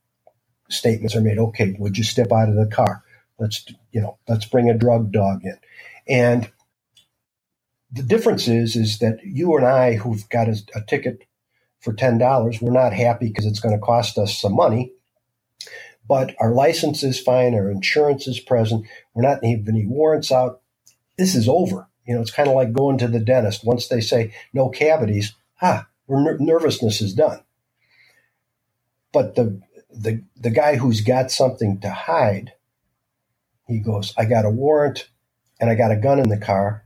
statements 0.70 1.16
are 1.16 1.22
made. 1.22 1.38
Okay, 1.38 1.76
would 1.80 1.98
you 1.98 2.04
step 2.04 2.32
out 2.32 2.50
of 2.50 2.56
the 2.56 2.68
car? 2.68 3.04
Let's, 3.40 3.66
you 3.92 4.02
know, 4.02 4.18
let's 4.28 4.46
bring 4.46 4.70
a 4.70 4.78
drug 4.78 5.12
dog 5.12 5.44
in. 5.44 5.58
And 6.08 6.50
the 7.92 8.04
difference 8.04 8.48
is, 8.48 8.76
is 8.76 9.00
that 9.00 9.20
you 9.24 9.56
and 9.58 9.66
I 9.66 9.96
who've 9.96 10.28
got 10.30 10.50
a, 10.50 10.58
a 10.76 10.82
ticket 10.82 11.24
for 11.82 11.94
$10, 11.94 12.20
we're 12.62 12.72
not 12.72 12.94
happy 12.94 13.28
because 13.30 13.46
it's 13.46 13.60
going 13.62 13.76
to 13.76 13.82
cost 13.86 14.18
us 14.18 14.38
some 14.40 14.56
money. 14.56 14.94
But 16.08 16.36
our 16.40 16.54
license 16.54 17.04
is 17.04 17.20
fine, 17.20 17.56
our 17.56 17.70
insurance 17.72 18.28
is 18.28 18.40
present, 18.40 18.86
we're 19.14 19.24
not 19.24 19.44
even 19.44 19.68
any 19.70 19.86
warrants 19.88 20.32
out. 20.32 20.62
This 21.18 21.36
is 21.36 21.50
over. 21.50 21.88
You 22.06 22.16
know, 22.16 22.22
it's 22.22 22.32
kind 22.32 22.50
of 22.50 22.56
like 22.56 22.74
going 22.74 22.98
to 23.00 23.08
the 23.08 23.20
dentist. 23.20 23.66
Once 23.66 23.88
they 23.88 24.02
say 24.02 24.34
no 24.54 24.70
cavities, 24.70 25.34
ah, 25.62 25.88
our 26.10 26.38
nervousness 26.40 27.02
is 27.02 27.14
done. 27.14 27.42
But 29.14 29.36
the 29.36 29.62
the 29.92 30.24
the 30.36 30.52
guy 30.52 30.78
who's 30.78 31.02
got 31.02 31.32
something 31.32 31.80
to 31.82 31.90
hide, 31.92 32.54
he 33.68 33.80
goes, 33.80 34.14
I 34.18 34.26
got 34.26 34.46
a 34.46 34.50
warrant 34.52 35.10
and 35.60 35.70
I 35.70 35.76
got 35.76 35.92
a 35.92 35.98
gun 35.98 36.20
in 36.20 36.30
the 36.30 36.38
car. 36.40 36.85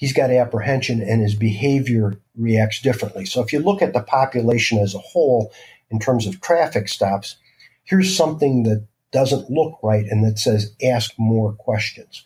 He's 0.00 0.14
got 0.14 0.32
apprehension 0.32 1.02
and 1.02 1.22
his 1.22 1.36
behavior 1.36 2.14
reacts 2.36 2.82
differently. 2.82 3.26
So 3.26 3.42
if 3.42 3.52
you 3.52 3.60
look 3.60 3.82
at 3.82 3.94
the 3.94 4.02
population 4.02 4.80
as 4.80 4.96
a 4.96 5.00
whole 5.00 5.52
in 5.90 6.00
terms 6.00 6.26
of 6.26 6.40
traffic 6.42 6.88
stops, 6.88 7.36
here's 7.84 8.16
something 8.16 8.64
that 8.64 8.86
doesn't 9.12 9.50
look 9.50 9.78
right 9.84 10.06
and 10.10 10.24
that 10.24 10.40
says 10.40 10.74
ask 10.82 11.12
more 11.18 11.52
questions. 11.54 12.24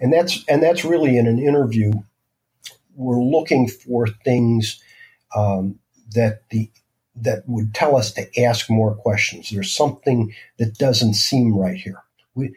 And 0.00 0.12
that's 0.14 0.44
and 0.48 0.62
that's 0.62 0.86
really 0.86 1.18
in 1.18 1.26
an 1.28 1.40
interview. 1.40 1.92
We're 2.96 3.22
looking 3.22 3.68
for 3.68 4.08
things 4.24 4.82
um, 5.36 5.80
that 6.14 6.48
the 6.50 6.70
that 7.16 7.44
would 7.48 7.74
tell 7.74 7.96
us 7.96 8.12
to 8.14 8.42
ask 8.42 8.70
more 8.70 8.94
questions. 8.94 9.50
There's 9.50 9.72
something 9.72 10.34
that 10.58 10.78
doesn't 10.78 11.14
seem 11.14 11.56
right 11.56 11.76
here. 11.76 12.02
We 12.34 12.56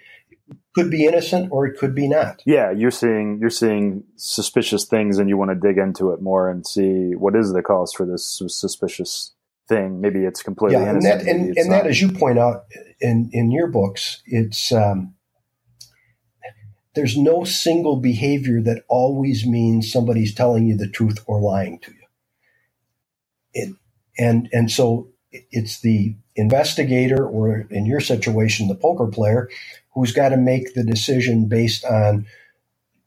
could 0.75 0.91
be 0.91 1.05
innocent 1.05 1.51
or 1.51 1.65
it 1.65 1.77
could 1.77 1.95
be 1.95 2.07
not. 2.07 2.41
Yeah 2.45 2.71
you're 2.71 2.91
seeing 2.91 3.39
you're 3.41 3.49
seeing 3.49 4.03
suspicious 4.15 4.85
things 4.85 5.17
and 5.17 5.29
you 5.29 5.37
want 5.37 5.51
to 5.51 5.55
dig 5.55 5.77
into 5.77 6.11
it 6.11 6.21
more 6.21 6.49
and 6.49 6.65
see 6.65 7.15
what 7.15 7.35
is 7.35 7.51
the 7.53 7.61
cause 7.61 7.93
for 7.93 8.05
this 8.05 8.41
suspicious 8.47 9.33
thing. 9.67 10.01
Maybe 10.01 10.25
it's 10.25 10.41
completely 10.41 10.77
yeah, 10.81 10.91
innocent 10.91 11.21
and 11.21 11.21
that, 11.21 11.31
and, 11.31 11.57
and 11.57 11.71
that 11.71 11.87
as 11.87 12.01
you 12.01 12.11
point 12.11 12.39
out 12.39 12.65
in 13.01 13.29
in 13.33 13.51
your 13.51 13.67
books 13.67 14.21
it's 14.25 14.71
um, 14.71 15.15
there's 16.95 17.17
no 17.17 17.43
single 17.43 17.97
behavior 17.97 18.61
that 18.61 18.83
always 18.87 19.45
means 19.45 19.91
somebody's 19.91 20.33
telling 20.33 20.67
you 20.67 20.75
the 20.75 20.89
truth 20.89 21.23
or 21.27 21.39
lying 21.39 21.79
to 21.79 21.91
you. 21.91 21.97
It, 23.53 23.75
and 24.17 24.49
and 24.51 24.69
so 24.69 25.09
it's 25.31 25.81
the 25.81 26.15
investigator, 26.35 27.25
or 27.25 27.67
in 27.69 27.85
your 27.85 27.99
situation, 27.99 28.67
the 28.67 28.75
poker 28.75 29.07
player, 29.07 29.49
who's 29.93 30.11
got 30.11 30.29
to 30.29 30.37
make 30.37 30.73
the 30.73 30.83
decision 30.83 31.47
based 31.47 31.85
on 31.85 32.25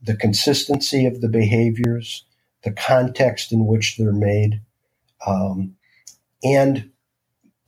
the 0.02 0.16
consistency 0.16 1.06
of 1.06 1.20
the 1.20 1.28
behaviors, 1.28 2.24
the 2.64 2.72
context 2.72 3.52
in 3.52 3.66
which 3.66 3.96
they're 3.96 4.12
made, 4.12 4.60
um, 5.26 5.76
and 6.44 6.90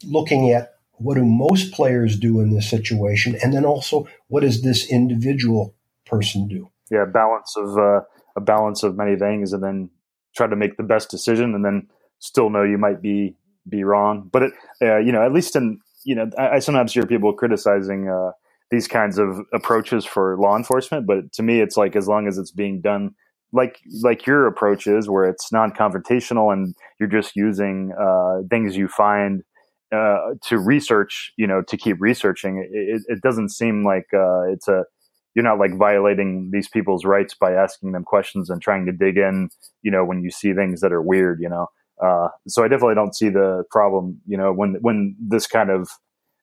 looking 0.05 0.51
at 0.51 0.75
what 0.93 1.15
do 1.15 1.25
most 1.25 1.73
players 1.73 2.19
do 2.19 2.41
in 2.41 2.51
this 2.51 2.69
situation, 2.69 3.37
and 3.43 3.53
then 3.53 3.65
also 3.65 4.07
what 4.29 4.41
does 4.41 4.63
this 4.63 4.91
individual 4.91 5.75
person 6.07 6.47
do? 6.47 6.71
Yeah, 6.91 7.05
balance 7.05 7.55
of 7.57 7.77
uh, 7.79 8.01
a 8.37 8.41
balance 8.41 8.83
of 8.83 8.97
many 8.97 9.17
things, 9.17 9.53
and 9.53 9.63
then 9.63 9.91
try 10.37 10.47
to 10.47 10.57
make 10.57 10.77
the 10.77 10.83
best 10.83 11.11
decision, 11.11 11.55
and 11.55 11.65
then 11.65 11.89
still 12.19 12.51
know 12.51 12.63
you 12.63 12.79
might 12.79 13.03
be 13.03 13.37
be 13.69 13.85
wrong. 13.85 14.29
But 14.33 14.43
it, 14.45 14.53
uh, 14.83 14.99
you 14.99 15.13
know, 15.13 15.25
at 15.25 15.33
least 15.33 15.57
in 15.57 15.81
you 16.05 16.15
know, 16.15 16.31
I, 16.39 16.57
I 16.57 16.59
sometimes 16.59 16.93
hear 16.93 17.07
people 17.07 17.33
criticizing 17.33 18.09
uh, 18.09 18.33
these 18.71 18.89
kinds 18.89 19.19
of 19.19 19.41
approaches 19.53 20.05
for 20.05 20.37
law 20.39 20.57
enforcement, 20.57 21.07
but 21.07 21.33
to 21.35 21.43
me, 21.43 21.61
it's 21.61 21.77
like 21.77 21.97
as 21.97 22.09
long 22.09 22.29
as 22.29 22.39
it's 22.39 22.51
being 22.51 22.81
done 22.81 23.15
like 23.53 23.79
like 24.03 24.27
your 24.27 24.47
approach 24.47 24.87
is, 24.87 25.09
where 25.09 25.25
it's 25.25 25.53
non-confrontational 25.53 26.53
and 26.53 26.75
you're 26.99 27.09
just 27.09 27.37
using 27.37 27.93
uh, 27.99 28.43
things 28.51 28.77
you 28.77 28.89
find 28.89 29.43
uh, 29.95 30.35
to 30.43 30.59
research, 30.59 31.33
you 31.37 31.47
know, 31.47 31.63
to 31.63 31.77
keep 31.77 31.97
researching. 32.01 32.67
It, 32.71 33.03
it 33.07 33.21
doesn't 33.23 33.51
seem 33.51 33.85
like 33.85 34.07
uh, 34.13 34.43
it's 34.53 34.69
a 34.69 34.85
you're 35.35 35.45
not 35.45 35.59
like 35.59 35.77
violating 35.77 36.51
these 36.53 36.69
people's 36.69 37.05
rights 37.05 37.35
by 37.35 37.53
asking 37.53 37.93
them 37.93 38.05
questions 38.05 38.51
and 38.51 38.61
trying 38.61 38.87
to 38.87 38.93
dig 38.93 39.17
in, 39.17 39.49
you 39.83 39.91
know, 39.91 40.05
when 40.05 40.23
you 40.23 40.31
see 40.31 40.53
things 40.53 40.81
that 40.81 40.93
are 40.93 41.03
weird, 41.03 41.41
you 41.41 41.49
know. 41.49 41.67
Uh, 42.03 42.29
so 42.49 42.65
I 42.65 42.69
definitely 42.69 42.97
don't 42.97 43.15
see 43.15 43.29
the 43.29 43.65
problem, 43.71 44.21
you 44.27 44.37
know, 44.37 44.53
when 44.53 44.77
when 44.81 45.17
this 45.19 45.47
kind 45.47 45.71
of 45.71 45.89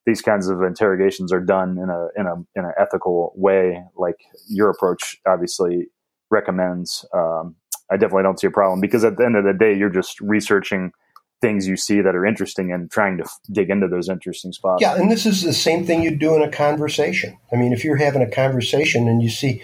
these 0.06 0.22
kinds 0.22 0.48
of 0.48 0.62
interrogations 0.62 1.32
are 1.32 1.42
done 1.42 1.78
in 1.78 1.90
a 1.90 2.08
in 2.20 2.28
a 2.28 2.36
in 2.58 2.66
an 2.66 2.74
ethical 2.80 3.34
way, 3.36 3.84
like 3.96 4.18
your 4.48 4.70
approach 4.70 5.18
obviously 5.28 5.88
recommends. 6.30 7.06
Um, 7.14 7.56
I 7.92 7.98
definitely 7.98 8.24
don't 8.24 8.40
see 8.40 8.48
a 8.48 8.52
problem 8.52 8.80
because 8.80 9.04
at 9.04 9.18
the 9.18 9.26
end 9.26 9.36
of 9.36 9.44
the 9.44 9.54
day, 9.54 9.76
you're 9.76 9.90
just 9.90 10.20
researching 10.22 10.92
things 11.42 11.68
you 11.68 11.76
see 11.76 12.02
that 12.02 12.16
are 12.16 12.26
interesting 12.26 12.72
and 12.72 12.90
trying 12.90 13.18
to 13.18 13.24
f- 13.24 13.40
dig 13.52 13.70
into 13.70 13.88
those 13.88 14.08
interesting 14.08 14.52
spots. 14.52 14.82
Yeah, 14.82 14.96
and 14.96 15.12
this 15.12 15.26
is 15.26 15.42
the 15.42 15.54
same 15.54 15.86
thing 15.86 16.04
you 16.04 16.16
do 16.16 16.36
in 16.36 16.42
a 16.42 16.52
conversation. 16.52 17.38
I 17.52 17.56
mean, 17.56 17.74
if 17.74 17.84
you're 17.84 17.98
having 17.98 18.22
a 18.22 18.30
conversation 18.30 19.08
and 19.08 19.22
you 19.22 19.30
see 19.30 19.62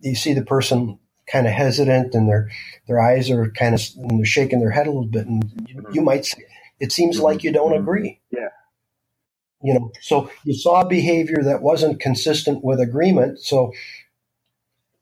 you 0.00 0.14
see 0.14 0.32
the 0.32 0.44
person 0.44 0.98
kind 1.30 1.46
of 1.46 1.52
hesitant 1.52 2.14
and 2.14 2.28
their 2.28 2.50
their 2.86 3.00
eyes 3.00 3.30
are 3.30 3.50
kind 3.50 3.74
of 3.74 3.80
and 3.96 4.18
they're 4.18 4.26
shaking 4.26 4.60
their 4.60 4.70
head 4.70 4.86
a 4.86 4.90
little 4.90 5.06
bit, 5.06 5.26
and 5.26 5.44
you, 5.68 5.76
mm-hmm. 5.76 5.94
you 5.94 6.00
might 6.02 6.24
say, 6.24 6.44
"It 6.80 6.92
seems 6.92 7.16
mm-hmm. 7.16 7.24
like 7.24 7.44
you 7.44 7.52
don't 7.52 7.72
mm-hmm. 7.72 7.82
agree." 7.82 8.20
Yeah. 8.30 8.48
You 9.62 9.74
know, 9.74 9.90
so 10.00 10.30
you 10.44 10.54
saw 10.54 10.84
behavior 10.84 11.42
that 11.42 11.62
wasn't 11.62 11.98
consistent 11.98 12.62
with 12.62 12.78
agreement. 12.78 13.40
So 13.40 13.72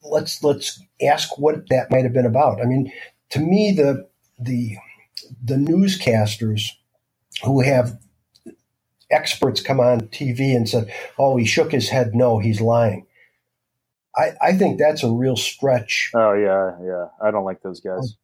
let's 0.01 0.43
let's 0.43 0.81
ask 1.01 1.37
what 1.37 1.69
that 1.69 1.91
might 1.91 2.03
have 2.03 2.13
been 2.13 2.25
about. 2.25 2.61
I 2.61 2.65
mean, 2.65 2.91
to 3.31 3.39
me, 3.39 3.73
the 3.75 4.07
the 4.39 4.77
the 5.43 5.55
newscasters 5.55 6.69
who 7.43 7.61
have 7.61 7.99
experts 9.11 9.61
come 9.61 9.79
on 9.79 10.01
TV 10.07 10.55
and 10.55 10.67
said, 10.67 10.91
"Oh, 11.19 11.37
he 11.37 11.45
shook 11.45 11.71
his 11.71 11.89
head. 11.89 12.15
No, 12.15 12.39
he's 12.39 12.61
lying." 12.61 13.05
I, 14.17 14.31
I 14.41 14.53
think 14.53 14.79
that's 14.79 15.03
a 15.03 15.11
real 15.11 15.35
stretch. 15.35 16.11
Oh 16.15 16.33
yeah, 16.33 16.77
yeah. 16.83 17.07
I 17.21 17.31
don't 17.31 17.45
like 17.45 17.61
those 17.61 17.81
guys. 17.81 18.15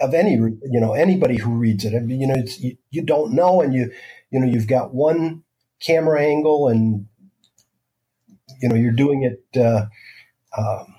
Of, 0.00 0.08
of 0.08 0.14
any, 0.14 0.32
you 0.32 0.80
know, 0.80 0.94
anybody 0.94 1.36
who 1.38 1.50
reads 1.50 1.84
it, 1.84 1.94
I 1.94 2.00
mean, 2.00 2.20
you 2.20 2.26
know, 2.26 2.42
you, 2.58 2.76
you 2.90 3.02
don't 3.02 3.32
know, 3.32 3.60
and 3.60 3.74
you, 3.74 3.90
you 4.30 4.40
know, 4.40 4.46
you've 4.46 4.66
got 4.66 4.94
one 4.94 5.42
camera 5.80 6.22
angle, 6.22 6.68
and 6.68 7.06
you 8.60 8.68
know, 8.68 8.76
you're 8.76 8.92
doing 8.92 9.22
it. 9.22 9.60
Uh, 9.60 9.86
um, 10.56 10.94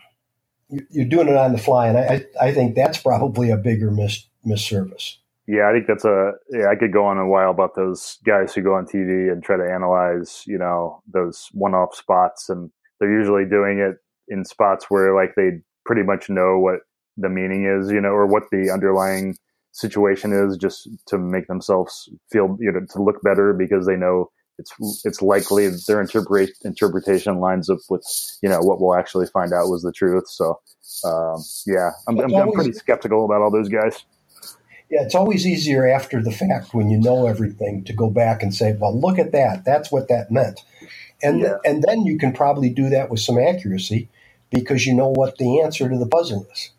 you're 0.89 1.06
doing 1.06 1.28
it 1.28 1.36
on 1.36 1.52
the 1.52 1.58
fly, 1.58 1.88
and 1.88 1.97
I, 1.97 2.26
I 2.39 2.54
think 2.54 2.76
that's 2.76 2.97
probably 2.97 3.49
a 3.49 3.58
bigger 3.58 3.91
mis 3.91 4.28
misservice. 4.45 5.18
Yeah, 5.47 5.70
I 5.70 5.74
think 5.74 5.88
that's 5.88 6.06
a 6.06 6.34
yeah. 6.49 6.68
I 6.70 6.76
could 6.76 6.93
go 6.93 7.06
on 7.06 7.18
a 7.18 7.28
while 7.28 7.52
about 7.52 7.76
those 7.76 8.20
guys 8.26 8.54
who 8.54 8.62
go 8.62 8.76
on 8.76 8.86
TV 8.86 9.32
and 9.32 9.43
try 9.43 9.58
to 9.58 9.70
analyze, 9.70 10.43
you 10.47 10.58
know, 10.58 11.02
those 11.12 11.49
one-off 11.52 11.95
spots, 11.95 12.49
and 12.49 12.72
they're 13.02 13.12
usually 13.12 13.43
doing 13.43 13.80
it 13.80 13.97
in 14.30 14.45
spots 14.45 14.86
where 14.88 15.14
like 15.14 15.34
they 15.36 15.60
pretty 15.86 16.04
much 16.04 16.30
know 16.30 16.58
what 16.60 16.82
the 17.18 17.28
meaning 17.28 17.66
is, 17.66 17.91
you 17.91 17.99
know, 17.99 18.12
or 18.12 18.26
what 18.26 18.43
the 18.52 18.72
underlying 18.72 19.36
situation 19.74 20.32
is, 20.32 20.56
just 20.56 20.88
to 21.08 21.18
make 21.18 21.47
themselves 21.47 22.10
feel, 22.32 22.56
you 22.60 22.72
know, 22.72 22.86
to 22.91 23.02
look 23.02 23.22
better 23.24 23.54
because 23.54 23.86
they 23.86 23.97
know 23.97 24.30
it's 24.58 25.06
it's 25.06 25.22
likely 25.22 25.70
their 25.88 26.02
interpret, 26.02 26.52
interpretation 26.64 27.39
lines 27.39 27.70
up 27.70 27.80
with 27.89 28.06
you 28.41 28.49
know 28.49 28.62
what 28.62 28.80
we'll 28.80 28.95
actually 28.95 29.26
find 29.28 29.54
out 29.54 29.70
was 29.70 29.82
the 29.82 29.91
truth. 29.91 30.30
So 30.30 30.60
um, 31.04 31.43
yeah, 31.66 31.91
I'm, 32.08 32.20
I'm, 32.20 32.34
I'm, 32.36 32.52
pretty 32.52 32.74
skeptical 32.74 33.26
about 33.26 33.41
all 33.41 33.52
those 33.52 33.70
guys. 33.70 34.04
Yeah, 34.89 35.04
it's 35.04 35.16
always 35.16 35.47
easier 35.47 35.88
after 35.88 36.22
the 36.22 36.32
fact 36.32 36.74
when 36.74 36.89
you 36.89 36.99
know 36.99 37.26
everything 37.26 37.84
to 37.86 37.93
go 37.93 38.10
back 38.10 38.43
and 38.43 38.54
say, 38.54 38.76
"Well, 38.78 38.97
look 38.97 39.18
at 39.18 39.32
that. 39.32 39.64
That's 39.66 39.91
what 39.91 40.10
that 40.10 40.32
meant," 40.32 40.62
and 41.24 41.41
yeah. 41.41 41.57
and 41.65 41.84
then 41.84 42.05
you 42.05 42.17
can 42.17 42.34
probably 42.34 42.69
do 42.69 42.89
that 42.89 43.09
with 43.09 43.19
some 43.19 43.38
accuracy 43.38 44.09
because 44.49 44.86
you 44.86 44.93
know 44.93 45.09
what 45.09 45.38
the 45.38 45.61
answer 45.61 45.89
to 45.89 45.97
the 45.97 46.07
puzzle 46.07 46.47
is. 46.51 46.72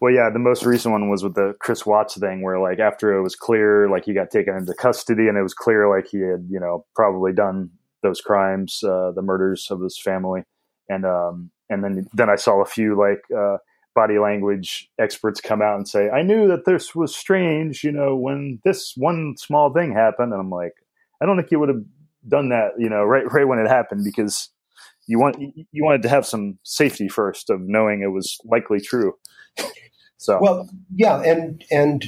Well, 0.00 0.12
yeah, 0.12 0.30
the 0.32 0.38
most 0.38 0.64
recent 0.64 0.92
one 0.92 1.10
was 1.10 1.22
with 1.22 1.34
the 1.34 1.54
Chris 1.60 1.84
Watts 1.84 2.18
thing, 2.18 2.42
where 2.42 2.58
like 2.58 2.78
after 2.78 3.12
it 3.12 3.22
was 3.22 3.36
clear, 3.36 3.88
like 3.90 4.06
he 4.06 4.14
got 4.14 4.30
taken 4.30 4.56
into 4.56 4.72
custody, 4.72 5.28
and 5.28 5.36
it 5.36 5.42
was 5.42 5.52
clear 5.52 5.94
like 5.94 6.08
he 6.08 6.20
had, 6.20 6.46
you 6.48 6.58
know, 6.58 6.86
probably 6.94 7.32
done 7.32 7.70
those 8.02 8.22
crimes, 8.22 8.82
uh, 8.82 9.12
the 9.14 9.20
murders 9.20 9.68
of 9.70 9.82
his 9.82 10.00
family, 10.00 10.42
and 10.88 11.04
um, 11.04 11.50
and 11.68 11.84
then 11.84 12.06
then 12.14 12.30
I 12.30 12.36
saw 12.36 12.62
a 12.62 12.66
few 12.66 12.98
like 12.98 13.20
uh, 13.36 13.58
body 13.94 14.18
language 14.18 14.88
experts 14.98 15.40
come 15.40 15.60
out 15.60 15.76
and 15.76 15.86
say, 15.86 16.08
I 16.08 16.22
knew 16.22 16.48
that 16.48 16.64
this 16.64 16.94
was 16.94 17.14
strange, 17.14 17.84
you 17.84 17.92
know, 17.92 18.16
when 18.16 18.60
this 18.64 18.94
one 18.96 19.34
small 19.36 19.70
thing 19.70 19.92
happened, 19.92 20.32
and 20.32 20.40
I'm 20.40 20.50
like, 20.50 20.74
I 21.20 21.26
don't 21.26 21.36
think 21.36 21.50
you 21.50 21.60
would 21.60 21.68
have 21.68 21.84
done 22.28 22.50
that, 22.50 22.72
you 22.78 22.88
know, 22.88 23.02
right 23.04 23.30
right 23.32 23.46
when 23.46 23.58
it 23.58 23.68
happened 23.68 24.04
because 24.04 24.50
you 25.06 25.18
want 25.18 25.36
you 25.38 25.84
wanted 25.84 26.02
to 26.02 26.08
have 26.08 26.26
some 26.26 26.58
safety 26.62 27.08
first 27.08 27.50
of 27.50 27.60
knowing 27.62 28.02
it 28.02 28.12
was 28.12 28.38
likely 28.44 28.80
true. 28.80 29.14
So 30.20 30.38
well, 30.38 30.68
yeah, 30.94 31.22
and 31.22 31.64
and 31.70 32.04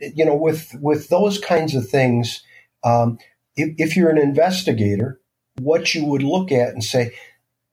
you 0.00 0.24
know, 0.24 0.36
with 0.36 0.70
with 0.80 1.08
those 1.08 1.40
kinds 1.40 1.74
of 1.74 1.88
things, 1.88 2.44
um, 2.84 3.18
if, 3.56 3.74
if 3.76 3.96
you're 3.96 4.08
an 4.08 4.18
investigator, 4.18 5.20
what 5.58 5.92
you 5.92 6.04
would 6.04 6.22
look 6.22 6.52
at 6.52 6.68
and 6.68 6.84
say, 6.84 7.12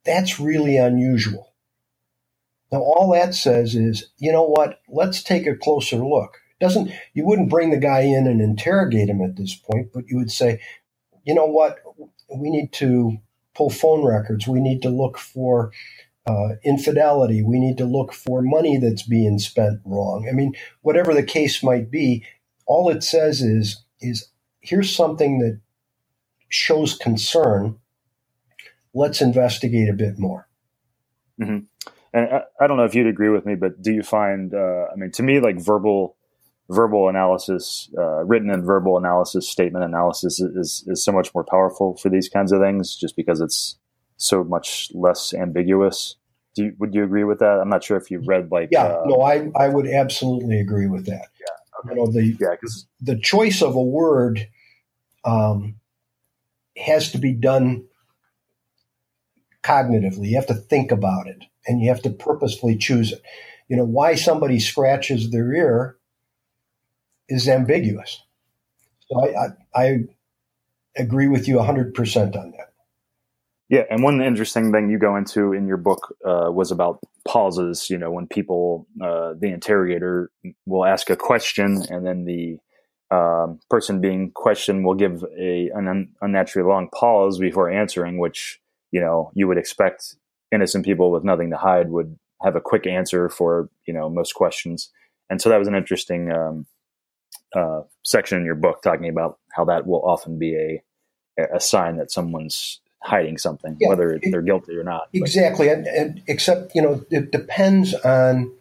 that's 0.04 0.39
really 0.39 0.78
unusual. 0.78 1.54
Now, 2.72 2.80
all 2.80 3.12
that 3.14 3.36
says 3.36 3.76
is, 3.76 4.10
you 4.18 4.32
know 4.32 4.41
what? 4.48 4.80
Let's 4.89 5.22
take 5.22 5.46
a 5.46 5.56
closer 5.56 5.98
look. 5.98 6.39
doesn't 6.60 6.91
you 7.14 7.24
wouldn't 7.24 7.52
bring 7.52 7.70
the 7.70 7.78
guy 7.78 8.00
in 8.00 8.26
and 8.26 8.41
interrogate 8.41 9.10
him 9.10 9.22
at 9.22 9.36
this 9.36 9.54
point, 9.56 9.89
but 9.94 10.06
you 10.08 10.18
would 10.18 10.32
say, 10.32 10.60
you 11.24 11.36
know 11.36 11.46
what? 11.46 11.82
We 12.36 12.49
need 12.49 12.71
to 12.73 13.17
pull 13.55 13.69
phone 13.69 14.03
records. 14.03 14.47
We 14.47 14.59
need 14.59 14.81
to 14.81 14.89
look 14.89 15.17
for 15.17 15.71
uh, 16.25 16.55
infidelity. 16.63 17.43
We 17.43 17.59
need 17.59 17.77
to 17.77 17.86
look 17.86 18.13
for 18.13 18.41
money 18.41 18.77
that's 18.77 19.03
being 19.03 19.39
spent 19.39 19.81
wrong. 19.86 20.27
I 20.29 20.34
mean, 20.34 20.53
whatever 20.81 21.13
the 21.13 21.23
case 21.23 21.61
might 21.63 21.91
be, 21.91 22.25
all 22.65 22.89
it 22.89 23.03
says 23.03 23.41
is 23.41 23.84
is 23.99 24.29
here's 24.61 24.95
something 24.95 25.39
that 25.39 25.59
shows 26.49 26.95
concern. 26.97 27.77
Let's 28.93 29.21
investigate 29.21 29.89
a 29.89 29.93
bit 29.93 30.19
more. 30.19 30.47
Mm-hmm. 31.41 31.65
And 32.13 32.29
I, 32.31 32.41
I, 32.61 32.67
don't 32.67 32.77
know 32.77 32.84
if 32.84 32.93
you'd 32.93 33.07
agree 33.07 33.29
with 33.29 33.45
me, 33.45 33.55
but 33.55 33.81
do 33.81 33.91
you 33.91 34.03
find? 34.03 34.53
Uh, 34.53 34.86
I 34.91 34.95
mean, 34.95 35.11
to 35.13 35.23
me, 35.23 35.39
like 35.39 35.59
verbal 35.59 36.15
verbal 36.70 37.09
analysis, 37.09 37.89
uh, 37.97 38.24
written 38.24 38.49
and 38.49 38.66
verbal 38.66 38.97
analysis, 38.97 39.49
statement 39.49 39.86
analysis 39.86 40.39
is, 40.39 40.84
is 40.88 41.03
so 41.03 41.11
much 41.11 41.34
more 41.34 41.43
powerful 41.43 41.97
for 41.97 42.09
these 42.09 42.30
kinds 42.30 42.51
of 42.51 42.61
things, 42.61 42.95
just 42.95 43.16
because 43.16 43.41
it's 43.41 43.78
so 44.18 44.43
much 44.43 44.89
less 44.93 45.34
ambiguous. 45.34 46.16
Do 46.55 46.66
you, 46.66 46.74
would 46.80 46.93
you 46.93 47.03
agree 47.03 47.24
with 47.24 47.39
that? 47.39 47.59
I'm 47.59 47.70
not 47.70 47.84
sure 47.84 47.97
if 47.97 48.11
you 48.11 48.22
read 48.26 48.51
like. 48.51 48.70
Yeah, 48.72 48.84
uh, 48.84 49.03
no, 49.05 49.22
I, 49.22 49.49
I 49.55 49.68
would 49.70 49.88
absolutely 49.88 50.59
agree 50.59 50.88
with 50.88 51.05
that. 51.07 51.28
Yeah, 51.39 51.80
okay. 51.80 51.89
you 51.89 51.95
know 51.95 52.11
the 52.11 52.26
yeah, 52.39 52.55
cause, 52.61 52.88
the 53.01 53.20
choice 53.20 53.61
of 53.61 53.76
a 53.76 53.82
word 53.82 54.47
um, 55.26 55.76
has 56.78 57.11
to 57.11 57.18
be 57.18 57.34
done 57.34 57.86
cognitively. 59.64 60.30
You 60.30 60.36
have 60.36 60.47
to 60.47 60.53
think 60.53 60.91
about 60.91 61.28
it, 61.28 61.43
and 61.66 61.82
you 61.82 61.89
have 61.89 62.03
to 62.03 62.11
purposefully 62.11 62.78
choose 62.78 63.11
it. 63.11 63.22
You 63.68 63.78
know 63.78 63.86
why 63.86 64.14
somebody 64.16 64.59
scratches 64.59 65.32
their 65.32 65.51
ear 65.53 65.97
is 67.30 67.47
ambiguous. 67.47 68.21
So 69.09 69.24
I, 69.24 69.45
I, 69.76 69.84
I 69.84 69.99
agree 70.95 71.28
with 71.28 71.47
you 71.47 71.57
100% 71.57 72.36
on 72.36 72.51
that. 72.51 72.74
Yeah, 73.69 73.84
and 73.89 74.03
one 74.03 74.21
interesting 74.21 74.71
thing 74.71 74.89
you 74.89 74.99
go 74.99 75.15
into 75.15 75.53
in 75.53 75.67
your 75.67 75.78
book 75.78 76.15
uh, 76.26 76.51
was 76.51 76.69
about 76.69 76.99
pauses. 77.28 77.89
You 77.89 77.97
know, 77.97 78.11
when 78.11 78.28
people, 78.28 78.88
uh, 79.01 79.34
the 79.39 79.47
interrogator 79.47 80.32
will 80.65 80.86
ask 80.86 81.09
a 81.09 81.15
question, 81.15 81.82
and 81.89 82.05
then 82.05 82.26
the 82.26 82.59
um, 83.09 83.59
person 83.69 84.01
being 84.01 84.32
questioned 84.32 84.86
will 84.86 84.93
give 84.93 85.24
a 85.39 85.71
an 85.74 85.88
un, 85.88 86.09
unnaturally 86.21 86.67
long 86.67 86.89
pause 86.93 87.39
before 87.39 87.69
answering, 87.69 88.19
which 88.19 88.59
you 88.91 88.99
know 88.99 89.32
you 89.34 89.47
would 89.47 89.57
expect 89.57 90.17
innocent 90.51 90.86
people 90.86 91.09
with 91.11 91.24
nothing 91.24 91.49
to 91.49 91.57
hide 91.57 91.89
would 91.89 92.17
have 92.43 92.55
a 92.55 92.61
quick 92.61 92.86
answer 92.86 93.30
for 93.30 93.69
you 93.88 93.93
know 93.93 94.09
most 94.09 94.36
questions. 94.36 94.91
And 95.30 95.41
so 95.41 95.49
that 95.49 95.57
was 95.57 95.67
an 95.67 95.76
interesting 95.76 96.32
um, 96.32 96.67
uh, 97.56 97.82
section 98.04 98.39
in 98.39 98.45
your 98.45 98.56
book 98.56 98.82
talking 98.82 99.10
about 99.10 99.39
how 99.51 99.66
that 99.66 99.86
will 99.86 100.01
often 100.04 100.38
be 100.39 100.56
a 100.56 100.84
a 101.56 101.60
sign 101.60 101.97
that 101.97 102.12
someone's 102.12 102.80
hiding 103.01 103.38
something, 103.38 103.76
yeah, 103.80 103.89
whether 103.89 104.12
it, 104.14 104.24
they're 104.32 104.41
guilty 104.41 104.76
or 104.76 104.84
not. 104.84 105.10
Exactly, 105.14 105.68
and, 105.68 105.88
and, 105.88 106.22
except 106.28 106.74
you 106.76 106.82
know 106.82 107.04
it 107.10 107.32
depends 107.32 107.93
on. 107.93 108.51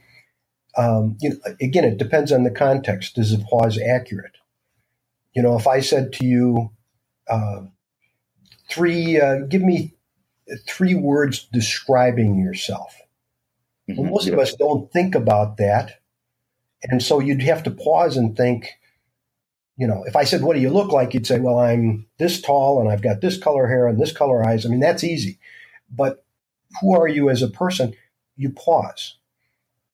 Um, 0.74 1.18
you 1.20 1.30
know, 1.30 1.36
again, 1.60 1.84
it 1.84 1.98
depends 1.98 2.32
on 2.32 2.44
the 2.44 2.50
context. 2.50 3.18
Is 3.18 3.36
the 3.36 3.44
pause 3.44 3.78
accurate? 3.78 4.36
You 5.34 5.42
know, 5.42 5.56
if 5.56 5.66
I 5.66 5.80
said 5.80 6.14
to 6.14 6.24
you, 6.24 6.70
uh, 7.28 7.62
three, 8.70 9.20
uh, 9.20 9.40
give 9.40 9.60
me 9.60 9.94
three 10.66 10.94
words 10.94 11.46
describing 11.52 12.38
yourself. 12.38 12.98
Mm-hmm. 13.88 14.00
Well, 14.00 14.10
most 14.10 14.26
yeah. 14.26 14.34
of 14.34 14.38
us 14.38 14.54
don't 14.54 14.90
think 14.92 15.14
about 15.14 15.58
that. 15.58 16.00
And 16.84 17.02
so 17.02 17.20
you'd 17.20 17.42
have 17.42 17.62
to 17.64 17.70
pause 17.70 18.16
and 18.16 18.36
think, 18.36 18.70
you 19.82 19.88
know, 19.88 20.04
if 20.06 20.14
I 20.14 20.22
said, 20.22 20.42
what 20.42 20.54
do 20.54 20.60
you 20.62 20.70
look 20.70 20.92
like? 20.92 21.12
You'd 21.12 21.26
say, 21.26 21.40
well, 21.40 21.58
I'm 21.58 22.06
this 22.18 22.40
tall 22.40 22.80
and 22.80 22.88
I've 22.88 23.02
got 23.02 23.20
this 23.20 23.36
color 23.36 23.66
hair 23.66 23.88
and 23.88 24.00
this 24.00 24.12
color 24.12 24.46
eyes. 24.46 24.64
I 24.64 24.68
mean, 24.68 24.78
that's 24.78 25.02
easy. 25.02 25.40
But 25.90 26.24
who 26.80 26.94
are 26.94 27.08
you 27.08 27.28
as 27.30 27.42
a 27.42 27.48
person? 27.48 27.92
You 28.36 28.50
pause. 28.50 29.16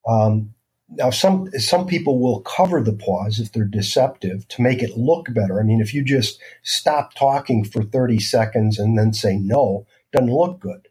Um, 0.06 0.52
now, 0.90 1.08
some 1.08 1.50
some 1.52 1.86
people 1.86 2.20
will 2.20 2.42
cover 2.42 2.82
the 2.82 2.92
pause 2.92 3.40
if 3.40 3.50
they're 3.50 3.64
deceptive 3.64 4.46
to 4.48 4.60
make 4.60 4.82
it 4.82 4.98
look 4.98 5.32
better. 5.32 5.58
I 5.58 5.62
mean, 5.62 5.80
if 5.80 5.94
you 5.94 6.04
just 6.04 6.38
stop 6.62 7.14
talking 7.14 7.64
for 7.64 7.82
30 7.82 8.20
seconds 8.20 8.78
and 8.78 8.98
then 8.98 9.14
say 9.14 9.38
no, 9.38 9.86
doesn't 10.12 10.30
look 10.30 10.60
good. 10.60 10.88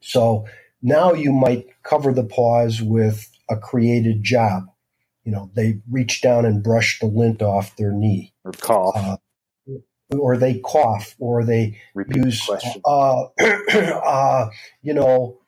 So 0.00 0.44
now 0.82 1.12
you 1.12 1.32
might 1.32 1.68
cover 1.84 2.12
the 2.12 2.24
pause 2.24 2.82
with 2.82 3.30
a 3.48 3.56
created 3.56 4.24
job. 4.24 4.64
You 5.26 5.32
know, 5.32 5.50
they 5.54 5.80
reach 5.90 6.22
down 6.22 6.46
and 6.46 6.62
brush 6.62 7.00
the 7.00 7.06
lint 7.06 7.42
off 7.42 7.76
their 7.76 7.92
knee. 7.92 8.32
Or 8.44 8.52
cough. 8.52 8.96
Uh, 8.96 9.16
or 10.16 10.36
they 10.36 10.60
cough, 10.60 11.16
or 11.18 11.44
they 11.44 11.80
Repeat 11.94 12.24
use, 12.24 12.46
the 12.46 12.80
uh, 12.84 13.26
uh, 14.06 14.48
you 14.80 14.94
know, 14.94 15.40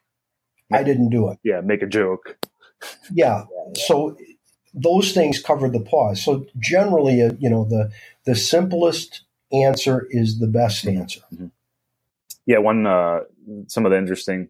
I 0.71 0.83
didn't 0.83 1.09
do 1.09 1.29
it. 1.29 1.39
Yeah, 1.45 1.61
make 1.61 1.81
a 1.81 1.87
joke. 1.87 2.37
Yeah. 3.11 3.45
So 3.75 4.17
those 4.73 5.13
things 5.13 5.39
cover 5.39 5.69
the 5.69 5.79
pause. 5.79 6.23
So 6.23 6.47
generally, 6.57 7.21
uh, 7.21 7.33
you 7.39 7.49
know, 7.49 7.65
the 7.65 7.91
the 8.25 8.35
simplest 8.35 9.21
answer 9.53 10.07
is 10.09 10.39
the 10.39 10.47
best 10.47 10.85
mm-hmm. 10.85 11.01
answer. 11.01 11.19
Mm-hmm. 11.31 11.47
Yeah, 12.47 12.57
one 12.57 12.87
uh, 12.87 13.19
some 13.67 13.85
of 13.85 13.91
the 13.91 13.97
interesting 13.99 14.49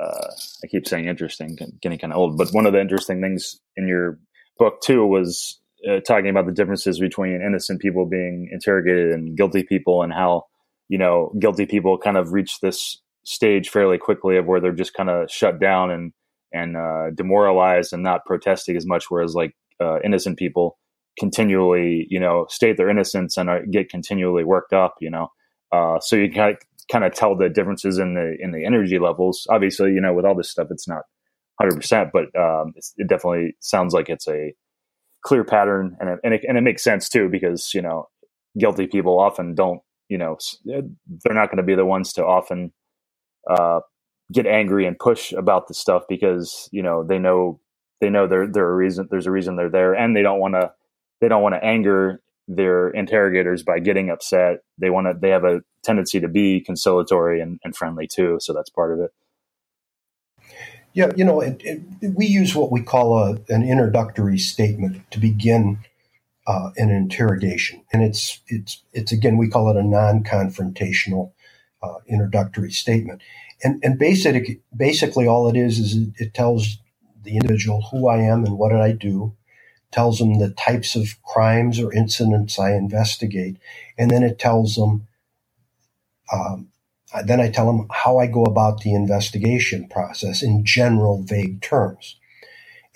uh, 0.00 0.30
I 0.62 0.66
keep 0.66 0.86
saying 0.86 1.06
interesting, 1.06 1.56
getting 1.80 1.98
kind 1.98 2.12
of 2.12 2.18
old, 2.18 2.38
but 2.38 2.50
one 2.50 2.66
of 2.66 2.72
the 2.72 2.80
interesting 2.80 3.20
things 3.20 3.60
in 3.76 3.88
your 3.88 4.18
book 4.58 4.80
too 4.82 5.06
was 5.06 5.60
uh, 5.88 6.00
talking 6.00 6.28
about 6.28 6.46
the 6.46 6.52
differences 6.52 6.98
between 6.98 7.40
innocent 7.42 7.80
people 7.80 8.06
being 8.06 8.48
interrogated 8.52 9.12
and 9.12 9.36
guilty 9.36 9.62
people, 9.62 10.02
and 10.02 10.12
how 10.12 10.44
you 10.88 10.98
know 10.98 11.32
guilty 11.38 11.66
people 11.66 11.98
kind 11.98 12.16
of 12.16 12.32
reach 12.32 12.60
this 12.60 13.00
stage 13.24 13.68
fairly 13.68 13.98
quickly 13.98 14.36
of 14.36 14.46
where 14.46 14.60
they're 14.60 14.72
just 14.72 14.94
kind 14.94 15.10
of 15.10 15.30
shut 15.30 15.60
down 15.60 15.90
and 15.90 16.12
and 16.52 16.76
uh, 16.76 17.10
demoralized 17.14 17.92
and 17.92 18.02
not 18.02 18.24
protesting 18.24 18.76
as 18.76 18.86
much, 18.86 19.06
whereas 19.10 19.34
like 19.34 19.54
uh, 19.80 19.98
innocent 20.04 20.38
people 20.38 20.78
continually, 21.18 22.06
you 22.08 22.18
know, 22.18 22.46
state 22.48 22.76
their 22.76 22.88
innocence 22.88 23.36
and 23.36 23.50
are, 23.50 23.64
get 23.66 23.90
continually 23.90 24.44
worked 24.44 24.72
up, 24.72 24.94
you 25.00 25.10
know. 25.10 25.28
Uh, 25.72 25.98
so 26.00 26.16
you 26.16 26.32
kind 26.32 26.54
of 26.54 26.58
kind 26.90 27.04
of 27.04 27.12
tell 27.12 27.36
the 27.36 27.48
differences 27.48 27.98
in 27.98 28.14
the 28.14 28.36
in 28.40 28.52
the 28.52 28.64
energy 28.64 28.98
levels. 28.98 29.46
Obviously, 29.50 29.92
you 29.92 30.00
know, 30.00 30.14
with 30.14 30.24
all 30.24 30.34
this 30.34 30.50
stuff, 30.50 30.68
it's 30.70 30.88
not 30.88 31.02
hundred 31.60 31.76
percent, 31.76 32.10
but 32.12 32.24
um, 32.38 32.74
it 32.96 33.08
definitely 33.08 33.56
sounds 33.60 33.94
like 33.94 34.08
it's 34.08 34.28
a 34.28 34.54
clear 35.24 35.44
pattern, 35.44 35.96
and 36.00 36.10
it, 36.10 36.20
and 36.24 36.34
it, 36.34 36.44
and 36.48 36.58
it 36.58 36.62
makes 36.62 36.84
sense 36.84 37.08
too 37.08 37.28
because 37.28 37.72
you 37.74 37.82
know, 37.82 38.08
guilty 38.58 38.86
people 38.86 39.18
often 39.18 39.54
don't, 39.54 39.80
you 40.08 40.18
know, 40.18 40.38
they're 40.64 41.34
not 41.34 41.48
going 41.48 41.58
to 41.58 41.62
be 41.62 41.74
the 41.74 41.86
ones 41.86 42.12
to 42.14 42.24
often 42.24 42.72
uh, 43.48 43.80
get 44.32 44.46
angry 44.46 44.86
and 44.86 44.98
push 44.98 45.32
about 45.32 45.68
the 45.68 45.74
stuff 45.74 46.04
because 46.08 46.68
you 46.72 46.82
know 46.82 47.04
they 47.04 47.18
know 47.18 47.60
they 48.00 48.10
know 48.10 48.26
there 48.26 48.46
there 48.46 48.68
a 48.68 48.74
reason 48.74 49.08
there's 49.10 49.26
a 49.26 49.30
reason 49.30 49.56
they're 49.56 49.70
there, 49.70 49.94
and 49.94 50.16
they 50.16 50.22
don't 50.22 50.40
want 50.40 50.54
to 50.54 50.72
they 51.20 51.28
don't 51.28 51.42
want 51.42 51.54
to 51.54 51.64
anger 51.64 52.22
their 52.48 52.90
interrogators 52.90 53.62
by 53.62 53.78
getting 53.78 54.10
upset. 54.10 54.58
They 54.78 54.90
want 54.90 55.06
to 55.06 55.14
they 55.20 55.30
have 55.30 55.44
a 55.44 55.60
tendency 55.84 56.20
to 56.20 56.28
be 56.28 56.60
conciliatory 56.60 57.40
and, 57.40 57.58
and 57.64 57.76
friendly 57.76 58.06
too. 58.06 58.38
So 58.40 58.52
that's 58.52 58.70
part 58.70 58.92
of 58.92 59.00
it. 59.00 59.10
Yeah, 60.98 61.12
you 61.14 61.24
know, 61.24 61.40
it, 61.40 61.62
it, 61.64 61.80
we 62.16 62.26
use 62.26 62.56
what 62.56 62.72
we 62.72 62.82
call 62.82 63.16
a, 63.20 63.38
an 63.50 63.62
introductory 63.62 64.36
statement 64.36 65.08
to 65.12 65.20
begin 65.20 65.78
uh, 66.44 66.70
an 66.76 66.90
interrogation, 66.90 67.84
and 67.92 68.02
it's 68.02 68.40
it's 68.48 68.82
it's 68.92 69.12
again 69.12 69.36
we 69.36 69.48
call 69.48 69.70
it 69.70 69.76
a 69.76 69.84
non-confrontational 69.84 71.30
uh, 71.84 71.98
introductory 72.08 72.72
statement, 72.72 73.22
and 73.62 73.80
and 73.84 73.96
basically 73.96 74.60
basically 74.76 75.28
all 75.28 75.48
it 75.48 75.56
is 75.56 75.78
is 75.78 75.96
it, 75.96 76.08
it 76.16 76.34
tells 76.34 76.78
the 77.22 77.36
individual 77.36 77.86
who 77.92 78.08
I 78.08 78.16
am 78.16 78.44
and 78.44 78.58
what 78.58 78.70
did 78.70 78.80
I 78.80 78.90
do, 78.90 79.36
tells 79.92 80.18
them 80.18 80.40
the 80.40 80.50
types 80.50 80.96
of 80.96 81.22
crimes 81.22 81.78
or 81.78 81.92
incidents 81.92 82.58
I 82.58 82.72
investigate, 82.72 83.58
and 83.96 84.10
then 84.10 84.24
it 84.24 84.40
tells 84.40 84.74
them 84.74 85.06
um, 86.32 86.70
then 87.24 87.40
I 87.40 87.50
tell 87.50 87.66
them 87.66 87.86
how 87.90 88.18
I 88.18 88.26
go 88.26 88.44
about 88.44 88.80
the 88.80 88.92
investigation 88.92 89.88
process 89.88 90.42
in 90.42 90.64
general, 90.64 91.22
vague 91.22 91.62
terms. 91.62 92.16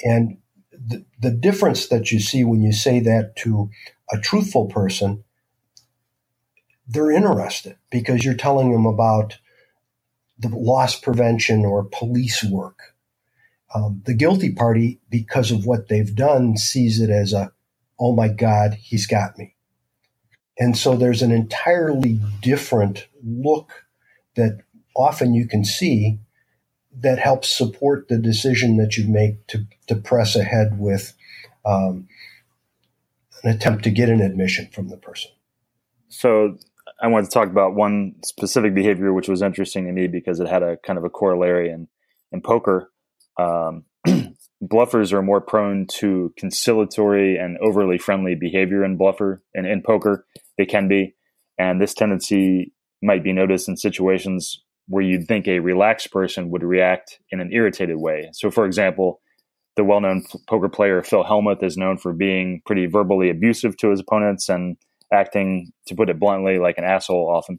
And 0.04 0.38
the, 0.72 1.04
the 1.20 1.30
difference 1.30 1.88
that 1.88 2.12
you 2.12 2.20
see 2.20 2.44
when 2.44 2.62
you 2.62 2.72
say 2.72 3.00
that 3.00 3.36
to 3.36 3.70
a 4.12 4.18
truthful 4.18 4.66
person, 4.66 5.24
they're 6.86 7.10
interested 7.10 7.76
because 7.90 8.24
you're 8.24 8.34
telling 8.34 8.72
them 8.72 8.86
about 8.86 9.38
the 10.38 10.48
loss 10.48 10.98
prevention 10.98 11.64
or 11.64 11.84
police 11.84 12.44
work. 12.44 12.94
Um, 13.74 14.02
the 14.04 14.14
guilty 14.14 14.52
party, 14.52 15.00
because 15.08 15.50
of 15.50 15.64
what 15.64 15.88
they've 15.88 16.14
done, 16.14 16.56
sees 16.58 17.00
it 17.00 17.08
as 17.08 17.32
a, 17.32 17.52
oh 17.98 18.14
my 18.14 18.28
God, 18.28 18.74
he's 18.74 19.06
got 19.06 19.38
me. 19.38 19.56
And 20.58 20.76
so 20.76 20.96
there's 20.96 21.22
an 21.22 21.30
entirely 21.30 22.20
different 22.42 23.06
look 23.24 23.72
that 24.35 24.59
often 24.95 25.35
you 25.35 25.47
can 25.47 25.64
see 25.64 26.18
that 27.01 27.18
helps 27.18 27.51
support 27.51 28.09
the 28.09 28.18
decision 28.18 28.76
that 28.76 28.97
you 28.97 29.09
make 29.09 29.47
to, 29.47 29.66
to 29.87 29.95
press 29.95 30.37
ahead 30.37 30.78
with 30.78 31.14
um, 31.64 32.09
an 33.43 33.51
attempt 33.51 33.85
to 33.85 33.91
get 33.91 34.09
an 34.09 34.20
admission 34.20 34.68
from 34.72 34.89
the 34.89 34.97
person. 34.97 35.30
So 36.09 36.59
I 37.01 37.07
wanted 37.09 37.30
to 37.30 37.35
talk 37.35 37.49
about 37.49 37.74
one 37.74 38.16
specific 38.24 38.74
behavior, 38.74 39.12
which 39.12 39.28
was 39.28 39.43
interesting 39.43 39.87
to 39.87 39.93
me 39.93 40.07
because 40.07 40.41
it 40.41 40.49
had 40.49 40.62
a 40.62 40.76
kind 40.78 40.99
of 40.99 41.05
a 41.05 41.11
corollary 41.11 41.70
in, 41.70 41.89
in 42.30 42.43
poker. 42.43 42.93
Um, 43.39 43.85
bluffers 44.62 45.12
are 45.12 45.22
more 45.22 45.41
prone 45.41 45.87
to 45.99 46.33
conciliatory 46.37 47.37
and 47.37 47.59
overly 47.59 47.99
friendly 47.99 48.35
behavior 48.35 48.85
in 48.85 48.99
bluffer 48.99 49.43
and 49.55 49.66
in 49.66 49.83
poker. 49.83 50.26
They 50.59 50.66
can 50.66 50.87
be, 50.87 51.14
and 51.59 51.80
this 51.80 51.95
tendency 51.95 52.72
might 53.03 53.24
be 53.24 53.32
noticed 53.32 53.68
in 53.68 53.76
situations 53.76 54.62
where 54.88 55.03
you'd 55.03 55.26
think 55.26 55.46
a 55.46 55.61
relaxed 55.61 56.11
person 56.11 56.50
would 56.50 56.62
react 56.62 57.18
in 57.30 57.40
an 57.40 57.50
irritated 57.53 57.96
way. 57.98 58.30
So, 58.32 58.50
for 58.50 58.66
example, 58.66 59.20
the 59.76 59.84
well-known 59.84 60.24
poker 60.48 60.68
player 60.68 61.03
Phil 61.03 61.24
Hellmuth 61.24 61.62
is 61.62 61.76
known 61.76 61.96
for 61.98 62.12
being 62.12 62.62
pretty 62.66 62.86
verbally 62.86 63.30
abusive 63.30 63.76
to 63.78 63.90
his 63.90 64.00
opponents 64.00 64.48
and 64.48 64.76
acting, 65.12 65.72
to 65.86 65.94
put 65.94 66.11
it 66.11 66.18
bluntly, 66.18 66.59
like 66.59 66.78
an 66.78 66.84
asshole 66.84 67.30
often. 67.30 67.59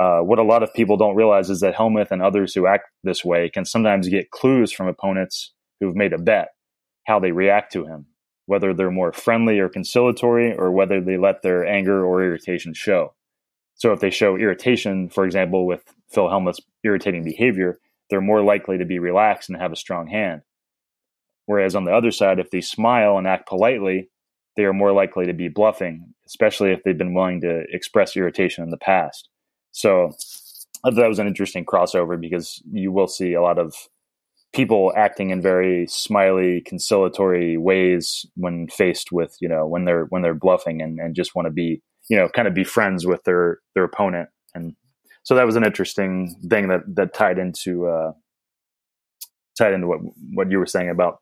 Uh, 0.00 0.20
what 0.20 0.38
a 0.38 0.42
lot 0.42 0.62
of 0.62 0.72
people 0.74 0.96
don't 0.96 1.16
realize 1.16 1.50
is 1.50 1.60
that 1.60 1.74
Hellmuth 1.74 2.10
and 2.10 2.22
others 2.22 2.54
who 2.54 2.66
act 2.66 2.84
this 3.04 3.24
way 3.24 3.48
can 3.48 3.64
sometimes 3.64 4.08
get 4.08 4.30
clues 4.30 4.72
from 4.72 4.88
opponents 4.88 5.52
who've 5.80 5.96
made 5.96 6.12
a 6.12 6.18
bet 6.18 6.48
how 7.06 7.18
they 7.18 7.32
react 7.32 7.72
to 7.72 7.84
him, 7.84 8.06
whether 8.46 8.72
they're 8.72 8.90
more 8.90 9.12
friendly 9.12 9.58
or 9.58 9.68
conciliatory, 9.68 10.54
or 10.54 10.70
whether 10.70 11.00
they 11.00 11.16
let 11.16 11.42
their 11.42 11.66
anger 11.66 12.04
or 12.04 12.22
irritation 12.22 12.72
show. 12.72 13.14
So 13.82 13.90
if 13.90 13.98
they 13.98 14.10
show 14.10 14.36
irritation, 14.36 15.08
for 15.08 15.24
example, 15.24 15.66
with 15.66 15.82
Phil 16.08 16.28
Hellmuth's 16.28 16.60
irritating 16.84 17.24
behavior, 17.24 17.80
they're 18.08 18.20
more 18.20 18.40
likely 18.40 18.78
to 18.78 18.84
be 18.84 19.00
relaxed 19.00 19.50
and 19.50 19.60
have 19.60 19.72
a 19.72 19.76
strong 19.76 20.06
hand. 20.06 20.42
Whereas 21.46 21.74
on 21.74 21.82
the 21.82 21.90
other 21.90 22.12
side, 22.12 22.38
if 22.38 22.52
they 22.52 22.60
smile 22.60 23.18
and 23.18 23.26
act 23.26 23.48
politely, 23.48 24.08
they 24.56 24.66
are 24.66 24.72
more 24.72 24.92
likely 24.92 25.26
to 25.26 25.32
be 25.32 25.48
bluffing, 25.48 26.14
especially 26.24 26.70
if 26.70 26.84
they've 26.84 26.96
been 26.96 27.12
willing 27.12 27.40
to 27.40 27.64
express 27.72 28.16
irritation 28.16 28.62
in 28.62 28.70
the 28.70 28.76
past. 28.76 29.28
So 29.72 30.12
I 30.84 30.90
thought 30.90 31.00
that 31.00 31.08
was 31.08 31.18
an 31.18 31.26
interesting 31.26 31.64
crossover 31.64 32.20
because 32.20 32.62
you 32.70 32.92
will 32.92 33.08
see 33.08 33.32
a 33.32 33.42
lot 33.42 33.58
of 33.58 33.74
people 34.52 34.92
acting 34.96 35.30
in 35.30 35.42
very 35.42 35.88
smiley, 35.88 36.60
conciliatory 36.60 37.56
ways 37.56 38.26
when 38.36 38.68
faced 38.68 39.10
with 39.10 39.36
you 39.40 39.48
know 39.48 39.66
when 39.66 39.86
they're 39.86 40.04
when 40.04 40.22
they're 40.22 40.34
bluffing 40.34 40.80
and, 40.80 41.00
and 41.00 41.16
just 41.16 41.34
want 41.34 41.46
to 41.46 41.52
be 41.52 41.82
you 42.12 42.18
know 42.18 42.28
kind 42.28 42.46
of 42.46 42.52
be 42.52 42.64
friends 42.64 43.06
with 43.06 43.24
their 43.24 43.60
their 43.74 43.84
opponent 43.84 44.28
and 44.54 44.76
so 45.22 45.34
that 45.36 45.46
was 45.46 45.56
an 45.56 45.64
interesting 45.64 46.36
thing 46.48 46.68
that 46.68 46.82
that 46.94 47.14
tied 47.14 47.38
into 47.38 47.86
uh, 47.86 48.12
tied 49.56 49.72
into 49.72 49.86
what 49.86 50.00
what 50.34 50.50
you 50.50 50.58
were 50.58 50.66
saying 50.66 50.90
about 50.90 51.20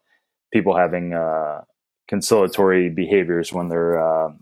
people 0.53 0.77
having 0.77 1.15
uh, 1.15 1.61
conciliatory 2.09 2.89
behaviors 2.89 3.53
when 3.53 3.69
they're 3.69 4.01
uh, 4.01 4.33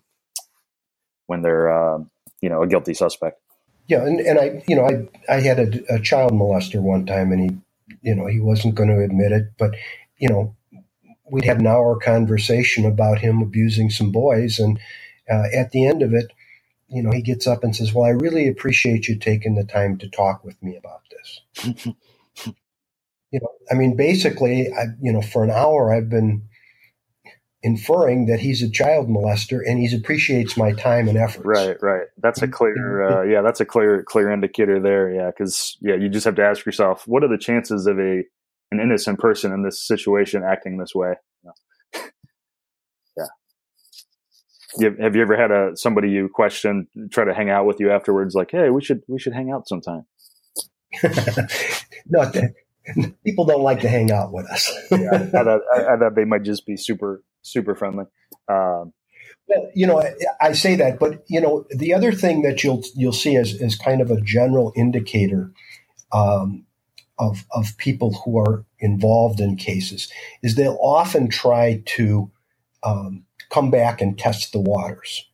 when 1.27 1.43
they're 1.43 1.71
uh, 1.71 1.99
you 2.41 2.49
know 2.49 2.63
a 2.63 2.67
guilty 2.67 2.95
suspect. 2.95 3.41
Yeah, 3.89 4.05
and, 4.05 4.21
and 4.21 4.39
I 4.39 4.63
you 4.69 4.77
know 4.77 4.87
I 4.87 5.35
I 5.37 5.41
had 5.41 5.59
a, 5.59 5.97
a 5.97 6.01
child 6.01 6.33
molester 6.33 6.81
one 6.81 7.05
time, 7.05 7.33
and 7.33 7.41
he 7.51 7.97
you 8.03 8.15
know 8.15 8.27
he 8.27 8.41
wasn't 8.41 8.75
going 8.77 8.91
to 8.91 9.03
admit 9.03 9.33
it, 9.33 9.53
but 9.59 9.75
you 10.19 10.29
know 10.29 10.55
we'd 11.31 11.45
have 11.45 11.59
an 11.59 11.67
hour 11.67 11.99
conversation 11.99 12.87
about 12.87 13.19
him 13.19 13.43
abusing 13.43 13.91
some 13.91 14.13
boys, 14.13 14.61
and 14.61 14.79
uh, 15.31 15.45
at 15.55 15.73
the 15.73 15.85
end 15.85 16.03
of 16.03 16.15
it, 16.15 16.33
you 16.89 17.03
know, 17.03 17.11
he 17.13 17.23
gets 17.23 17.47
up 17.47 17.65
and 17.65 17.75
says, 17.75 17.93
"Well, 17.93 18.05
I 18.05 18.11
really 18.11 18.49
appreciate 18.49 19.09
you 19.09 19.17
taking 19.17 19.55
the 19.55 19.65
time 19.65 19.99
to 19.99 20.09
talk 20.09 20.45
with 20.45 20.63
me 20.63 20.77
about 20.77 21.03
this." 21.11 21.85
you 23.31 23.41
know, 23.41 23.49
I 23.71 23.75
mean, 23.75 23.97
basically, 23.97 24.73
I, 24.73 24.87
you 25.01 25.13
know, 25.13 25.23
for 25.23 25.45
an 25.45 25.51
hour, 25.51 25.93
I've 25.93 26.09
been 26.09 26.49
inferring 27.63 28.27
that 28.27 28.41
he's 28.41 28.63
a 28.63 28.71
child 28.71 29.09
molester 29.09 29.61
and 29.67 29.79
he 29.81 29.95
appreciates 29.95 30.57
my 30.57 30.73
time 30.73 31.09
and 31.09 31.19
effort. 31.19 31.45
Right, 31.45 31.77
right. 31.83 32.07
That's 32.19 32.41
a 32.41 32.49
clear, 32.49 33.03
uh, 33.03 33.23
yeah, 33.31 33.43
that's 33.43 33.61
a 33.61 33.65
clear, 33.65 34.05
clear 34.05 34.31
indicator 34.31 34.81
there. 34.81 35.13
Yeah, 35.13 35.27
because 35.27 35.77
yeah, 35.81 35.97
you 35.97 36.09
just 36.09 36.25
have 36.25 36.37
to 36.37 36.45
ask 36.45 36.65
yourself, 36.65 37.07
what 37.07 37.25
are 37.25 37.29
the 37.29 37.39
chances 37.39 37.87
of 37.87 37.99
a 37.99 38.23
an 38.71 38.81
innocent 38.81 39.19
person 39.19 39.53
in 39.53 39.63
this 39.63 39.87
situation 39.87 40.43
acting 40.45 40.77
this 40.77 40.95
way? 40.95 41.15
yeah. 43.17 43.25
You, 44.68 44.68
have 44.81 45.17
you 45.17 45.23
ever 45.23 45.37
had 45.37 45.51
a 45.51 45.77
somebody 45.77 46.11
you 46.11 46.29
question 46.29 46.87
try 47.11 47.25
to 47.25 47.35
hang 47.35 47.51
out 47.51 47.67
with 47.67 47.81
you 47.81 47.91
afterwards? 47.91 48.35
Like, 48.35 48.51
hey, 48.51 48.71
we 48.71 48.83
should 48.83 49.03
we 49.09 49.19
should 49.19 49.33
hang 49.33 49.51
out 49.51 49.69
sometime. 49.69 50.05
no, 52.07 52.31
people 53.25 53.45
don't 53.45 53.63
like 53.63 53.81
to 53.81 53.89
hang 53.89 54.11
out 54.11 54.33
with 54.33 54.47
us. 54.51 54.73
yeah, 54.91 55.11
I, 55.13 55.19
thought, 55.19 55.49
I, 55.49 55.95
I, 55.95 55.97
thought 55.99 56.15
they 56.15 56.25
might 56.25 56.43
just 56.43 56.67
be 56.67 56.77
super 56.77 57.23
super 57.43 57.75
friendly. 57.75 58.05
Um, 58.49 58.93
well, 59.47 59.71
you 59.75 59.87
know, 59.87 60.01
I, 60.01 60.13
I, 60.41 60.53
say 60.53 60.77
that, 60.77 60.99
but 60.99 61.25
you 61.27 61.41
know, 61.41 61.65
the 61.71 61.95
other 61.95 62.13
thing 62.13 62.43
that 62.43 62.63
you'll 62.63 62.83
you'll 62.95 63.13
see 63.13 63.37
as, 63.37 63.61
as 63.61 63.77
kind 63.77 64.01
of 64.01 64.11
a 64.11 64.21
general 64.21 64.73
indicator 64.77 65.53
um, 66.13 66.65
of 67.19 67.45
of 67.51 67.77
people 67.79 68.13
who 68.25 68.39
are 68.39 68.65
involved 68.79 69.41
in 69.41 69.57
cases 69.57 70.11
is 70.43 70.55
they'll 70.55 70.79
often 70.81 71.29
try 71.29 71.83
to 71.87 72.31
um, 72.83 73.25
come 73.51 73.71
back 73.71 74.01
and 74.01 74.19
test 74.19 74.53
the 74.53 74.61
waters. 74.61 75.25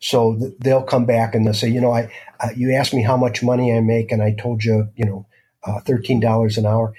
So 0.00 0.36
th- 0.36 0.54
they'll 0.58 0.82
come 0.82 1.06
back 1.06 1.34
and 1.34 1.46
they'll 1.46 1.54
say, 1.54 1.68
you 1.68 1.80
know, 1.80 1.92
I 1.92 2.12
uh, 2.40 2.48
you 2.56 2.74
asked 2.74 2.94
me 2.94 3.02
how 3.02 3.16
much 3.16 3.42
money 3.42 3.76
I 3.76 3.80
make, 3.80 4.10
and 4.10 4.22
I 4.22 4.32
told 4.32 4.64
you, 4.64 4.88
you 4.96 5.04
know, 5.04 5.26
uh, 5.64 5.80
thirteen 5.80 6.20
dollars 6.20 6.58
an 6.58 6.66
hour. 6.66 6.94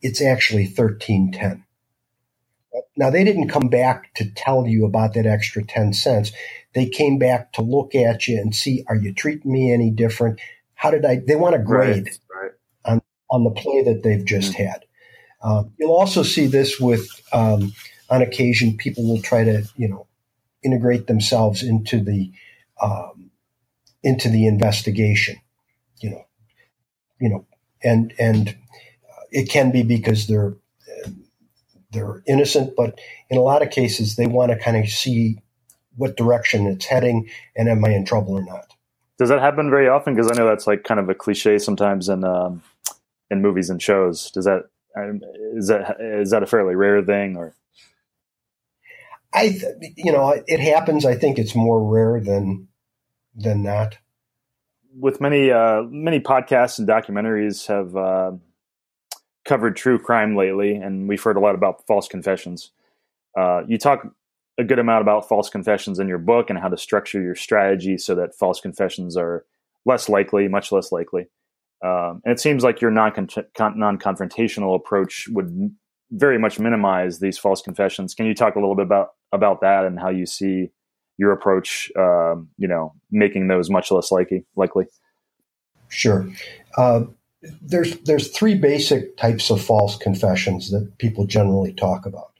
It's 0.00 0.22
actually 0.22 0.66
thirteen 0.66 1.32
ten. 1.32 1.64
Now, 2.96 3.10
they 3.10 3.24
didn't 3.24 3.48
come 3.48 3.68
back 3.68 4.14
to 4.14 4.30
tell 4.30 4.66
you 4.66 4.84
about 4.84 5.14
that 5.14 5.26
extra 5.26 5.64
10 5.64 5.92
cents. 5.92 6.32
They 6.74 6.88
came 6.88 7.18
back 7.18 7.52
to 7.54 7.62
look 7.62 7.94
at 7.94 8.26
you 8.28 8.38
and 8.38 8.54
see, 8.54 8.84
are 8.88 8.96
you 8.96 9.12
treating 9.12 9.52
me 9.52 9.72
any 9.72 9.90
different? 9.90 10.40
How 10.74 10.90
did 10.90 11.04
I? 11.04 11.16
They 11.26 11.36
want 11.36 11.54
a 11.54 11.58
grade 11.58 12.08
right, 12.30 12.42
right. 12.42 12.50
on, 12.84 13.02
on 13.30 13.44
the 13.44 13.50
play 13.50 13.82
that 13.82 14.02
they've 14.02 14.24
just 14.24 14.52
mm-hmm. 14.52 14.64
had. 14.64 14.84
Um, 15.42 15.72
you'll 15.78 15.92
also 15.92 16.22
see 16.22 16.46
this 16.46 16.80
with, 16.80 17.08
um, 17.32 17.72
on 18.12 18.22
occasion, 18.22 18.76
people 18.76 19.08
will 19.08 19.22
try 19.22 19.44
to, 19.44 19.64
you 19.76 19.88
know, 19.88 20.06
integrate 20.64 21.08
themselves 21.08 21.62
into 21.62 22.00
the, 22.00 22.32
um, 22.82 23.30
into 24.02 24.28
the 24.28 24.46
investigation, 24.46 25.36
you 26.00 26.10
know, 26.10 26.26
you 27.20 27.28
know, 27.30 27.46
and, 27.84 28.14
and 28.18 28.50
uh, 28.50 29.24
it 29.32 29.48
can 29.50 29.72
be 29.72 29.82
because 29.82 30.28
they're 30.28 30.54
they're 31.92 32.22
innocent, 32.26 32.74
but 32.76 32.98
in 33.30 33.38
a 33.38 33.42
lot 33.42 33.62
of 33.62 33.70
cases, 33.70 34.16
they 34.16 34.26
want 34.26 34.50
to 34.50 34.58
kind 34.58 34.76
of 34.76 34.88
see 34.88 35.38
what 35.96 36.16
direction 36.16 36.66
it's 36.66 36.86
heading 36.86 37.28
and 37.56 37.68
am 37.68 37.84
I 37.84 37.90
in 37.90 38.04
trouble 38.06 38.34
or 38.34 38.42
not. 38.44 38.74
Does 39.18 39.28
that 39.28 39.40
happen 39.40 39.70
very 39.70 39.88
often? 39.88 40.14
Because 40.14 40.30
I 40.30 40.34
know 40.34 40.46
that's 40.46 40.66
like 40.66 40.84
kind 40.84 41.00
of 41.00 41.08
a 41.10 41.14
cliche 41.14 41.58
sometimes 41.58 42.08
in 42.08 42.24
um, 42.24 42.62
in 43.30 43.42
movies 43.42 43.70
and 43.70 43.80
shows. 43.80 44.30
Does 44.30 44.46
that 44.46 44.64
is 45.54 45.68
that 45.68 45.98
is 46.00 46.30
that 46.30 46.42
a 46.42 46.46
fairly 46.46 46.74
rare 46.74 47.02
thing 47.02 47.36
or? 47.36 47.54
I, 49.34 49.58
you 49.96 50.12
know, 50.12 50.34
it 50.46 50.60
happens. 50.60 51.04
I 51.04 51.14
think 51.14 51.38
it's 51.38 51.54
more 51.54 51.82
rare 51.82 52.20
than 52.20 52.68
than 53.34 53.62
not. 53.62 53.96
With 54.94 55.20
many 55.20 55.50
uh, 55.50 55.82
many 55.84 56.20
podcasts 56.20 56.78
and 56.78 56.86
documentaries 56.86 57.66
have 57.66 57.96
uh, 57.96 58.32
covered 59.44 59.76
true 59.76 59.98
crime 59.98 60.36
lately, 60.36 60.74
and 60.74 61.08
we've 61.08 61.22
heard 61.22 61.36
a 61.36 61.40
lot 61.40 61.54
about 61.54 61.86
false 61.86 62.08
confessions. 62.08 62.70
Uh, 63.38 63.62
you 63.66 63.78
talk 63.78 64.06
a 64.58 64.64
good 64.64 64.78
amount 64.78 65.02
about 65.02 65.28
false 65.28 65.48
confessions 65.48 65.98
in 65.98 66.08
your 66.08 66.18
book 66.18 66.50
and 66.50 66.58
how 66.58 66.68
to 66.68 66.76
structure 66.76 67.22
your 67.22 67.34
strategy 67.34 67.96
so 67.96 68.14
that 68.14 68.34
false 68.34 68.60
confessions 68.60 69.16
are 69.16 69.46
less 69.86 70.08
likely, 70.08 70.46
much 70.48 70.70
less 70.70 70.92
likely. 70.92 71.26
Um, 71.82 72.20
and 72.24 72.32
it 72.32 72.40
seems 72.40 72.62
like 72.62 72.80
your 72.80 72.90
non 72.90 73.10
confrontational 73.12 74.76
approach 74.76 75.26
would 75.30 75.74
very 76.10 76.38
much 76.38 76.60
minimize 76.60 77.18
these 77.18 77.38
false 77.38 77.62
confessions. 77.62 78.14
Can 78.14 78.26
you 78.26 78.34
talk 78.34 78.54
a 78.54 78.60
little 78.60 78.76
bit 78.76 78.86
about 78.86 79.14
about 79.32 79.60
that 79.62 79.84
and 79.84 79.98
how 79.98 80.10
you 80.10 80.26
see 80.26 80.70
your 81.18 81.32
approach, 81.32 81.90
um, 81.96 82.48
you 82.58 82.68
know, 82.68 82.94
making 83.10 83.48
those 83.48 83.70
much 83.70 83.90
less 83.90 84.10
likely? 84.10 84.44
Likely. 84.56 84.86
Sure. 85.88 86.26
Uh, 86.76 87.02
there's 87.60 87.98
there's 88.00 88.28
three 88.28 88.54
basic 88.54 89.16
types 89.16 89.50
of 89.50 89.62
false 89.62 89.96
confessions 89.96 90.70
that 90.70 90.98
people 90.98 91.26
generally 91.26 91.72
talk 91.72 92.06
about. 92.06 92.32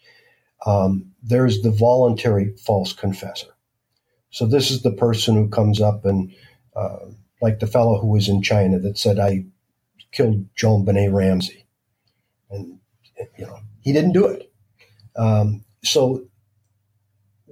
Um, 0.64 1.12
there's 1.22 1.62
the 1.62 1.70
voluntary 1.70 2.55
false 2.57 2.93
confessor. 2.93 3.49
So 4.30 4.47
this 4.47 4.70
is 4.70 4.82
the 4.82 4.93
person 4.93 5.34
who 5.34 5.49
comes 5.49 5.80
up 5.80 6.05
and, 6.05 6.32
uh, 6.74 6.99
like 7.43 7.59
the 7.59 7.66
fellow 7.66 8.01
who 8.01 8.07
was 8.07 8.28
in 8.28 8.43
China 8.43 8.78
that 8.78 8.97
said, 8.97 9.18
"I 9.18 9.45
killed 10.12 10.47
JonBenét 10.55 11.12
Ramsey," 11.12 11.66
and 12.51 12.78
you 13.36 13.45
know 13.45 13.59
he 13.80 13.93
didn't 13.93 14.12
do 14.12 14.26
it. 14.26 14.51
Um, 15.16 15.64
so 15.84 16.24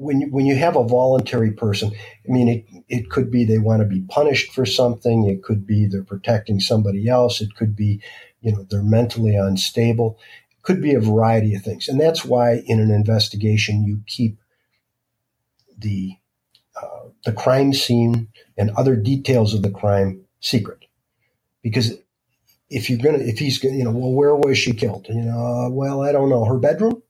when 0.01 0.23
you, 0.23 0.29
when 0.29 0.47
you 0.47 0.57
have 0.57 0.77
a 0.77 0.85
voluntary 0.85 1.53
person, 1.53 1.93
I 1.95 2.33
mean, 2.33 2.49
it, 2.49 2.67
it 2.89 3.11
could 3.11 3.31
be 3.31 3.45
they 3.45 3.59
want 3.59 3.83
to 3.83 3.89
be 3.89 4.03
punished 4.03 4.53
for 4.53 4.67
something. 4.67 5.27
It 5.27 5.43
could 5.45 5.67
be 5.67 5.87
they're 5.87 6.05
protecting 6.05 6.61
somebody 6.61 7.09
else. 7.09 7.41
It 7.43 7.55
could 7.57 7.77
be, 7.77 8.03
you 8.41 8.53
know, 8.53 8.67
they're 8.71 8.83
mentally 8.83 9.37
unstable. 9.37 10.19
It 10.53 10.63
could 10.63 10.83
be 10.83 10.95
a 10.95 11.01
variety 11.01 11.55
of 11.55 11.63
things. 11.63 11.89
And 11.89 12.01
that's 12.01 12.25
why 12.25 12.63
in 12.67 12.81
an 12.81 12.91
investigation, 12.91 13.85
you 13.85 14.03
keep 14.07 14.39
the, 15.79 16.17
uh, 16.81 17.09
the 17.25 17.33
crime 17.33 17.75
scene 17.75 18.29
and 18.59 18.71
other 18.73 18.97
details 18.97 19.55
of 19.55 19.63
the 19.63 19.71
crime 19.71 20.23
secret. 20.41 20.87
Because 21.63 21.95
if 22.71 22.91
you're 22.91 22.99
going 22.99 23.19
to, 23.19 23.25
if 23.27 23.39
he's 23.39 23.61
to, 23.61 23.69
you 23.69 23.85
know, 23.85 23.93
well, 23.93 24.13
where 24.13 24.37
was 24.37 24.59
she 24.59 24.73
killed? 24.73 25.07
You 25.09 25.23
know, 25.23 25.39
uh, 25.67 25.71
well, 25.71 26.03
I 26.03 26.13
don't 26.13 26.31
know. 26.31 26.45
Her 26.45 26.59
bedroom? 26.59 27.03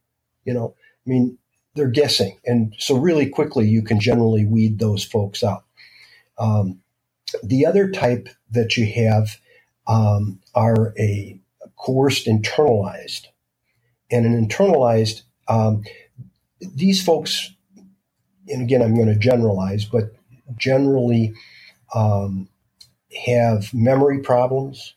You 0.44 0.54
know, 0.54 0.74
I 1.06 1.10
mean, 1.10 1.38
they're 1.74 1.88
guessing. 1.88 2.38
And 2.44 2.74
so, 2.78 2.96
really 2.96 3.28
quickly, 3.28 3.68
you 3.68 3.82
can 3.82 4.00
generally 4.00 4.44
weed 4.44 4.78
those 4.78 5.04
folks 5.04 5.42
out. 5.44 5.64
Um, 6.38 6.80
the 7.42 7.66
other 7.66 7.90
type 7.90 8.28
that 8.50 8.76
you 8.76 8.86
have 8.86 9.38
um, 9.86 10.40
are 10.54 10.94
a 10.98 11.38
coerced 11.76 12.26
internalized. 12.26 13.26
And 14.10 14.26
an 14.26 14.48
internalized, 14.48 15.22
um, 15.48 15.84
these 16.60 17.02
folks, 17.02 17.54
and 18.48 18.62
again, 18.62 18.82
I'm 18.82 18.94
going 18.94 19.08
to 19.08 19.18
generalize, 19.18 19.84
but 19.84 20.12
generally 20.56 21.32
um, 21.94 22.48
have 23.26 23.72
memory 23.72 24.20
problems. 24.20 24.94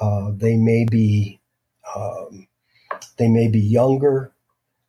Uh, 0.00 0.32
they 0.34 0.56
may 0.56 0.84
be 0.84 1.40
um, 1.94 2.48
they 3.16 3.28
may 3.28 3.48
be 3.48 3.60
younger. 3.60 4.32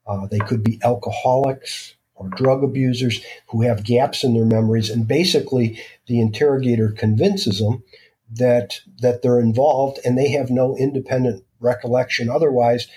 Uh, 0.08 0.28
they 0.28 0.40
could 0.40 0.64
be 0.64 0.80
alcoholics 0.84 1.96
or 2.16 2.30
drug 2.30 2.64
abusers 2.64 3.22
who 3.50 3.62
have 3.62 3.84
gaps 3.84 4.24
in 4.24 4.34
their 4.34 4.46
memories. 4.46 4.90
And 4.90 5.08
basically, 5.08 5.80
the 6.08 6.20
interrogator 6.20 6.92
convinces 6.92 7.60
them 7.60 7.84
that, 8.32 8.82
that 9.00 9.22
they're 9.22 9.40
involved 9.40 10.00
and 10.04 10.18
they 10.18 10.30
have 10.30 10.50
no 10.50 10.76
independent 10.78 11.44
recollection. 11.60 12.30
Otherwise, 12.30 12.88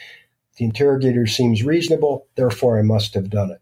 the 0.56 0.64
interrogator 0.64 1.26
seems 1.26 1.62
reasonable, 1.62 2.26
therefore, 2.36 2.78
I 2.78 2.82
must 2.82 3.14
have 3.14 3.30
done 3.30 3.50
it. 3.50 3.60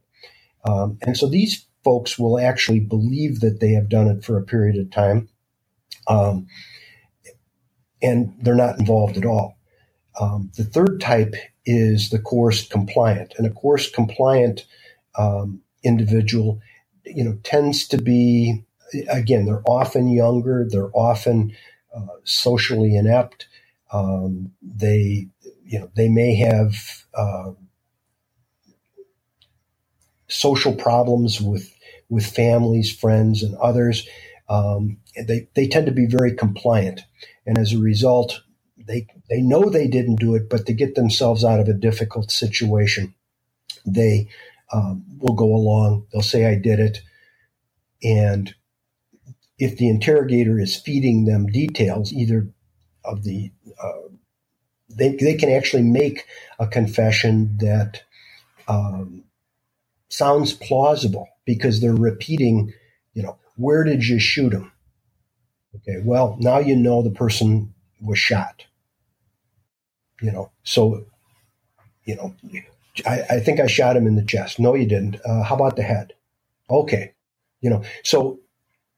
Um, 0.69 0.99
and 1.03 1.17
so 1.17 1.29
these 1.29 1.67
folks 1.85 2.19
will 2.19 2.39
actually 2.39 2.81
believe 2.81 3.41
that 3.41 3.61
they 3.61 3.73
have 3.73 3.89
done 3.89 4.09
it 4.09 4.25
for 4.25 4.37
a 4.37 4.45
period 4.45 4.77
of 4.77 4.91
time. 4.91 5.29
Um, 6.07 6.47
and 8.03 8.35
they're 8.41 8.55
not 8.55 8.79
involved 8.79 9.17
at 9.17 9.27
all. 9.27 9.57
Um, 10.21 10.51
the 10.57 10.65
third 10.65 11.01
type 11.01 11.35
is 11.69 12.11
the 12.11 12.21
coerced 12.21 12.71
compliant, 12.71 13.35
and 13.39 13.47
a 13.47 13.53
coerced 13.53 13.95
compliant 13.95 14.67
um, 15.19 15.63
individual, 15.85 16.61
you 17.07 17.25
know, 17.25 17.39
tends 17.45 17.89
to 17.89 17.99
be 18.03 18.65
again 19.11 19.47
they're 19.47 19.63
often 19.67 20.09
younger, 20.09 20.67
they're 20.69 20.93
often 20.95 21.55
uh, 21.97 22.07
socially 22.25 22.97
inept. 22.97 23.49
Um, 23.93 24.53
they, 24.63 25.29
you 25.65 25.81
know, 25.81 25.91
they 25.97 26.11
may 26.11 26.37
have 26.37 27.05
uh, 27.15 27.53
social 30.29 30.75
problems 30.75 31.41
with 31.41 31.73
with 32.09 32.27
families, 32.27 32.95
friends, 32.95 33.43
and 33.43 33.57
others. 33.57 34.09
Um, 34.49 34.99
they 35.17 35.49
they 35.55 35.69
tend 35.69 35.87
to 35.87 35.93
be 35.93 36.07
very 36.07 36.35
compliant, 36.35 37.03
and 37.47 37.59
as 37.59 37.73
a 37.75 37.79
result, 37.79 38.43
they 38.89 39.09
they 39.31 39.43
know 39.43 39.71
they 39.71 39.89
didn't 39.89 40.17
do 40.21 40.37
it, 40.37 40.51
but 40.51 40.67
to 40.67 40.75
get 40.75 40.97
themselves 40.97 41.45
out 41.45 41.61
of 41.61 41.69
a 41.69 41.75
difficult 41.75 42.33
situation, 42.33 43.15
they 43.87 44.29
um, 44.73 45.05
will 45.19 45.35
go 45.35 45.47
along. 45.55 46.07
They'll 46.13 46.23
say, 46.23 46.47
"I 46.47 46.57
did 46.57 46.81
it," 46.81 47.01
and 48.03 48.55
if 49.59 49.79
the 49.79 49.89
interrogator 49.89 50.61
is 50.61 50.77
feeding 50.77 51.27
them 51.27 51.47
details, 51.47 52.13
either 52.13 52.49
of 53.05 53.25
the 53.25 53.53
uh, 53.83 54.09
they 54.91 55.11
they 55.17 55.35
can 55.37 55.51
actually 55.51 55.85
make 55.85 56.27
a 56.59 56.67
confession 56.67 57.59
that 57.61 58.03
um, 58.69 59.25
sounds 60.11 60.53
plausible 60.55 61.29
because 61.47 61.81
they're 61.81 61.95
repeating, 61.95 62.73
you 63.15 63.23
know, 63.23 63.39
where 63.57 63.85
did 63.85 64.07
you 64.07 64.21
shoot 64.21 64.53
him? 64.53 64.73
Okay, 65.77 66.01
well 66.05 66.37
now 66.41 66.59
you 66.59 66.77
know 66.77 67.03
the 67.03 67.11
person 67.11 67.75
was 68.01 68.19
shot 68.19 68.65
you 70.21 70.33
know, 70.33 70.51
so, 70.65 71.05
you 72.05 72.17
know, 72.17 72.35
I, 73.07 73.23
I 73.31 73.41
think 73.41 73.61
I 73.61 73.67
shot 73.67 73.97
him 73.97 74.07
in 74.07 74.17
the 74.17 74.25
chest. 74.25 74.59
No, 74.59 74.75
you 74.75 74.87
didn't. 74.87 75.19
Uh, 75.25 75.43
how 75.43 75.55
about 75.55 75.77
the 75.77 75.83
head? 75.83 76.15
Okay. 76.71 77.13
You 77.61 77.71
know, 77.71 77.83
so 78.05 78.39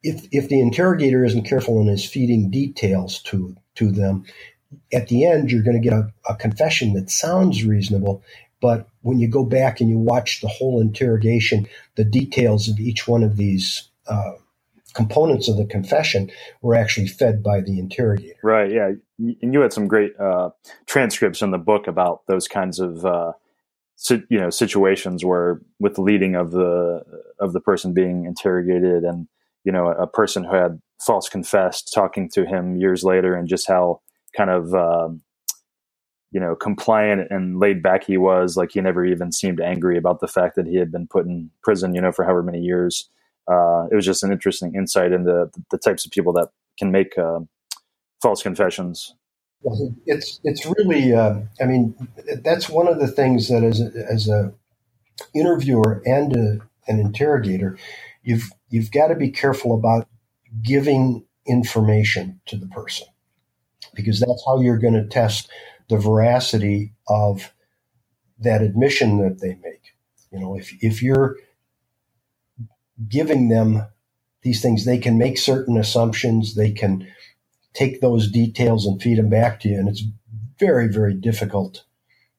if, 0.02 0.26
if 0.32 0.48
the 0.48 0.60
interrogator 0.60 1.24
isn't 1.24 1.44
careful 1.44 1.78
and 1.80 1.90
is 1.90 2.04
feeding 2.04 2.50
details 2.50 3.20
to, 3.24 3.56
to 3.76 3.90
them, 3.90 4.24
at 4.92 5.08
the 5.08 5.24
end, 5.24 5.50
you're 5.50 5.62
going 5.62 5.80
to 5.80 5.88
get 5.88 5.92
a, 5.92 6.12
a 6.28 6.36
confession 6.36 6.94
that 6.94 7.10
sounds 7.10 7.64
reasonable, 7.64 8.22
but 8.60 8.86
when 9.02 9.18
you 9.18 9.28
go 9.28 9.44
back 9.44 9.80
and 9.80 9.90
you 9.90 9.98
watch 9.98 10.40
the 10.40 10.48
whole 10.48 10.80
interrogation, 10.80 11.66
the 11.96 12.04
details 12.04 12.68
of 12.68 12.78
each 12.78 13.08
one 13.08 13.22
of 13.22 13.36
these 13.36 13.88
uh, 14.06 14.32
components 14.94 15.48
of 15.48 15.56
the 15.56 15.66
confession 15.66 16.30
were 16.62 16.74
actually 16.74 17.06
fed 17.06 17.42
by 17.42 17.60
the 17.60 17.78
interrogator. 17.78 18.38
Right. 18.42 18.70
Yeah. 18.70 18.92
And 19.18 19.54
you 19.54 19.60
had 19.60 19.72
some 19.72 19.88
great 19.88 20.18
uh, 20.18 20.50
transcripts 20.86 21.42
in 21.42 21.50
the 21.50 21.58
book 21.58 21.86
about 21.86 22.26
those 22.26 22.48
kinds 22.48 22.80
of 22.80 23.04
uh, 23.04 23.32
si- 24.00 24.24
you 24.28 24.40
know 24.40 24.50
situations 24.50 25.24
where, 25.24 25.60
with 25.78 25.94
the 25.94 26.02
leading 26.02 26.34
of 26.34 26.50
the 26.50 27.02
of 27.38 27.52
the 27.52 27.60
person 27.60 27.94
being 27.94 28.24
interrogated, 28.24 29.04
and 29.04 29.28
you 29.64 29.70
know 29.70 29.88
a 29.88 30.06
person 30.06 30.44
who 30.44 30.54
had 30.54 30.80
false 31.00 31.28
confessed 31.28 31.92
talking 31.94 32.28
to 32.30 32.44
him 32.44 32.76
years 32.76 33.04
later, 33.04 33.34
and 33.34 33.48
just 33.48 33.68
how 33.68 34.00
kind 34.36 34.50
of 34.50 34.74
um, 34.74 35.22
you 36.32 36.40
know 36.40 36.56
compliant 36.56 37.30
and 37.30 37.60
laid 37.60 37.82
back 37.82 38.04
he 38.04 38.16
was. 38.16 38.56
Like 38.56 38.70
he 38.72 38.80
never 38.80 39.04
even 39.04 39.32
seemed 39.32 39.60
angry 39.60 39.98
about 39.98 40.20
the 40.20 40.28
fact 40.28 40.56
that 40.56 40.66
he 40.66 40.76
had 40.76 40.90
been 40.90 41.06
put 41.06 41.26
in 41.26 41.50
prison, 41.62 41.94
you 41.94 42.00
know, 42.00 42.12
for 42.12 42.24
however 42.24 42.42
many 42.42 42.60
years 42.60 43.08
uh, 43.50 43.86
it 43.90 43.94
was 43.94 44.04
just 44.04 44.22
an 44.22 44.32
interesting 44.32 44.74
insight 44.74 45.12
into 45.12 45.50
the, 45.70 45.78
types 45.78 46.04
of 46.04 46.12
people 46.12 46.32
that 46.34 46.48
can 46.78 46.90
make 46.90 47.18
uh, 47.18 47.40
false 48.22 48.42
confessions. 48.42 49.14
It's 50.06 50.40
it's 50.42 50.64
really 50.64 51.12
uh, 51.12 51.40
I 51.60 51.66
mean 51.66 51.94
that's 52.42 52.70
one 52.70 52.88
of 52.88 52.98
the 52.98 53.08
things 53.08 53.48
that 53.48 53.62
as 53.62 53.80
a, 53.80 53.90
as 54.10 54.28
a 54.28 54.54
interviewer 55.34 56.00
and 56.06 56.34
a, 56.34 56.58
an 56.88 56.98
interrogator 56.98 57.76
you've 58.22 58.50
you've 58.70 58.90
got 58.90 59.08
to 59.08 59.14
be 59.14 59.30
careful 59.30 59.74
about 59.74 60.08
giving 60.62 61.24
information 61.46 62.40
to 62.46 62.56
the 62.56 62.66
person 62.68 63.06
because 63.94 64.20
that's 64.20 64.42
how 64.46 64.60
you're 64.60 64.78
going 64.78 64.94
to 64.94 65.06
test 65.06 65.50
the 65.88 65.98
veracity 65.98 66.92
of 67.08 67.52
that 68.38 68.62
admission 68.62 69.18
that 69.18 69.40
they 69.40 69.58
make. 69.62 69.94
You 70.30 70.40
know, 70.40 70.56
if 70.56 70.72
if 70.82 71.02
you're 71.02 71.36
giving 73.08 73.48
them 73.48 73.86
these 74.42 74.62
things, 74.62 74.84
they 74.84 74.98
can 74.98 75.18
make 75.18 75.38
certain 75.38 75.76
assumptions. 75.76 76.54
They 76.54 76.72
can 76.72 77.06
take 77.74 78.00
those 78.00 78.30
details 78.30 78.86
and 78.86 79.00
feed 79.00 79.18
them 79.18 79.28
back 79.28 79.60
to 79.60 79.68
you. 79.68 79.78
And 79.78 79.88
it's 79.88 80.04
very, 80.58 80.88
very 80.88 81.14
difficult 81.14 81.84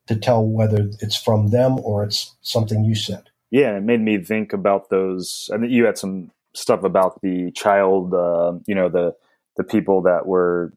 to 0.07 0.15
tell 0.15 0.45
whether 0.45 0.89
it's 0.99 1.15
from 1.15 1.51
them 1.51 1.79
or 1.79 2.03
it's 2.03 2.35
something 2.41 2.83
you 2.83 2.95
said. 2.95 3.29
Yeah, 3.49 3.77
it 3.77 3.83
made 3.83 4.01
me 4.01 4.23
think 4.23 4.53
about 4.53 4.89
those. 4.89 5.49
I 5.53 5.57
think 5.57 5.71
you 5.71 5.85
had 5.85 5.97
some 5.97 6.31
stuff 6.53 6.83
about 6.83 7.21
the 7.21 7.51
child, 7.51 8.13
uh, 8.13 8.53
you 8.65 8.75
know, 8.75 8.89
the 8.89 9.13
the 9.57 9.63
people 9.63 10.01
that 10.03 10.25
were 10.25 10.73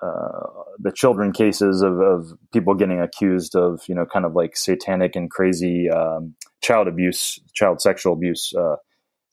uh, 0.00 0.46
the 0.78 0.92
children 0.92 1.32
cases 1.32 1.82
of, 1.82 1.98
of, 2.00 2.32
people 2.52 2.74
getting 2.74 3.00
accused 3.00 3.56
of, 3.56 3.80
you 3.88 3.94
know, 3.94 4.04
kind 4.04 4.24
of 4.24 4.34
like 4.34 4.56
satanic 4.56 5.16
and 5.16 5.30
crazy 5.30 5.88
um, 5.88 6.34
child 6.62 6.88
abuse, 6.88 7.40
child 7.54 7.80
sexual 7.80 8.12
abuse 8.12 8.52
uh, 8.54 8.76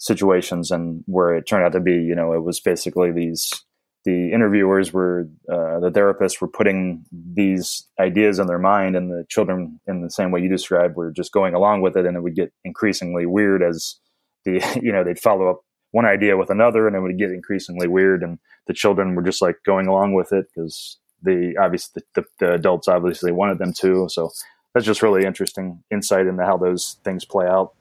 situations 0.02 0.72
and 0.72 1.04
where 1.06 1.36
it 1.36 1.47
turned 1.47 1.64
out 1.64 1.74
to 1.74 1.80
be, 1.80 1.93
you 1.93 2.16
know, 2.16 2.34
it 2.34 2.43
was 2.43 2.60
basically 2.60 3.12
these 3.12 3.64
the 4.04 4.34
interviewers 4.34 4.91
were 4.91 5.30
uh, 5.47 5.80
the 5.80 5.91
therapists 5.91 6.41
were 6.41 6.47
putting 6.47 7.06
these 7.12 7.88
ideas 7.99 8.39
in 8.39 8.47
their 8.47 8.58
mind 8.58 8.95
and 8.95 9.12
the 9.12 9.24
children 9.30 9.80
in 9.88 10.02
the 10.02 10.10
same 10.10 10.32
way 10.32 10.41
you 10.41 10.49
described 10.49 10.95
were 10.95 11.12
just 11.12 11.32
going 11.32 11.54
along 11.54 11.82
with 11.82 11.95
it 11.95 12.08
and 12.08 12.18
it 12.18 12.22
would 12.22 12.36
get 12.36 12.52
increasingly 12.66 13.28
weird 13.28 13.62
as 13.62 13.99
the 14.43 14.54
you 14.82 14.91
know 14.91 15.04
they'd 15.04 15.20
follow 15.20 15.47
up 15.47 15.62
one 15.91 16.06
idea 16.06 16.36
with 16.36 16.49
another 16.49 16.88
and 16.88 16.95
it 16.95 17.02
would 17.02 17.20
get 17.20 17.30
increasingly 17.30 17.88
weird 17.88 18.24
and 18.24 18.39
the 18.66 18.74
children 18.74 19.14
were 19.14 19.22
just 19.22 19.41
like 19.41 19.58
going 19.68 19.86
along 19.86 20.16
with 20.16 20.34
it 20.34 20.47
because 20.56 20.97
the 21.22 21.54
obviously 21.62 22.02
the, 22.16 22.26
the, 22.39 22.54
adults 22.54 22.88
obviously 22.88 23.32
wanted 23.32 23.60
them 23.60 23.74
to. 23.74 24.08
So 24.10 24.32
that's 24.74 24.86
just 24.86 25.04
really 25.04 25.26
interesting 25.26 25.84
insight 25.91 26.26
into 26.26 26.43
how 26.43 26.58
those 26.58 26.97
things 27.04 27.24
play 27.24 27.45
out 27.45 27.74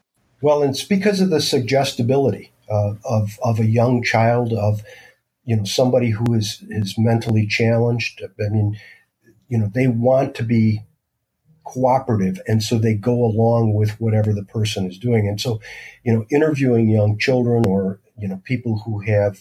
well, 0.43 0.63
it's 0.63 0.85
because 0.85 1.21
of 1.21 1.31
the 1.31 1.41
suggestibility 1.41 2.53
uh, 2.71 2.95
of 3.05 3.39
of 3.43 3.59
a 3.59 3.67
young 3.67 4.03
child, 4.03 4.53
of 4.53 4.83
you 5.45 5.57
know 5.57 5.65
somebody 5.65 6.11
who 6.11 6.35
is 6.35 6.65
is 6.69 6.95
mentally 6.99 7.47
challenged. 7.47 8.23
I 8.23 8.49
mean, 8.49 8.79
you 9.49 9.59
know, 9.59 9.71
they 9.75 9.87
want 9.87 10.35
to 10.37 10.43
be 10.43 10.85
cooperative, 11.65 12.41
and 12.47 12.63
so 12.63 12.79
they 12.79 12.95
go 12.95 13.25
along 13.25 13.75
with 13.75 14.01
whatever 14.01 14.33
the 14.33 14.45
person 14.45 14.87
is 14.87 14.99
doing. 14.99 15.29
And 15.29 15.41
so, 15.41 15.61
you 16.05 16.13
know, 16.13 16.25
interviewing 16.31 16.89
young 16.89 17.19
children 17.19 17.67
or 17.67 18.01
you 18.19 18.29
know 18.29 18.41
people 18.45 18.79
who 18.85 19.01
have 19.01 19.41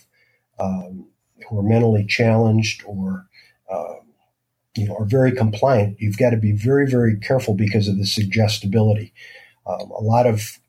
um, 0.59 1.07
who 1.47 1.59
are 1.59 1.63
mentally 1.63 2.05
challenged 2.05 2.83
or 2.85 3.27
uh, 3.71 3.95
you 4.75 4.87
know 4.87 4.95
are 4.97 5.05
very 5.05 5.31
compliant, 5.31 5.97
you've 5.99 6.17
got 6.17 6.31
to 6.31 6.37
be 6.37 6.51
very 6.51 6.89
very 6.89 7.17
careful 7.17 7.53
because 7.53 7.87
of 7.87 7.97
the 7.97 8.05
suggestibility. 8.05 9.13
Um, 9.65 9.91
a 9.91 10.01
lot 10.01 10.25
of 10.25 10.59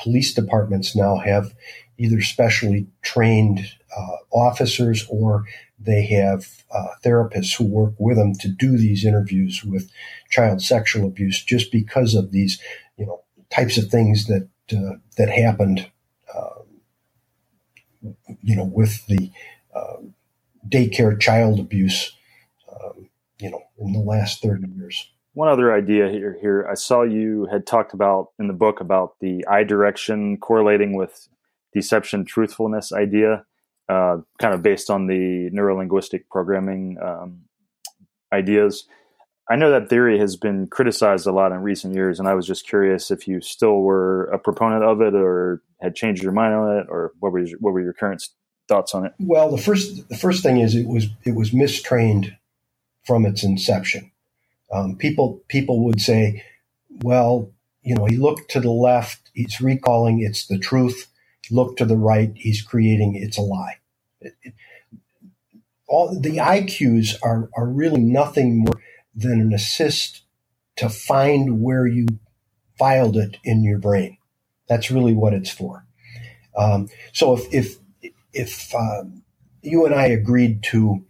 police 0.00 0.34
departments 0.34 0.94
now 0.94 1.16
have 1.16 1.54
either 1.98 2.20
specially 2.20 2.86
trained 3.02 3.60
uh, 3.96 4.16
officers 4.30 5.06
or 5.08 5.44
they 5.78 6.04
have 6.06 6.64
uh, 6.70 6.88
therapists 7.04 7.56
who 7.56 7.64
work 7.64 7.94
with 7.98 8.16
them 8.16 8.34
to 8.34 8.48
do 8.48 8.76
these 8.76 9.04
interviews 9.04 9.64
with 9.64 9.90
child 10.30 10.62
sexual 10.62 11.06
abuse 11.06 11.42
just 11.42 11.70
because 11.72 12.14
of 12.14 12.32
these 12.32 12.60
you 12.96 13.06
know 13.06 13.22
types 13.50 13.78
of 13.78 13.88
things 13.88 14.26
that 14.26 14.48
uh, 14.72 14.96
that 15.16 15.28
happened 15.28 15.90
um, 16.34 16.80
you 18.42 18.56
know 18.56 18.64
with 18.64 19.06
the 19.06 19.30
um, 19.74 20.14
daycare 20.68 21.18
child 21.20 21.60
abuse 21.60 22.16
um, 22.72 23.08
you 23.38 23.50
know 23.50 23.62
in 23.78 23.92
the 23.92 24.00
last 24.00 24.42
30 24.42 24.68
years 24.76 25.10
one 25.36 25.48
other 25.48 25.74
idea 25.74 26.08
here, 26.08 26.34
here. 26.40 26.66
I 26.66 26.72
saw 26.72 27.02
you 27.02 27.46
had 27.52 27.66
talked 27.66 27.92
about 27.92 28.28
in 28.38 28.46
the 28.48 28.54
book 28.54 28.80
about 28.80 29.16
the 29.20 29.44
eye 29.46 29.64
direction 29.64 30.38
correlating 30.38 30.96
with 30.96 31.28
deception 31.74 32.24
truthfulness 32.24 32.90
idea, 32.90 33.44
uh, 33.90 34.16
kind 34.40 34.54
of 34.54 34.62
based 34.62 34.88
on 34.88 35.08
the 35.08 35.50
neurolinguistic 35.52 36.22
programming 36.30 36.96
um, 37.04 37.42
ideas. 38.32 38.86
I 39.50 39.56
know 39.56 39.70
that 39.72 39.90
theory 39.90 40.18
has 40.18 40.36
been 40.36 40.68
criticized 40.68 41.26
a 41.26 41.32
lot 41.32 41.52
in 41.52 41.58
recent 41.58 41.94
years, 41.94 42.18
and 42.18 42.26
I 42.26 42.32
was 42.32 42.46
just 42.46 42.66
curious 42.66 43.10
if 43.10 43.28
you 43.28 43.42
still 43.42 43.82
were 43.82 44.24
a 44.32 44.38
proponent 44.38 44.84
of 44.84 45.02
it, 45.02 45.14
or 45.14 45.60
had 45.82 45.94
changed 45.94 46.22
your 46.22 46.32
mind 46.32 46.54
on 46.54 46.78
it, 46.78 46.86
or 46.88 47.12
what 47.20 47.32
were 47.32 47.40
your, 47.40 47.58
what 47.58 47.74
were 47.74 47.82
your 47.82 47.92
current 47.92 48.26
thoughts 48.68 48.94
on 48.94 49.04
it? 49.04 49.12
Well, 49.18 49.50
the 49.50 49.62
first 49.62 50.08
the 50.08 50.16
first 50.16 50.42
thing 50.42 50.60
is 50.60 50.74
it 50.74 50.88
was 50.88 51.08
it 51.24 51.34
was 51.34 51.52
mistrained 51.52 52.38
from 53.04 53.26
its 53.26 53.44
inception. 53.44 54.12
Um, 54.72 54.96
people 54.96 55.42
people 55.48 55.84
would 55.84 56.00
say, 56.00 56.44
well, 57.02 57.50
you 57.82 57.94
know, 57.94 58.06
he 58.06 58.16
looked 58.16 58.50
to 58.52 58.60
the 58.60 58.70
left, 58.70 59.30
he's 59.34 59.60
recalling 59.60 60.20
it's 60.22 60.46
the 60.46 60.58
truth. 60.58 61.08
Look 61.50 61.76
to 61.78 61.84
the 61.84 61.96
right, 61.96 62.32
he's 62.34 62.62
creating 62.62 63.14
it's 63.16 63.38
a 63.38 63.42
lie. 63.42 63.78
It, 64.20 64.34
it, 64.42 64.54
all 65.88 66.18
the 66.18 66.40
eye 66.40 66.62
cues 66.64 67.18
are 67.22 67.50
are 67.56 67.68
really 67.68 68.00
nothing 68.00 68.60
more 68.60 68.80
than 69.14 69.40
an 69.40 69.52
assist 69.54 70.22
to 70.76 70.88
find 70.88 71.62
where 71.62 71.86
you 71.86 72.06
filed 72.78 73.16
it 73.16 73.38
in 73.44 73.64
your 73.64 73.78
brain. 73.78 74.18
That's 74.68 74.90
really 74.90 75.14
what 75.14 75.34
it's 75.34 75.50
for. 75.50 75.86
Um, 76.56 76.88
so 77.12 77.34
if 77.34 77.46
if 77.52 77.78
if 78.32 78.74
um, 78.74 79.22
you 79.62 79.86
and 79.86 79.94
I 79.94 80.06
agreed 80.06 80.62
to 80.64 81.04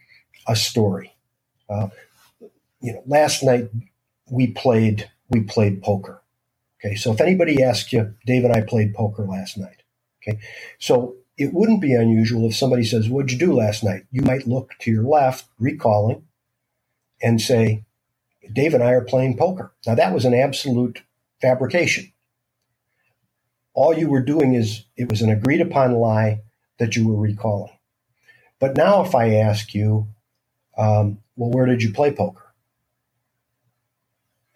a 0.49 0.57
story, 0.57 1.17
uh, 1.71 1.89
you 2.81 2.95
know, 2.95 3.03
last 3.07 3.43
night 3.43 3.71
we 4.31 4.49
played 4.49 5.11
we 5.31 5.43
played 5.43 5.83
poker. 5.83 6.23
Okay, 6.85 6.97
so 6.97 7.13
if 7.13 7.21
anybody 7.21 7.63
asks 7.63 7.93
you, 7.93 8.15
Dave 8.27 8.45
and 8.45 8.55
I 8.55 8.63
played 8.63 8.95
poker 8.95 9.25
last 9.25 9.59
night. 9.59 9.83
Okay, 10.23 10.41
so 10.79 11.17
it 11.39 11.53
wouldn't 11.55 11.81
be 11.83 11.95
unusual 11.95 12.47
if 12.49 12.57
somebody 12.57 12.85
says, 12.85 13.09
"What'd 13.11 13.33
you 13.33 13.39
do 13.39 13.55
last 13.55 13.85
night?" 13.85 14.05
You 14.13 14.23
might 14.23 14.47
look 14.49 14.73
to 14.81 14.91
your 14.91 15.05
left, 15.05 15.47
recalling, 15.59 16.25
and 17.23 17.41
say, 17.41 17.85
"Dave 18.53 18.75
and 18.75 18.83
I 18.85 18.93
are 18.93 19.03
playing 19.05 19.37
poker." 19.39 19.73
Now 19.87 19.95
that 19.97 20.15
was 20.15 20.25
an 20.25 20.35
absolute 20.35 21.03
fabrication. 21.41 22.13
All 23.75 23.97
you 23.99 24.09
were 24.09 24.23
doing 24.23 24.55
is 24.55 24.85
it 24.97 25.11
was 25.11 25.23
an 25.23 25.31
agreed 25.31 25.61
upon 25.63 25.95
lie 25.95 26.43
that 26.79 26.97
you 26.97 27.09
were 27.09 27.17
recalling. 27.21 27.73
But 28.61 28.77
now, 28.77 29.05
if 29.05 29.15
I 29.15 29.35
ask 29.37 29.75
you, 29.75 30.09
um, 30.79 31.19
well, 31.37 31.51
where 31.51 31.67
did 31.67 31.83
you 31.83 31.93
play 31.93 32.13
poker? 32.13 32.46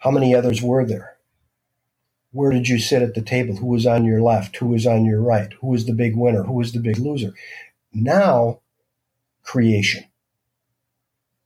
How 0.00 0.10
many 0.12 0.34
others 0.34 0.62
were 0.62 0.86
there? 0.86 1.16
Where 2.32 2.52
did 2.52 2.68
you 2.68 2.78
sit 2.78 3.02
at 3.02 3.14
the 3.14 3.22
table? 3.22 3.56
Who 3.56 3.66
was 3.68 3.86
on 3.86 4.04
your 4.04 4.22
left? 4.22 4.56
Who 4.58 4.68
was 4.68 4.86
on 4.86 5.04
your 5.06 5.22
right? 5.22 5.52
Who 5.60 5.68
was 5.68 5.86
the 5.86 5.94
big 5.94 6.16
winner? 6.16 6.44
Who 6.44 6.54
was 6.54 6.72
the 6.72 6.80
big 6.80 6.98
loser? 6.98 7.34
Now, 7.92 8.60
creation 9.42 10.04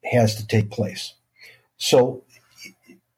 has 0.05 0.37
to 0.37 0.47
take 0.47 0.71
place. 0.71 1.15
So, 1.77 2.25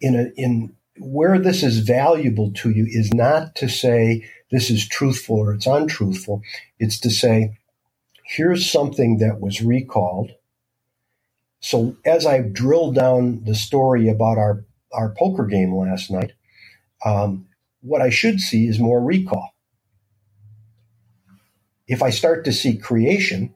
in 0.01 0.15
a, 0.15 0.41
in 0.41 0.75
where 0.99 1.39
this 1.39 1.63
is 1.63 1.81
valuable 1.81 2.53
to 2.53 2.71
you 2.71 2.87
is 2.89 3.13
not 3.13 3.55
to 3.57 3.69
say 3.69 4.29
this 4.51 4.71
is 4.71 4.89
truthful 4.89 5.37
or 5.39 5.55
it's 5.55 5.67
untruthful. 5.67 6.43
It's 6.79 6.99
to 7.01 7.11
say, 7.11 7.59
here's 8.25 8.71
something 8.71 9.19
that 9.19 9.41
was 9.41 9.63
recalled. 9.63 10.33
So 11.61 11.97
as 12.05 12.27
I 12.27 12.41
drilled 12.41 12.95
down 12.95 13.45
the 13.45 13.55
story 13.55 14.09
about 14.09 14.39
our, 14.39 14.65
our 14.97 15.11
poker 15.19 15.47
game 15.47 15.75
last 15.77 16.11
night, 16.11 16.33
um, 17.05 17.47
what 17.83 18.03
I 18.03 18.11
should 18.11 18.41
see 18.41 18.67
is 18.69 18.81
more 18.81 19.03
recall. 19.03 19.51
If 21.89 22.03
I 22.03 22.11
start 22.11 22.45
to 22.47 22.53
see 22.53 22.77
creation, 22.79 23.55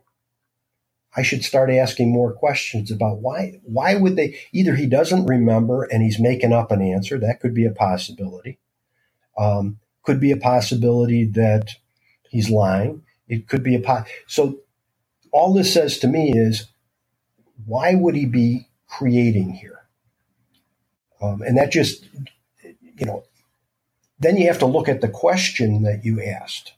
I 1.17 1.23
should 1.23 1.45
start 1.45 1.71
asking 1.71 2.13
more 2.13 2.33
questions 2.33 2.91
about 2.91 3.21
why 3.21 3.61
why 3.65 3.97
would 3.97 4.17
they 4.17 4.39
either 4.53 4.77
he 4.77 4.87
doesn't 4.87 5.27
remember 5.27 5.85
and 5.85 6.03
he's 6.03 6.21
making 6.21 6.53
up 6.53 6.73
an 6.73 6.83
answer 6.83 7.19
that 7.19 7.41
could 7.41 7.55
be 7.55 7.67
a 7.67 7.73
possibility. 7.73 8.61
Um, 9.39 9.79
could 10.05 10.21
be 10.21 10.33
a 10.33 10.37
possibility 10.39 11.25
that 11.27 11.71
he's 12.31 12.51
lying. 12.51 13.03
It 13.29 13.49
could 13.49 13.63
be 13.65 13.77
a 13.77 13.81
po- 13.81 14.05
so 14.29 14.61
all 15.33 15.55
this 15.55 15.73
says 15.75 15.99
to 16.01 16.09
me 16.09 16.33
is 16.35 16.69
why 17.67 17.95
would 17.97 18.17
he 18.17 18.27
be 18.27 18.69
creating 18.89 19.53
here 19.55 19.80
um, 21.23 21.43
and 21.43 21.59
that 21.59 21.73
just 21.73 22.07
you 22.97 23.07
know 23.07 23.25
then 24.21 24.37
you 24.37 24.47
have 24.49 24.59
to 24.61 24.67
look 24.67 24.89
at 24.89 25.01
the 25.03 25.09
question 25.09 25.83
that 25.85 26.05
you 26.05 26.23
asked 26.23 26.75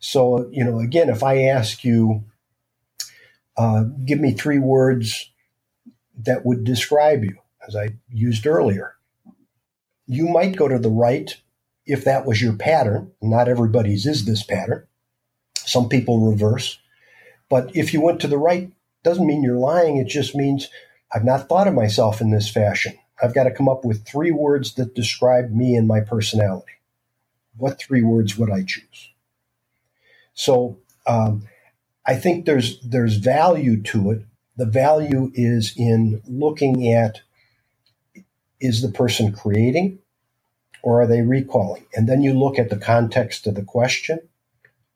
so 0.00 0.48
you 0.52 0.64
know 0.64 0.80
again 0.80 1.08
if 1.10 1.22
i 1.22 1.42
ask 1.42 1.84
you 1.84 2.24
uh, 3.58 3.84
give 4.06 4.20
me 4.20 4.32
three 4.32 4.58
words 4.60 5.30
that 6.18 6.46
would 6.46 6.64
describe 6.64 7.24
you, 7.24 7.38
as 7.66 7.76
I 7.76 7.90
used 8.10 8.46
earlier. 8.46 8.96
You 10.06 10.28
might 10.28 10.56
go 10.56 10.68
to 10.68 10.78
the 10.78 10.90
right 10.90 11.36
if 11.86 12.04
that 12.04 12.26
was 12.26 12.42
your 12.42 12.54
pattern. 12.54 13.12
Not 13.22 13.48
everybody's 13.48 14.06
is 14.06 14.26
this 14.26 14.44
pattern. 14.44 14.86
Some 15.56 15.88
people 15.88 16.20
reverse. 16.30 16.78
But 17.50 17.76
if 17.76 17.94
you 17.94 18.00
went 18.02 18.20
to 18.22 18.28
the 18.28 18.38
right, 18.38 18.72
doesn't 19.04 19.26
mean 19.26 19.42
you're 19.42 19.58
lying. 19.58 19.98
It 19.98 20.08
just 20.08 20.36
means 20.36 20.68
I've 21.14 21.24
not 21.24 21.48
thought 21.48 21.68
of 21.68 21.74
myself 21.74 22.20
in 22.20 22.30
this 22.30 22.50
fashion. 22.50 22.98
I've 23.22 23.34
got 23.34 23.44
to 23.44 23.52
come 23.52 23.68
up 23.68 23.84
with 23.84 24.06
three 24.06 24.32
words 24.32 24.74
that 24.74 24.94
describe 24.94 25.50
me 25.50 25.76
and 25.76 25.88
my 25.88 26.00
personality. 26.00 26.72
What 27.56 27.80
three 27.80 28.02
words 28.02 28.38
would 28.38 28.50
I 28.50 28.64
choose? 28.64 29.10
So 30.34 30.78
um, 31.06 31.48
I 32.06 32.16
think 32.16 32.46
there's 32.46 32.80
there's 32.80 33.16
value 33.16 33.82
to 33.84 34.10
it. 34.12 34.22
The 34.56 34.66
value 34.66 35.30
is 35.34 35.74
in 35.76 36.22
looking 36.26 36.92
at 36.92 37.22
is 38.60 38.82
the 38.82 38.90
person 38.90 39.32
creating 39.32 39.98
or 40.82 41.02
are 41.02 41.06
they 41.06 41.22
recalling? 41.22 41.86
And 41.94 42.08
then 42.08 42.22
you 42.22 42.34
look 42.34 42.58
at 42.58 42.70
the 42.70 42.78
context 42.78 43.46
of 43.46 43.54
the 43.56 43.64
question 43.64 44.20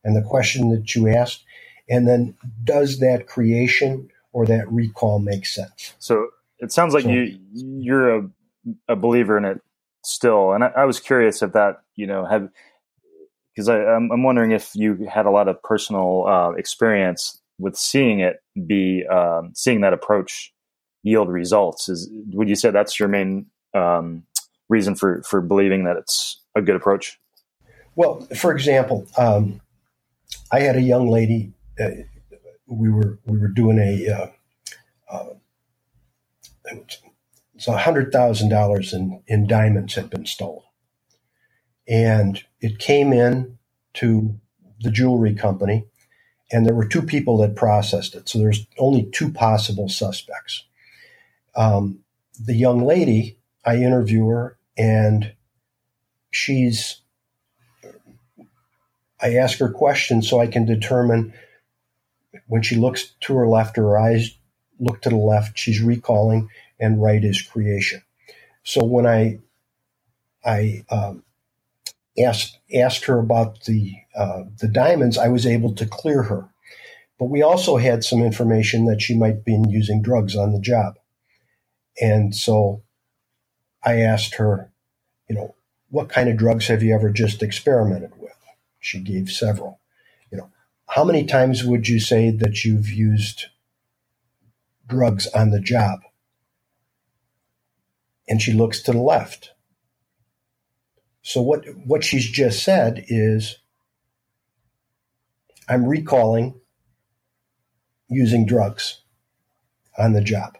and 0.04 0.16
the 0.16 0.22
question 0.22 0.70
that 0.70 0.94
you 0.94 1.08
asked, 1.08 1.44
and 1.88 2.08
then 2.08 2.36
does 2.64 3.00
that 3.00 3.26
creation 3.26 4.10
or 4.32 4.46
that 4.46 4.70
recall 4.70 5.18
make 5.18 5.46
sense? 5.46 5.94
So 5.98 6.30
it 6.58 6.72
sounds 6.72 6.94
like 6.94 7.04
you 7.04 7.38
you're 7.52 8.16
a, 8.16 8.30
a 8.88 8.96
believer 8.96 9.36
in 9.36 9.44
it 9.44 9.60
still, 10.02 10.52
and 10.52 10.64
I, 10.64 10.68
I 10.68 10.84
was 10.84 11.00
curious 11.00 11.42
if 11.42 11.52
that 11.52 11.82
you 11.96 12.06
know 12.06 12.24
have 12.24 12.48
because 13.54 13.68
I'm, 13.68 14.10
I'm 14.10 14.22
wondering 14.22 14.50
if 14.50 14.74
you 14.74 15.06
had 15.12 15.26
a 15.26 15.30
lot 15.30 15.48
of 15.48 15.62
personal 15.62 16.26
uh, 16.26 16.50
experience 16.52 17.40
with 17.58 17.76
seeing 17.76 18.20
it 18.20 18.42
be 18.66 19.06
um, 19.06 19.52
seeing 19.54 19.80
that 19.82 19.92
approach 19.92 20.52
yield 21.02 21.28
results. 21.28 21.88
Is 21.88 22.10
would 22.32 22.48
you 22.48 22.56
say 22.56 22.70
that's 22.70 22.98
your 22.98 23.08
main 23.08 23.46
um, 23.74 24.24
reason 24.68 24.94
for 24.94 25.22
for 25.22 25.40
believing 25.40 25.84
that 25.84 25.96
it's 25.96 26.40
a 26.54 26.62
good 26.62 26.76
approach? 26.76 27.18
Well, 27.96 28.26
for 28.36 28.52
example, 28.52 29.06
um, 29.16 29.60
I 30.50 30.60
had 30.60 30.76
a 30.76 30.82
young 30.82 31.08
lady. 31.08 31.52
Uh, 31.78 31.90
we 32.66 32.90
were 32.90 33.18
we 33.26 33.38
were 33.38 33.48
doing 33.48 33.78
a 33.78 34.08
uh, 34.12 34.26
uh, 35.10 35.34
it's 36.66 37.68
a 37.68 37.78
hundred 37.78 38.12
thousand 38.12 38.50
dollars 38.50 38.92
in 38.94 39.22
in 39.26 39.46
diamonds 39.46 39.94
had 39.94 40.10
been 40.10 40.26
stolen. 40.26 40.62
And 41.88 42.42
it 42.60 42.78
came 42.78 43.12
in 43.12 43.58
to 43.94 44.38
the 44.80 44.90
jewelry 44.90 45.34
company 45.34 45.86
and 46.52 46.66
there 46.66 46.74
were 46.74 46.86
two 46.88 47.02
people 47.02 47.38
that 47.38 47.56
processed 47.56 48.14
it. 48.14 48.28
So 48.28 48.38
there's 48.38 48.66
only 48.78 49.10
two 49.12 49.32
possible 49.32 49.88
suspects. 49.88 50.64
Um, 51.56 52.00
the 52.38 52.54
young 52.54 52.84
lady 52.84 53.38
i 53.64 53.76
interview 53.76 54.26
her 54.28 54.58
and 54.76 55.32
she's 56.30 57.00
i 59.20 59.34
ask 59.36 59.58
her 59.58 59.70
questions 59.70 60.28
so 60.28 60.40
i 60.40 60.46
can 60.46 60.64
determine 60.64 61.32
when 62.46 62.62
she 62.62 62.76
looks 62.76 63.14
to 63.20 63.36
her 63.36 63.48
left 63.48 63.76
her 63.76 63.98
eyes 63.98 64.36
look 64.80 65.02
to 65.02 65.08
the 65.08 65.16
left 65.16 65.58
she's 65.58 65.80
recalling 65.80 66.48
and 66.80 67.02
right 67.02 67.24
is 67.24 67.42
creation 67.42 68.02
so 68.64 68.84
when 68.84 69.06
i 69.06 69.38
i 70.44 70.84
um, 70.90 71.14
asked 72.18 72.58
asked 72.74 73.04
her 73.06 73.18
about 73.18 73.64
the 73.64 73.94
uh, 74.16 74.44
the 74.60 74.68
diamonds, 74.68 75.18
I 75.18 75.28
was 75.28 75.46
able 75.46 75.74
to 75.74 75.86
clear 75.86 76.24
her. 76.24 76.48
But 77.18 77.26
we 77.26 77.42
also 77.42 77.76
had 77.76 78.04
some 78.04 78.22
information 78.22 78.86
that 78.86 79.00
she 79.00 79.16
might 79.16 79.44
been 79.44 79.68
using 79.70 80.02
drugs 80.02 80.36
on 80.36 80.52
the 80.52 80.60
job, 80.60 80.94
and 82.00 82.34
so 82.34 82.82
I 83.84 84.00
asked 84.00 84.36
her, 84.36 84.70
you 85.28 85.36
know, 85.36 85.54
what 85.90 86.08
kind 86.08 86.28
of 86.28 86.36
drugs 86.36 86.68
have 86.68 86.82
you 86.82 86.94
ever 86.94 87.10
just 87.10 87.42
experimented 87.42 88.12
with? 88.18 88.32
She 88.80 89.00
gave 89.00 89.30
several. 89.30 89.80
You 90.30 90.38
know, 90.38 90.50
how 90.88 91.04
many 91.04 91.24
times 91.24 91.64
would 91.64 91.88
you 91.88 92.00
say 92.00 92.30
that 92.30 92.64
you've 92.64 92.90
used 92.90 93.46
drugs 94.88 95.26
on 95.28 95.50
the 95.50 95.60
job? 95.60 96.00
And 98.28 98.40
she 98.40 98.52
looks 98.52 98.82
to 98.82 98.92
the 98.92 99.00
left 99.00 99.50
so 101.24 101.40
what 101.40 101.64
what 101.86 102.04
she's 102.04 102.28
just 102.30 102.62
said 102.62 103.06
is 103.08 103.56
I'm 105.68 105.86
recalling 105.86 106.60
using 108.10 108.44
drugs 108.44 109.00
on 109.96 110.12
the 110.12 110.20
job. 110.20 110.58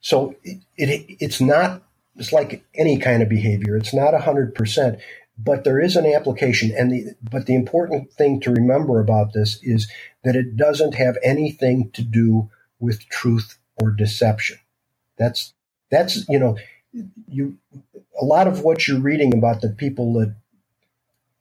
So 0.00 0.36
it, 0.44 0.60
it, 0.76 1.16
it's 1.20 1.40
not 1.40 1.82
it's 2.16 2.34
like 2.34 2.64
any 2.74 2.98
kind 2.98 3.22
of 3.22 3.30
behavior. 3.30 3.76
It's 3.76 3.94
not 3.94 4.18
hundred 4.20 4.54
percent, 4.54 4.98
but 5.38 5.64
there 5.64 5.80
is 5.80 5.96
an 5.96 6.06
application. 6.06 6.72
And 6.76 6.92
the 6.92 7.14
but 7.22 7.46
the 7.46 7.54
important 7.54 8.12
thing 8.12 8.40
to 8.40 8.52
remember 8.52 9.00
about 9.00 9.32
this 9.32 9.60
is 9.62 9.90
that 10.24 10.36
it 10.36 10.56
doesn't 10.56 10.94
have 10.94 11.18
anything 11.22 11.90
to 11.92 12.02
do 12.02 12.50
with 12.80 13.08
truth 13.08 13.58
or 13.80 13.90
deception. 13.90 14.58
That's 15.18 15.54
that's 15.90 16.28
you 16.28 16.38
know 16.38 16.56
you 17.28 17.58
a 18.20 18.24
lot 18.24 18.48
of 18.48 18.62
what 18.62 18.88
you're 18.88 19.00
reading 19.00 19.36
about 19.36 19.60
the 19.60 19.68
people 19.70 20.14
that 20.14 20.34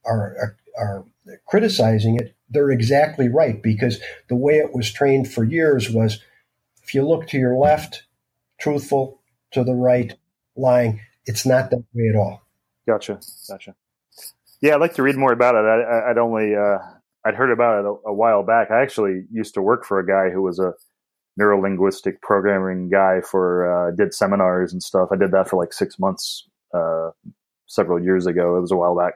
are, 0.05 0.35
are, 0.37 0.57
are 0.77 1.05
criticizing 1.45 2.17
it, 2.17 2.35
they're 2.49 2.71
exactly 2.71 3.29
right 3.29 3.61
because 3.61 3.99
the 4.27 4.35
way 4.35 4.55
it 4.57 4.73
was 4.73 4.91
trained 4.91 5.31
for 5.31 5.43
years 5.43 5.89
was 5.89 6.21
if 6.83 6.93
you 6.93 7.07
look 7.07 7.27
to 7.29 7.37
your 7.37 7.57
left, 7.57 8.03
truthful, 8.59 9.19
to 9.51 9.63
the 9.63 9.73
right, 9.73 10.15
lying. 10.55 11.01
It's 11.25 11.45
not 11.45 11.71
that 11.71 11.83
way 11.93 12.09
at 12.09 12.15
all. 12.15 12.43
Gotcha. 12.87 13.19
Gotcha. 13.49 13.75
Yeah, 14.65 14.73
I'd 14.73 14.81
like 14.81 14.95
to 14.95 15.03
read 15.03 15.15
more 15.15 15.31
about 15.31 15.53
it. 15.53 15.59
I, 15.59 16.07
would 16.07 16.17
only 16.17 16.55
uh, 16.55 16.79
I'd 17.23 17.35
heard 17.35 17.51
about 17.51 17.81
it 17.81 17.85
a, 17.85 18.09
a, 18.09 18.13
while 18.15 18.41
back. 18.41 18.71
I 18.71 18.81
actually 18.81 19.25
used 19.31 19.53
to 19.53 19.61
work 19.61 19.85
for 19.85 19.99
a 19.99 20.07
guy 20.07 20.33
who 20.33 20.41
was 20.41 20.57
a 20.57 20.73
neurolinguistic 21.39 22.19
programming 22.23 22.89
guy 22.89 23.21
for 23.21 23.69
uh, 23.69 23.91
did 23.95 24.11
seminars 24.11 24.73
and 24.73 24.81
stuff. 24.81 25.09
I 25.11 25.17
did 25.17 25.29
that 25.33 25.47
for 25.47 25.61
like 25.61 25.71
six 25.71 25.99
months 25.99 26.47
uh, 26.73 27.11
several 27.67 28.03
years 28.03 28.25
ago. 28.25 28.57
It 28.57 28.61
was 28.61 28.71
a 28.71 28.75
while 28.75 28.97
back, 28.97 29.13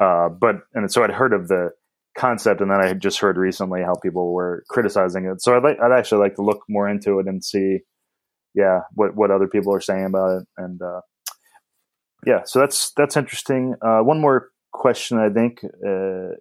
uh, 0.00 0.30
but 0.30 0.62
and 0.74 0.90
so 0.90 1.04
I'd 1.04 1.12
heard 1.12 1.32
of 1.32 1.46
the 1.46 1.70
concept, 2.16 2.60
and 2.60 2.68
then 2.68 2.80
I 2.80 2.88
had 2.88 3.00
just 3.00 3.20
heard 3.20 3.36
recently 3.36 3.82
how 3.82 3.94
people 3.94 4.32
were 4.32 4.64
criticizing 4.68 5.26
it. 5.26 5.40
So 5.40 5.56
I'd 5.56 5.62
like 5.62 5.78
I'd 5.80 5.96
actually 5.96 6.22
like 6.22 6.34
to 6.34 6.42
look 6.42 6.64
more 6.68 6.88
into 6.88 7.20
it 7.20 7.28
and 7.28 7.44
see, 7.44 7.82
yeah, 8.52 8.80
what 8.94 9.14
what 9.14 9.30
other 9.30 9.46
people 9.46 9.72
are 9.72 9.80
saying 9.80 10.06
about 10.06 10.40
it, 10.40 10.48
and 10.56 10.82
uh, 10.82 11.02
yeah, 12.26 12.42
so 12.44 12.58
that's 12.58 12.90
that's 12.96 13.16
interesting. 13.16 13.76
Uh, 13.80 14.00
one 14.00 14.20
more 14.20 14.50
question 14.72 15.18
I 15.18 15.30
think 15.30 15.60
uh, 15.64 16.34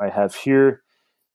I 0.00 0.08
have 0.08 0.34
here: 0.34 0.82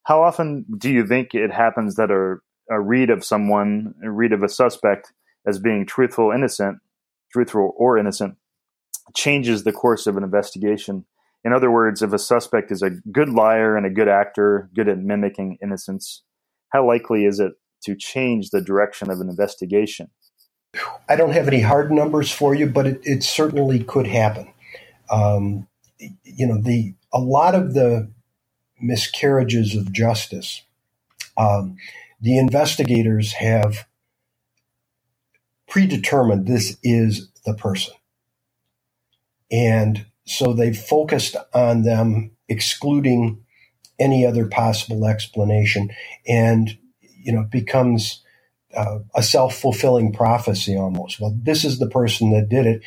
How 0.03 0.21
often 0.23 0.65
do 0.77 0.89
you 0.89 1.05
think 1.05 1.33
it 1.33 1.51
happens 1.51 1.95
that 1.95 2.11
a, 2.11 2.37
a 2.73 2.79
read 2.79 3.09
of 3.09 3.23
someone, 3.23 3.93
a 4.03 4.11
read 4.11 4.33
of 4.33 4.43
a 4.43 4.49
suspect 4.49 5.13
as 5.47 5.59
being 5.59 5.85
truthful, 5.85 6.31
innocent, 6.31 6.77
truthful 7.31 7.73
or 7.77 7.97
innocent, 7.97 8.35
changes 9.15 9.63
the 9.63 9.71
course 9.71 10.07
of 10.07 10.17
an 10.17 10.23
investigation? 10.23 11.05
In 11.43 11.53
other 11.53 11.71
words, 11.71 12.01
if 12.01 12.13
a 12.13 12.19
suspect 12.19 12.71
is 12.71 12.83
a 12.83 12.91
good 13.11 13.29
liar 13.29 13.75
and 13.75 13.85
a 13.85 13.89
good 13.89 14.07
actor, 14.07 14.69
good 14.75 14.87
at 14.87 14.99
mimicking 14.99 15.57
innocence, 15.61 16.23
how 16.69 16.85
likely 16.87 17.25
is 17.25 17.39
it 17.39 17.53
to 17.83 17.95
change 17.95 18.51
the 18.51 18.61
direction 18.61 19.09
of 19.09 19.19
an 19.19 19.29
investigation? 19.29 20.09
I 21.09 21.15
don't 21.15 21.33
have 21.33 21.47
any 21.47 21.61
hard 21.61 21.91
numbers 21.91 22.31
for 22.31 22.53
you, 22.53 22.67
but 22.67 22.85
it, 22.85 23.01
it 23.03 23.23
certainly 23.23 23.83
could 23.83 24.07
happen. 24.07 24.53
Um, 25.09 25.67
you 26.23 26.47
know, 26.47 26.61
the 26.61 26.95
a 27.13 27.19
lot 27.19 27.55
of 27.55 27.73
the 27.73 28.11
miscarriages 28.81 29.75
of 29.75 29.93
justice, 29.93 30.63
um, 31.37 31.77
the 32.21 32.37
investigators 32.37 33.33
have 33.33 33.87
predetermined 35.69 36.47
this 36.47 36.77
is 36.83 37.29
the 37.45 37.53
person, 37.55 37.93
and 39.51 40.05
so 40.25 40.53
they've 40.53 40.77
focused 40.77 41.35
on 41.53 41.83
them 41.83 42.31
excluding 42.49 43.43
any 43.99 44.25
other 44.25 44.47
possible 44.47 45.05
explanation, 45.07 45.89
and 46.27 46.77
you 47.01 47.31
know, 47.33 47.41
it 47.41 47.51
becomes 47.51 48.23
uh, 48.75 48.99
a 49.15 49.23
self 49.23 49.55
fulfilling 49.55 50.13
prophecy 50.13 50.75
almost. 50.77 51.19
Well, 51.19 51.37
this 51.41 51.65
is 51.65 51.79
the 51.79 51.89
person 51.89 52.31
that 52.31 52.49
did 52.49 52.65
it, 52.65 52.81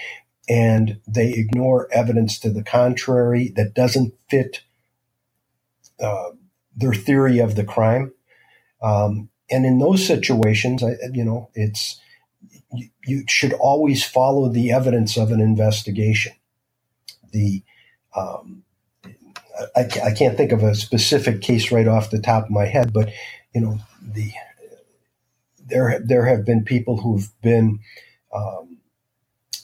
and 0.48 1.00
they 1.06 1.32
ignore 1.32 1.88
evidence 1.92 2.38
to 2.40 2.50
the 2.50 2.62
contrary 2.62 3.52
that 3.56 3.74
doesn't 3.74 4.14
fit 4.28 4.62
uh, 6.00 6.30
their 6.76 6.94
theory 6.94 7.38
of 7.38 7.54
the 7.54 7.64
crime. 7.64 8.12
Um, 8.82 9.30
and 9.50 9.64
in 9.64 9.78
those 9.78 10.06
situations, 10.06 10.82
I, 10.82 10.96
you 11.12 11.24
know, 11.24 11.50
it's 11.54 12.00
you, 12.72 12.88
you, 13.04 13.24
should 13.28 13.52
always 13.54 14.04
follow 14.04 14.48
the 14.48 14.72
evidence 14.72 15.16
of 15.16 15.30
an 15.30 15.40
investigation. 15.40 16.32
The 17.32 17.62
um, 18.14 18.64
I, 19.76 19.88
I 20.04 20.12
can't 20.12 20.36
think 20.36 20.52
of 20.52 20.62
a 20.62 20.74
specific 20.74 21.40
case 21.40 21.70
right 21.70 21.88
off 21.88 22.10
the 22.10 22.20
top 22.20 22.44
of 22.44 22.50
my 22.50 22.66
head, 22.66 22.92
but 22.92 23.10
you 23.54 23.60
know 23.60 23.78
the 24.02 24.32
there 25.66 26.00
there 26.04 26.26
have 26.26 26.44
been 26.44 26.64
people 26.64 26.98
who've 26.98 27.30
been 27.40 27.80
um, 28.34 28.73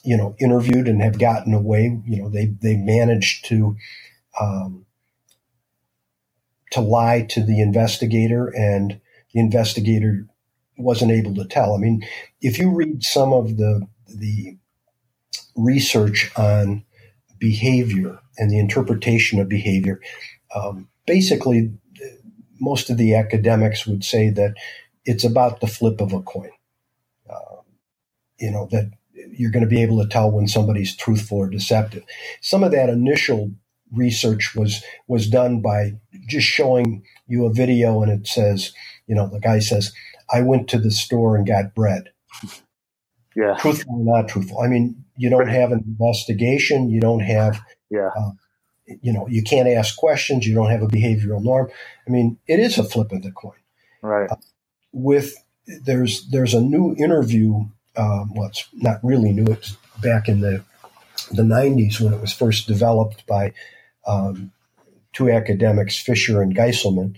you 0.05 0.17
know 0.17 0.35
interviewed 0.41 0.89
and 0.89 1.03
have 1.03 1.19
gotten 1.19 1.55
away 1.55 2.01
you 2.07 2.23
know 2.23 2.29
they 2.29 2.47
they 2.63 2.77
managed 2.77 3.45
to 3.47 3.77
um, 4.41 4.87
to 6.71 6.81
lie 6.81 7.23
to 7.23 7.43
the 7.43 7.61
investigator 7.61 8.49
and 8.49 9.01
the 9.33 9.41
investigator 9.41 10.27
wasn't 10.79 11.11
able 11.11 11.35
to 11.35 11.45
tell 11.45 11.75
i 11.75 11.79
mean 11.79 12.03
if 12.41 12.59
you 12.59 12.71
read 12.71 13.03
some 13.03 13.33
of 13.33 13.57
the 13.57 13.87
the 14.07 14.57
research 15.57 16.31
on 16.37 16.85
behavior 17.39 18.19
and 18.39 18.51
the 18.51 18.59
interpretation 18.59 19.41
of 19.41 19.49
behavior 19.49 20.01
um, 20.55 20.89
basically 21.07 21.73
most 22.61 22.91
of 22.91 22.99
the 22.99 23.15
academics 23.15 23.87
would 23.87 24.05
say 24.05 24.31
that 24.31 24.55
it's 25.05 25.25
about 25.25 25.61
the 25.61 25.67
flip 25.67 26.01
of 26.01 26.13
a 26.13 26.23
coin. 26.23 26.51
Um, 27.29 27.65
you 28.39 28.51
know, 28.51 28.69
that 28.71 28.91
you're 29.33 29.51
going 29.51 29.65
to 29.65 29.69
be 29.69 29.83
able 29.83 30.03
to 30.03 30.09
tell 30.09 30.31
when 30.31 30.49
somebody's 30.49 30.97
truthful 30.97 31.39
or 31.39 31.49
deceptive. 31.49 32.05
Some 32.41 32.65
of 32.65 32.73
that 32.73 32.89
initial 32.89 33.53
research 33.93 34.55
was 34.55 34.83
was 35.09 35.29
done 35.29 35.61
by 35.61 35.93
just 36.29 36.47
showing 36.47 37.03
you 37.27 37.47
a 37.47 37.53
video 37.53 38.03
and 38.03 38.13
it 38.13 38.27
says, 38.27 38.73
you 39.07 39.15
know, 39.15 39.29
the 39.29 39.41
guy 39.41 39.59
says, 39.59 39.93
I 40.33 40.43
went 40.43 40.69
to 40.69 40.79
the 40.79 40.91
store 40.91 41.37
and 41.37 41.47
got 41.47 41.75
bread. 41.75 42.11
Yeah. 43.37 43.57
Truthful 43.59 44.07
or 44.07 44.21
not 44.21 44.29
truthful. 44.29 44.61
I 44.61 44.67
mean, 44.67 45.05
you 45.17 45.31
don't 45.31 45.49
have 45.49 45.73
an 45.73 45.85
investigation, 45.87 46.91
you 46.91 47.01
don't 47.01 47.21
have 47.21 47.61
yeah. 47.91 48.11
Uh, 48.17 48.31
you 49.03 49.13
know, 49.13 49.29
you 49.29 49.43
can't 49.43 49.69
ask 49.69 49.97
questions, 49.97 50.47
you 50.47 50.55
don't 50.55 50.71
have 50.71 50.83
a 50.83 50.89
behavioral 50.89 51.43
norm. 51.43 51.71
I 52.07 52.11
mean, 52.11 52.39
it 52.49 52.59
is 52.59 52.77
a 52.77 52.85
flip 52.85 53.13
of 53.13 53.23
the 53.23 53.31
coin. 53.31 53.53
Right. 54.03 54.29
Uh, 54.31 54.37
with 54.93 55.35
there's 55.85 56.29
there's 56.31 56.55
a 56.55 56.61
new 56.61 56.95
interview. 56.97 57.67
Um, 57.97 58.35
well, 58.35 58.49
it's 58.49 58.69
not 58.75 59.01
really 59.05 59.33
new. 59.33 59.47
It's 59.53 59.77
back 60.03 60.29
in 60.29 60.41
the 60.41 60.65
the 61.33 61.43
90s 61.43 62.01
when 62.01 62.13
it 62.15 62.21
was 62.21 62.33
first 62.33 62.67
developed 62.69 63.27
by 63.27 63.53
um, 64.07 64.53
two 65.13 65.31
academics, 65.31 65.99
Fisher 65.99 66.43
and 66.43 66.57
Geiselman, 66.57 67.17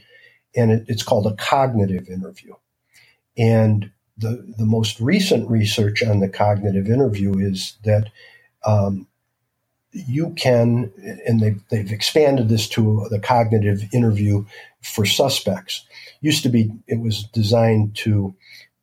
and 0.56 0.72
it, 0.72 0.84
it's 0.88 1.02
called 1.02 1.26
a 1.26 1.36
cognitive 1.36 2.08
interview. 2.08 2.54
And 3.38 3.90
the 4.18 4.54
the 4.58 4.66
most 4.66 5.00
recent 5.00 5.50
research 5.50 6.02
on 6.02 6.20
the 6.20 6.28
cognitive 6.28 6.88
interview 6.88 7.38
is 7.38 7.76
that 7.84 8.10
um, 8.66 8.98
you 9.92 10.30
can, 10.36 10.92
and 11.26 11.40
they've, 11.40 11.62
they've 11.70 11.92
expanded 11.92 12.48
this 12.48 12.68
to 12.70 13.06
the 13.10 13.20
cognitive 13.20 13.84
interview 13.92 14.44
for 14.82 15.04
suspects. 15.06 15.84
Used 16.20 16.44
to 16.44 16.48
be, 16.48 16.72
it 16.88 17.00
was 17.00 17.24
designed 17.24 17.96
to 17.98 18.34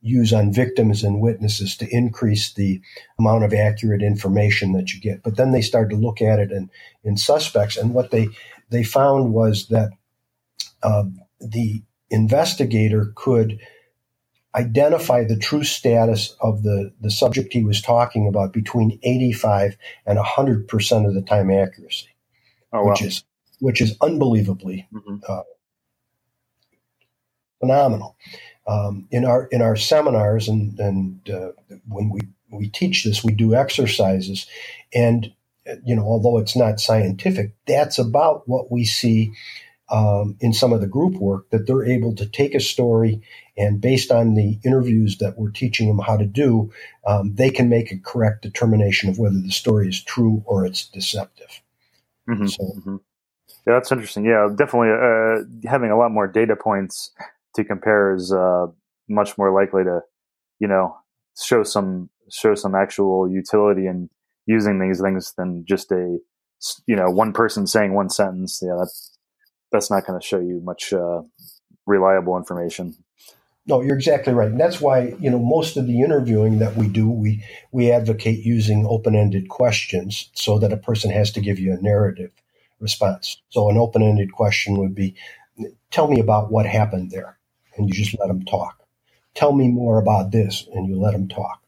use 0.02 0.32
on 0.32 0.54
victims 0.54 1.04
and 1.04 1.20
witnesses 1.20 1.76
to 1.78 1.88
increase 1.90 2.54
the 2.54 2.82
amount 3.18 3.44
of 3.44 3.54
accurate 3.54 4.02
information 4.02 4.72
that 4.74 4.94
you 4.94 5.02
get. 5.02 5.24
But 5.24 5.36
then 5.36 5.52
they 5.52 5.62
started 5.62 5.90
to 5.90 6.02
look 6.02 6.22
at 6.22 6.40
it 6.40 6.52
in, 6.52 6.70
in 7.04 7.18
suspects, 7.18 7.78
and 7.78 7.94
what 7.94 8.12
they 8.12 8.30
they 8.70 8.84
found 8.84 9.34
was 9.34 9.68
that 9.68 9.90
uh, 10.84 11.04
the 11.40 11.84
investigator 12.10 13.12
could 13.16 13.60
identify 14.56 15.24
the 15.24 15.38
true 15.38 15.64
status 15.64 16.36
of 16.42 16.64
the, 16.64 16.92
the 17.00 17.12
subject 17.12 17.54
he 17.54 17.64
was 17.64 17.82
talking 17.82 18.28
about 18.28 18.52
between 18.52 19.00
85 19.04 19.78
and 20.06 20.18
100% 20.18 21.08
of 21.08 21.14
the 21.14 21.22
time 21.22 21.52
accuracy, 21.52 22.10
oh, 22.74 22.84
wow. 22.84 22.90
which 22.92 23.02
is 23.02 23.24
which 23.62 23.82
is 23.82 23.98
unbelievably 24.02 24.88
mm-hmm. 24.94 25.18
uh, 25.28 25.42
phenomenal. 27.60 28.16
Um, 28.70 29.08
in 29.10 29.26
our 29.26 29.48
in 29.48 29.62
our 29.62 29.76
seminars 29.76 30.48
and 30.48 30.80
and 30.80 31.30
uh, 31.30 31.52
when 31.88 32.10
we 32.10 32.22
we 32.52 32.70
teach 32.70 33.04
this, 33.04 33.24
we 33.24 33.34
do 33.34 33.56
exercises, 33.56 34.46
and 34.94 35.34
you 35.84 35.96
know, 35.96 36.04
although 36.04 36.38
it's 36.38 36.56
not 36.56 36.80
scientific, 36.80 37.54
that's 37.66 37.98
about 37.98 38.48
what 38.48 38.72
we 38.72 38.86
see 38.86 39.32
um, 39.90 40.38
in 40.40 40.54
some 40.54 40.74
of 40.74 40.82
the 40.82 40.88
group 40.88 41.16
work 41.16 41.50
that 41.50 41.66
they're 41.66 41.86
able 41.86 42.16
to 42.16 42.26
take 42.26 42.54
a 42.54 42.60
story 42.60 43.22
and 43.58 43.82
based 43.82 44.12
on 44.12 44.36
the 44.36 44.60
interviews 44.64 45.18
that 45.18 45.38
we're 45.38 45.52
teaching 45.52 45.88
them 45.88 46.00
how 46.00 46.16
to 46.16 46.26
do, 46.26 46.72
um, 47.06 47.36
they 47.36 47.50
can 47.50 47.70
make 47.70 47.92
a 47.92 47.98
correct 47.98 48.42
determination 48.42 49.10
of 49.10 49.20
whether 49.20 49.40
the 49.40 49.52
story 49.52 49.88
is 49.88 50.02
true 50.02 50.44
or 50.46 50.66
it's 50.66 50.88
deceptive. 50.88 51.62
Mm-hmm, 52.30 52.48
so, 52.48 52.64
mm-hmm. 52.64 52.96
Yeah, 53.68 53.74
that's 53.74 53.92
interesting. 53.92 54.26
Yeah, 54.26 54.48
definitely 54.56 54.92
uh, 54.92 55.70
having 55.70 55.92
a 55.92 55.98
lot 55.98 56.12
more 56.12 56.28
data 56.28 56.56
points 56.56 57.12
to 57.56 57.64
compare 57.64 58.14
is 58.14 58.34
uh, 58.34 58.68
much 59.08 59.38
more 59.38 59.54
likely 59.54 59.84
to, 59.84 60.02
you 60.60 60.68
know, 60.68 60.96
show 61.42 61.64
some 61.64 62.10
show 62.32 62.56
some 62.56 62.76
actual 62.76 63.30
utility 63.32 63.88
in 63.88 64.10
using 64.46 64.80
these 64.80 65.02
things 65.02 65.34
than 65.38 65.66
just 65.68 65.92
a, 65.92 66.18
you 66.86 66.96
know, 66.96 67.10
one 67.10 67.34
person 67.34 67.68
saying 67.68 67.94
one 67.94 68.10
sentence. 68.10 68.62
Yeah, 68.62 68.76
that's 68.80 69.18
that's 69.72 69.92
not 69.92 70.06
going 70.06 70.20
to 70.20 70.26
show 70.26 70.40
you 70.40 70.62
much 70.64 70.94
uh, 70.94 71.22
reliable 71.88 72.38
information. 72.38 72.96
No, 73.68 73.82
you're 73.82 73.96
exactly 73.96 74.34
right, 74.34 74.50
and 74.50 74.60
that's 74.60 74.82
why 74.82 75.16
you 75.20 75.30
know 75.30 75.40
most 75.40 75.78
of 75.78 75.88
the 75.88 76.02
interviewing 76.02 76.60
that 76.60 76.76
we 76.76 76.88
do, 76.88 77.10
we 77.10 77.44
we 77.72 77.92
advocate 77.92 78.46
using 78.46 78.86
open-ended 78.88 79.50
questions 79.50 80.32
so 80.34 80.60
that 80.60 80.74
a 80.74 80.78
person 80.78 81.12
has 81.12 81.32
to 81.34 81.42
give 81.42 81.60
you 81.60 81.74
a 81.74 81.82
narrative 81.82 82.32
response. 82.80 83.42
So 83.50 83.70
an 83.70 83.78
open-ended 83.78 84.34
question 84.34 84.78
would 84.80 84.96
be, 84.96 85.16
"Tell 85.92 86.08
me 86.08 86.20
about 86.20 86.52
what 86.52 86.66
happened 86.66 87.12
there," 87.12 87.39
and 87.80 87.88
you 87.88 87.96
just 87.96 88.20
let 88.20 88.28
them 88.28 88.44
talk. 88.44 88.78
Tell 89.34 89.54
me 89.54 89.70
more 89.70 90.00
about 90.00 90.32
this, 90.32 90.68
and 90.74 90.88
you 90.88 91.00
let 91.00 91.14
them 91.14 91.28
talk. 91.28 91.64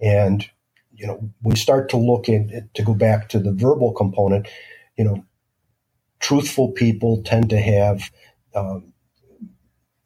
And, 0.00 0.48
you 0.94 1.06
know, 1.06 1.30
we 1.42 1.56
start 1.56 1.90
to 1.90 1.96
look 1.96 2.28
at, 2.28 2.72
to 2.74 2.82
go 2.82 2.94
back 2.94 3.28
to 3.30 3.38
the 3.38 3.52
verbal 3.52 3.92
component, 3.92 4.48
you 4.96 5.04
know, 5.04 5.24
truthful 6.20 6.70
people 6.72 7.22
tend 7.22 7.50
to 7.50 7.58
have, 7.58 8.10
um, 8.54 8.92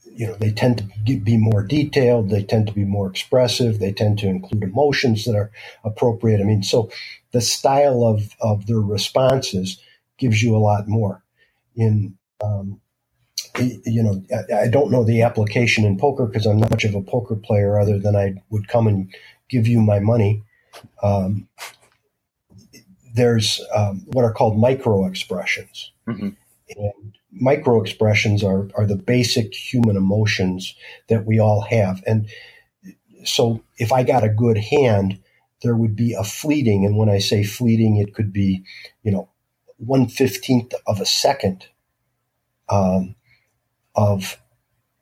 you 0.05 0.27
know, 0.27 0.35
they 0.35 0.51
tend 0.51 0.79
to 0.79 1.17
be 1.17 1.37
more 1.37 1.63
detailed. 1.63 2.31
They 2.31 2.43
tend 2.43 2.67
to 2.67 2.73
be 2.73 2.85
more 2.85 3.09
expressive. 3.09 3.79
They 3.79 3.93
tend 3.93 4.19
to 4.21 4.27
include 4.27 4.65
emotions 4.65 5.25
that 5.25 5.37
are 5.37 5.53
appropriate. 5.85 6.41
I 6.41 6.45
mean, 6.45 6.63
so 6.63 6.91
the 7.33 7.41
style 7.41 8.05
of, 8.05 8.35
of 8.41 8.67
their 8.67 8.81
responses 8.81 9.79
gives 10.17 10.43
you 10.43 10.57
a 10.57 10.59
lot 10.59 10.89
more. 10.89 11.23
In, 11.77 12.17
um, 12.43 12.81
you 13.59 14.03
know, 14.03 14.23
I, 14.53 14.63
I 14.63 14.69
don't 14.69 14.91
know 14.91 15.05
the 15.05 15.23
application 15.23 15.85
in 15.85 15.99
poker 15.99 16.27
because 16.27 16.47
I'm 16.47 16.59
not 16.59 16.71
much 16.71 16.85
of 16.85 16.95
a 16.95 17.03
poker 17.03 17.37
player 17.37 17.79
other 17.79 17.99
than 17.99 18.17
I 18.17 18.35
would 18.51 18.69
come 18.69 18.87
and 18.87 19.13
give 19.49 19.67
you 19.67 19.81
my 19.81 19.99
money. 19.99 20.43
Um, 21.03 21.49
there's 23.15 23.61
um, 23.75 24.05
what 24.07 24.25
are 24.25 24.33
called 24.33 24.59
micro 24.59 25.07
expressions. 25.07 25.93
Mm-hmm. 26.07 26.29
And 26.77 27.19
micro 27.33 27.81
expressions 27.81 28.45
are, 28.45 28.69
are 28.77 28.87
the 28.87 28.97
basic 28.97 29.55
human 29.55 29.97
emotions 29.97 30.75
that 31.09 31.27
we 31.27 31.39
all 31.39 31.63
have. 31.63 32.03
And 32.07 32.29
so 33.25 33.63
if 33.79 33.93
I 33.93 34.03
got 34.03 34.25
a 34.25 34.29
good 34.29 34.59
hand, 34.59 35.19
there 35.63 35.75
would 35.75 35.97
be 35.97 36.15
a 36.15 36.23
fleeting. 36.23 36.85
And 36.85 36.97
when 36.97 37.09
I 37.09 37.19
say 37.19 37.43
fleeting, 37.43 37.97
it 37.97 38.15
could 38.15 38.33
be, 38.33 38.63
you 39.03 39.11
know, 39.11 39.29
one 39.79 40.09
fifteenth 40.09 40.75
of 40.87 41.01
a 41.01 41.07
second 41.07 41.67
um, 42.69 43.15
of 43.99 44.39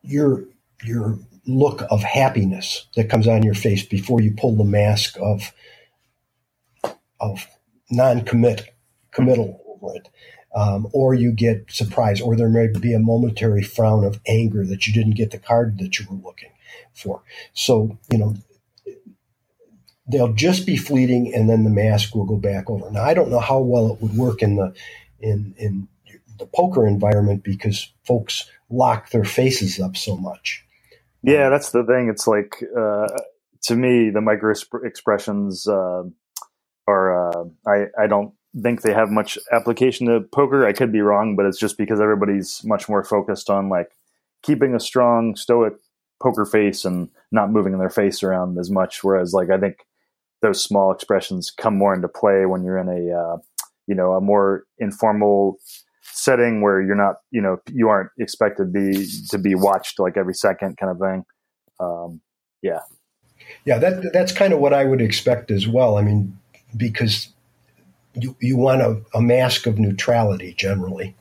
your 0.03 0.45
your 0.83 1.19
look 1.47 1.83
of 1.91 2.03
happiness 2.03 2.87
that 2.97 3.09
comes 3.09 3.29
on 3.29 3.43
your 3.43 3.55
face 3.55 3.85
before 3.85 4.21
you 4.21 4.35
pull 4.37 4.57
the 4.57 4.65
mask 4.65 5.17
of 5.21 5.53
of 7.21 7.47
non-commit 7.91 8.75
committal 9.13 9.61
over 9.69 9.95
it 9.97 10.09
um, 10.57 10.89
or 10.95 11.13
you 11.13 11.33
get 11.33 11.71
surprised, 11.71 12.23
or 12.23 12.35
there 12.35 12.49
may 12.49 12.69
be 12.69 12.95
a 12.95 12.99
momentary 12.99 13.63
frown 13.63 14.05
of 14.05 14.19
anger 14.27 14.65
that 14.65 14.87
you 14.87 14.93
didn't 14.95 15.15
get 15.15 15.31
the 15.31 15.39
card 15.39 15.79
that 15.79 15.99
you 15.99 16.07
were 16.09 16.17
looking 16.17 16.51
for. 16.95 17.23
So, 17.53 17.99
you 18.11 18.17
know, 18.17 18.37
they'll 20.11 20.33
just 20.33 20.65
be 20.65 20.79
fleeting, 20.79 21.35
and 21.35 21.51
then 21.51 21.65
the 21.65 21.71
mask 21.71 22.15
will 22.15 22.25
go 22.25 22.39
back 22.39 22.71
over. 22.71 22.91
Now, 22.91 23.05
I 23.05 23.13
don't 23.13 23.31
know 23.31 23.39
how 23.39 23.61
well 23.61 23.93
it 23.93 24.01
would 24.01 24.17
work 24.17 24.43
in 24.43 24.57
the 24.57 24.75
in 25.21 25.55
in 25.59 25.89
the 26.39 26.47
poker 26.47 26.87
environment 26.87 27.43
because 27.45 27.93
folks 28.05 28.51
lock 28.71 29.11
their 29.11 29.25
faces 29.25 29.81
up 29.81 29.97
so 29.97 30.17
much. 30.17 30.65
Yeah, 31.23 31.49
that's 31.49 31.71
the 31.71 31.85
thing. 31.85 32.09
It's 32.09 32.27
like 32.27 32.63
uh, 32.77 33.09
to 33.63 33.77
me, 33.77 34.11
the 34.11 34.21
micro 34.21 34.53
expressions 34.85 35.67
uh, 35.67 36.05
are. 36.87 37.31
Uh, 37.31 37.45
I 37.67 37.87
I 37.99 38.07
don't 38.07 38.33
think 38.63 38.83
they 38.83 38.93
have 38.93 39.11
much 39.11 39.39
application 39.53 40.07
to 40.07 40.21
poker. 40.21 40.67
I 40.67 40.73
could 40.73 40.93
be 40.93 41.01
wrong, 41.01 41.37
but 41.37 41.47
it's 41.47 41.59
just 41.59 41.77
because 41.77 42.01
everybody's 42.01 42.63
much 42.65 42.89
more 42.89 43.05
focused 43.05 43.51
on 43.51 43.69
like 43.69 43.91
keeping 44.43 44.75
a 44.75 44.81
strong 44.81 45.37
stoic 45.37 45.75
poker 46.23 46.45
face 46.45 46.85
and 46.85 47.11
not 47.31 47.51
moving 47.51 47.77
their 47.79 47.91
face 47.91 48.23
around 48.23 48.59
as 48.59 48.71
much. 48.71 49.03
Whereas 49.03 49.33
like 49.33 49.51
I 49.51 49.59
think 49.59 49.85
those 50.43 50.63
small 50.63 50.93
expressions 50.93 51.51
come 51.51 51.77
more 51.77 51.95
into 51.95 52.09
play 52.09 52.47
when 52.47 52.63
you're 52.63 52.79
in 52.79 52.89
a 52.89 53.19
uh, 53.19 53.37
you 53.87 53.95
know 53.95 54.13
a 54.13 54.21
more 54.21 54.65
informal 54.79 55.59
setting 56.27 56.61
where 56.61 56.83
you're 56.83 56.97
not 56.97 57.17
you 57.31 57.41
know 57.41 57.59
you 57.73 57.89
aren't 57.89 58.11
expected 58.19 58.65
to 58.65 58.71
be 58.71 59.09
to 59.31 59.39
be 59.39 59.55
watched 59.55 59.99
like 59.99 60.17
every 60.17 60.35
second 60.35 60.77
kind 60.77 60.91
of 60.91 60.99
thing. 60.99 61.25
Um, 61.79 62.21
yeah, 62.63 62.81
yeah, 63.65 63.79
that 63.79 64.11
that's 64.13 64.33
kind 64.33 64.53
of 64.53 64.59
what 64.59 64.75
I 64.75 64.85
would 64.85 65.01
expect 65.01 65.51
as 65.51 65.67
well. 65.69 65.97
I 65.97 66.03
mean, 66.03 66.39
because 66.77 67.29
you, 68.15 68.37
you 68.41 68.57
want 68.57 68.83
a, 68.83 69.01
a 69.15 69.23
mask 69.23 69.67
of 69.67 69.79
neutrality 69.79 70.55
generally. 70.55 71.15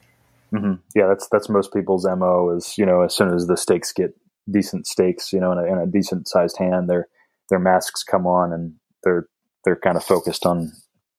Mm-hmm. 0.52 0.74
Yeah, 0.94 1.06
that's 1.06 1.28
that's 1.30 1.48
most 1.48 1.72
people's 1.72 2.06
mo. 2.06 2.50
Is 2.56 2.76
you 2.76 2.84
know 2.84 3.02
as 3.02 3.14
soon 3.14 3.32
as 3.32 3.46
the 3.46 3.56
stakes 3.56 3.92
get 3.92 4.14
decent 4.50 4.86
stakes, 4.86 5.32
you 5.32 5.40
know, 5.40 5.52
in 5.52 5.58
a, 5.58 5.64
in 5.64 5.78
a 5.78 5.86
decent 5.86 6.28
sized 6.28 6.58
hand, 6.58 6.88
their 6.88 7.08
their 7.48 7.58
masks 7.58 8.02
come 8.02 8.26
on 8.26 8.52
and 8.52 8.74
they're 9.02 9.26
they're 9.64 9.76
kind 9.76 9.96
of 9.96 10.04
focused 10.04 10.46
on 10.46 10.72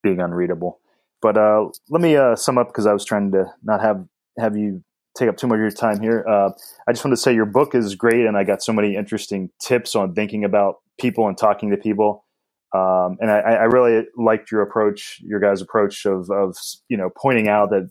being 0.03 0.19
unreadable. 0.19 0.79
But 1.21 1.37
uh, 1.37 1.69
let 1.89 2.01
me 2.01 2.15
uh, 2.15 2.35
sum 2.35 2.57
up 2.57 2.67
because 2.67 2.85
I 2.85 2.93
was 2.93 3.05
trying 3.05 3.31
to 3.31 3.45
not 3.63 3.81
have 3.81 4.05
have 4.37 4.55
you 4.55 4.83
take 5.17 5.29
up 5.29 5.37
too 5.37 5.47
much 5.47 5.55
of 5.55 5.61
your 5.61 5.71
time 5.71 5.99
here. 5.99 6.23
Uh, 6.27 6.51
I 6.87 6.91
just 6.91 7.03
want 7.03 7.13
to 7.13 7.21
say 7.21 7.33
your 7.33 7.45
book 7.45 7.73
is 7.73 7.95
great, 7.95 8.25
and 8.25 8.37
I 8.37 8.43
got 8.43 8.61
so 8.61 8.71
many 8.71 8.95
interesting 8.95 9.49
tips 9.59 9.95
on 9.95 10.13
thinking 10.13 10.43
about 10.43 10.75
people 10.99 11.27
and 11.27 11.37
talking 11.37 11.71
to 11.71 11.77
people. 11.77 12.23
Um, 12.73 13.17
and 13.19 13.31
I, 13.31 13.39
I, 13.39 13.63
really 13.63 14.05
liked 14.17 14.51
your 14.51 14.61
approach, 14.61 15.21
your 15.23 15.39
guys' 15.39 15.61
approach 15.61 16.05
of, 16.05 16.29
of, 16.29 16.57
you 16.89 16.97
know, 16.97 17.09
pointing 17.15 17.47
out 17.47 17.69
that 17.69 17.89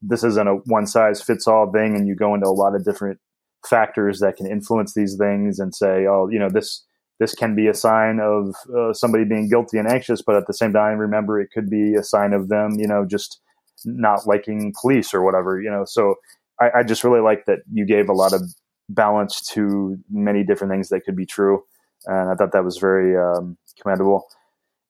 this 0.00 0.24
isn't 0.24 0.48
a 0.48 0.54
one 0.64 0.86
size 0.86 1.22
fits 1.22 1.46
all 1.46 1.70
thing, 1.70 1.94
and 1.94 2.08
you 2.08 2.16
go 2.16 2.34
into 2.34 2.46
a 2.46 2.50
lot 2.50 2.74
of 2.74 2.84
different 2.84 3.20
factors 3.68 4.20
that 4.20 4.36
can 4.36 4.46
influence 4.46 4.94
these 4.94 5.16
things, 5.16 5.58
and 5.58 5.74
say, 5.74 6.06
oh, 6.06 6.28
you 6.30 6.38
know, 6.38 6.48
this 6.48 6.84
this 7.18 7.34
can 7.34 7.54
be 7.54 7.66
a 7.66 7.74
sign 7.74 8.20
of 8.20 8.54
uh, 8.76 8.92
somebody 8.92 9.24
being 9.24 9.48
guilty 9.48 9.78
and 9.78 9.88
anxious, 9.88 10.22
but 10.22 10.36
at 10.36 10.46
the 10.46 10.52
same 10.52 10.72
time, 10.72 10.98
remember 10.98 11.40
it 11.40 11.50
could 11.52 11.70
be 11.70 11.94
a 11.94 12.02
sign 12.02 12.32
of 12.32 12.48
them, 12.48 12.78
you 12.78 12.86
know, 12.86 13.06
just 13.08 13.40
not 13.84 14.26
liking 14.26 14.74
police 14.80 15.14
or 15.14 15.22
whatever, 15.22 15.60
you 15.60 15.70
know. 15.70 15.84
So 15.86 16.16
I, 16.60 16.78
I 16.78 16.82
just 16.82 17.04
really 17.04 17.20
like 17.20 17.46
that 17.46 17.60
you 17.72 17.86
gave 17.86 18.08
a 18.08 18.14
lot 18.14 18.32
of 18.32 18.42
balance 18.88 19.40
to 19.52 19.96
many 20.10 20.44
different 20.44 20.72
things 20.72 20.88
that 20.90 21.00
could 21.04 21.16
be 21.16 21.26
true 21.26 21.62
and 22.06 22.30
I 22.30 22.34
thought 22.34 22.52
that 22.52 22.64
was 22.64 22.78
very 22.78 23.16
um, 23.16 23.56
commendable. 23.80 24.26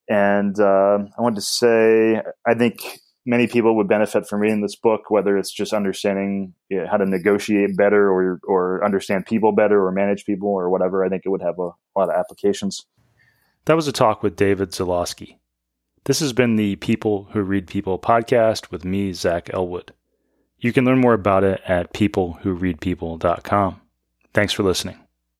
And 0.08 0.58
uh, 0.60 0.98
I 1.18 1.22
wanted 1.22 1.36
to 1.36 1.42
say, 1.42 2.22
I 2.46 2.54
think 2.54 3.00
many 3.26 3.46
people 3.46 3.76
would 3.76 3.88
benefit 3.88 4.26
from 4.26 4.40
reading 4.40 4.62
this 4.62 4.76
book, 4.76 5.10
whether 5.10 5.36
it's 5.36 5.52
just 5.52 5.72
understanding 5.72 6.54
you 6.70 6.78
know, 6.78 6.86
how 6.88 6.96
to 6.96 7.04
negotiate 7.04 7.76
better, 7.76 8.10
or 8.10 8.40
or 8.44 8.84
understand 8.84 9.26
people 9.26 9.52
better, 9.52 9.84
or 9.84 9.92
manage 9.92 10.24
people, 10.24 10.48
or 10.48 10.70
whatever. 10.70 11.04
I 11.04 11.08
think 11.08 11.24
it 11.26 11.28
would 11.28 11.42
have 11.42 11.58
a, 11.58 11.70
a 11.70 11.94
lot 11.96 12.08
of 12.08 12.14
applications. 12.14 12.86
That 13.66 13.76
was 13.76 13.88
a 13.88 13.92
talk 13.92 14.22
with 14.22 14.36
David 14.36 14.70
Zulawski. 14.70 15.38
This 16.04 16.20
has 16.20 16.32
been 16.32 16.54
the 16.54 16.76
People 16.76 17.28
Who 17.32 17.42
Read 17.42 17.66
People 17.66 17.98
podcast 17.98 18.70
with 18.70 18.84
me, 18.84 19.12
Zach 19.12 19.52
Elwood. 19.52 19.92
You 20.58 20.72
can 20.72 20.84
learn 20.84 21.00
more 21.00 21.14
about 21.14 21.42
it 21.42 21.60
at 21.66 21.92
peoplewhoreadpeople.com. 21.92 23.80
Thanks 24.32 24.52
for 24.52 24.62
listening. 24.62 25.05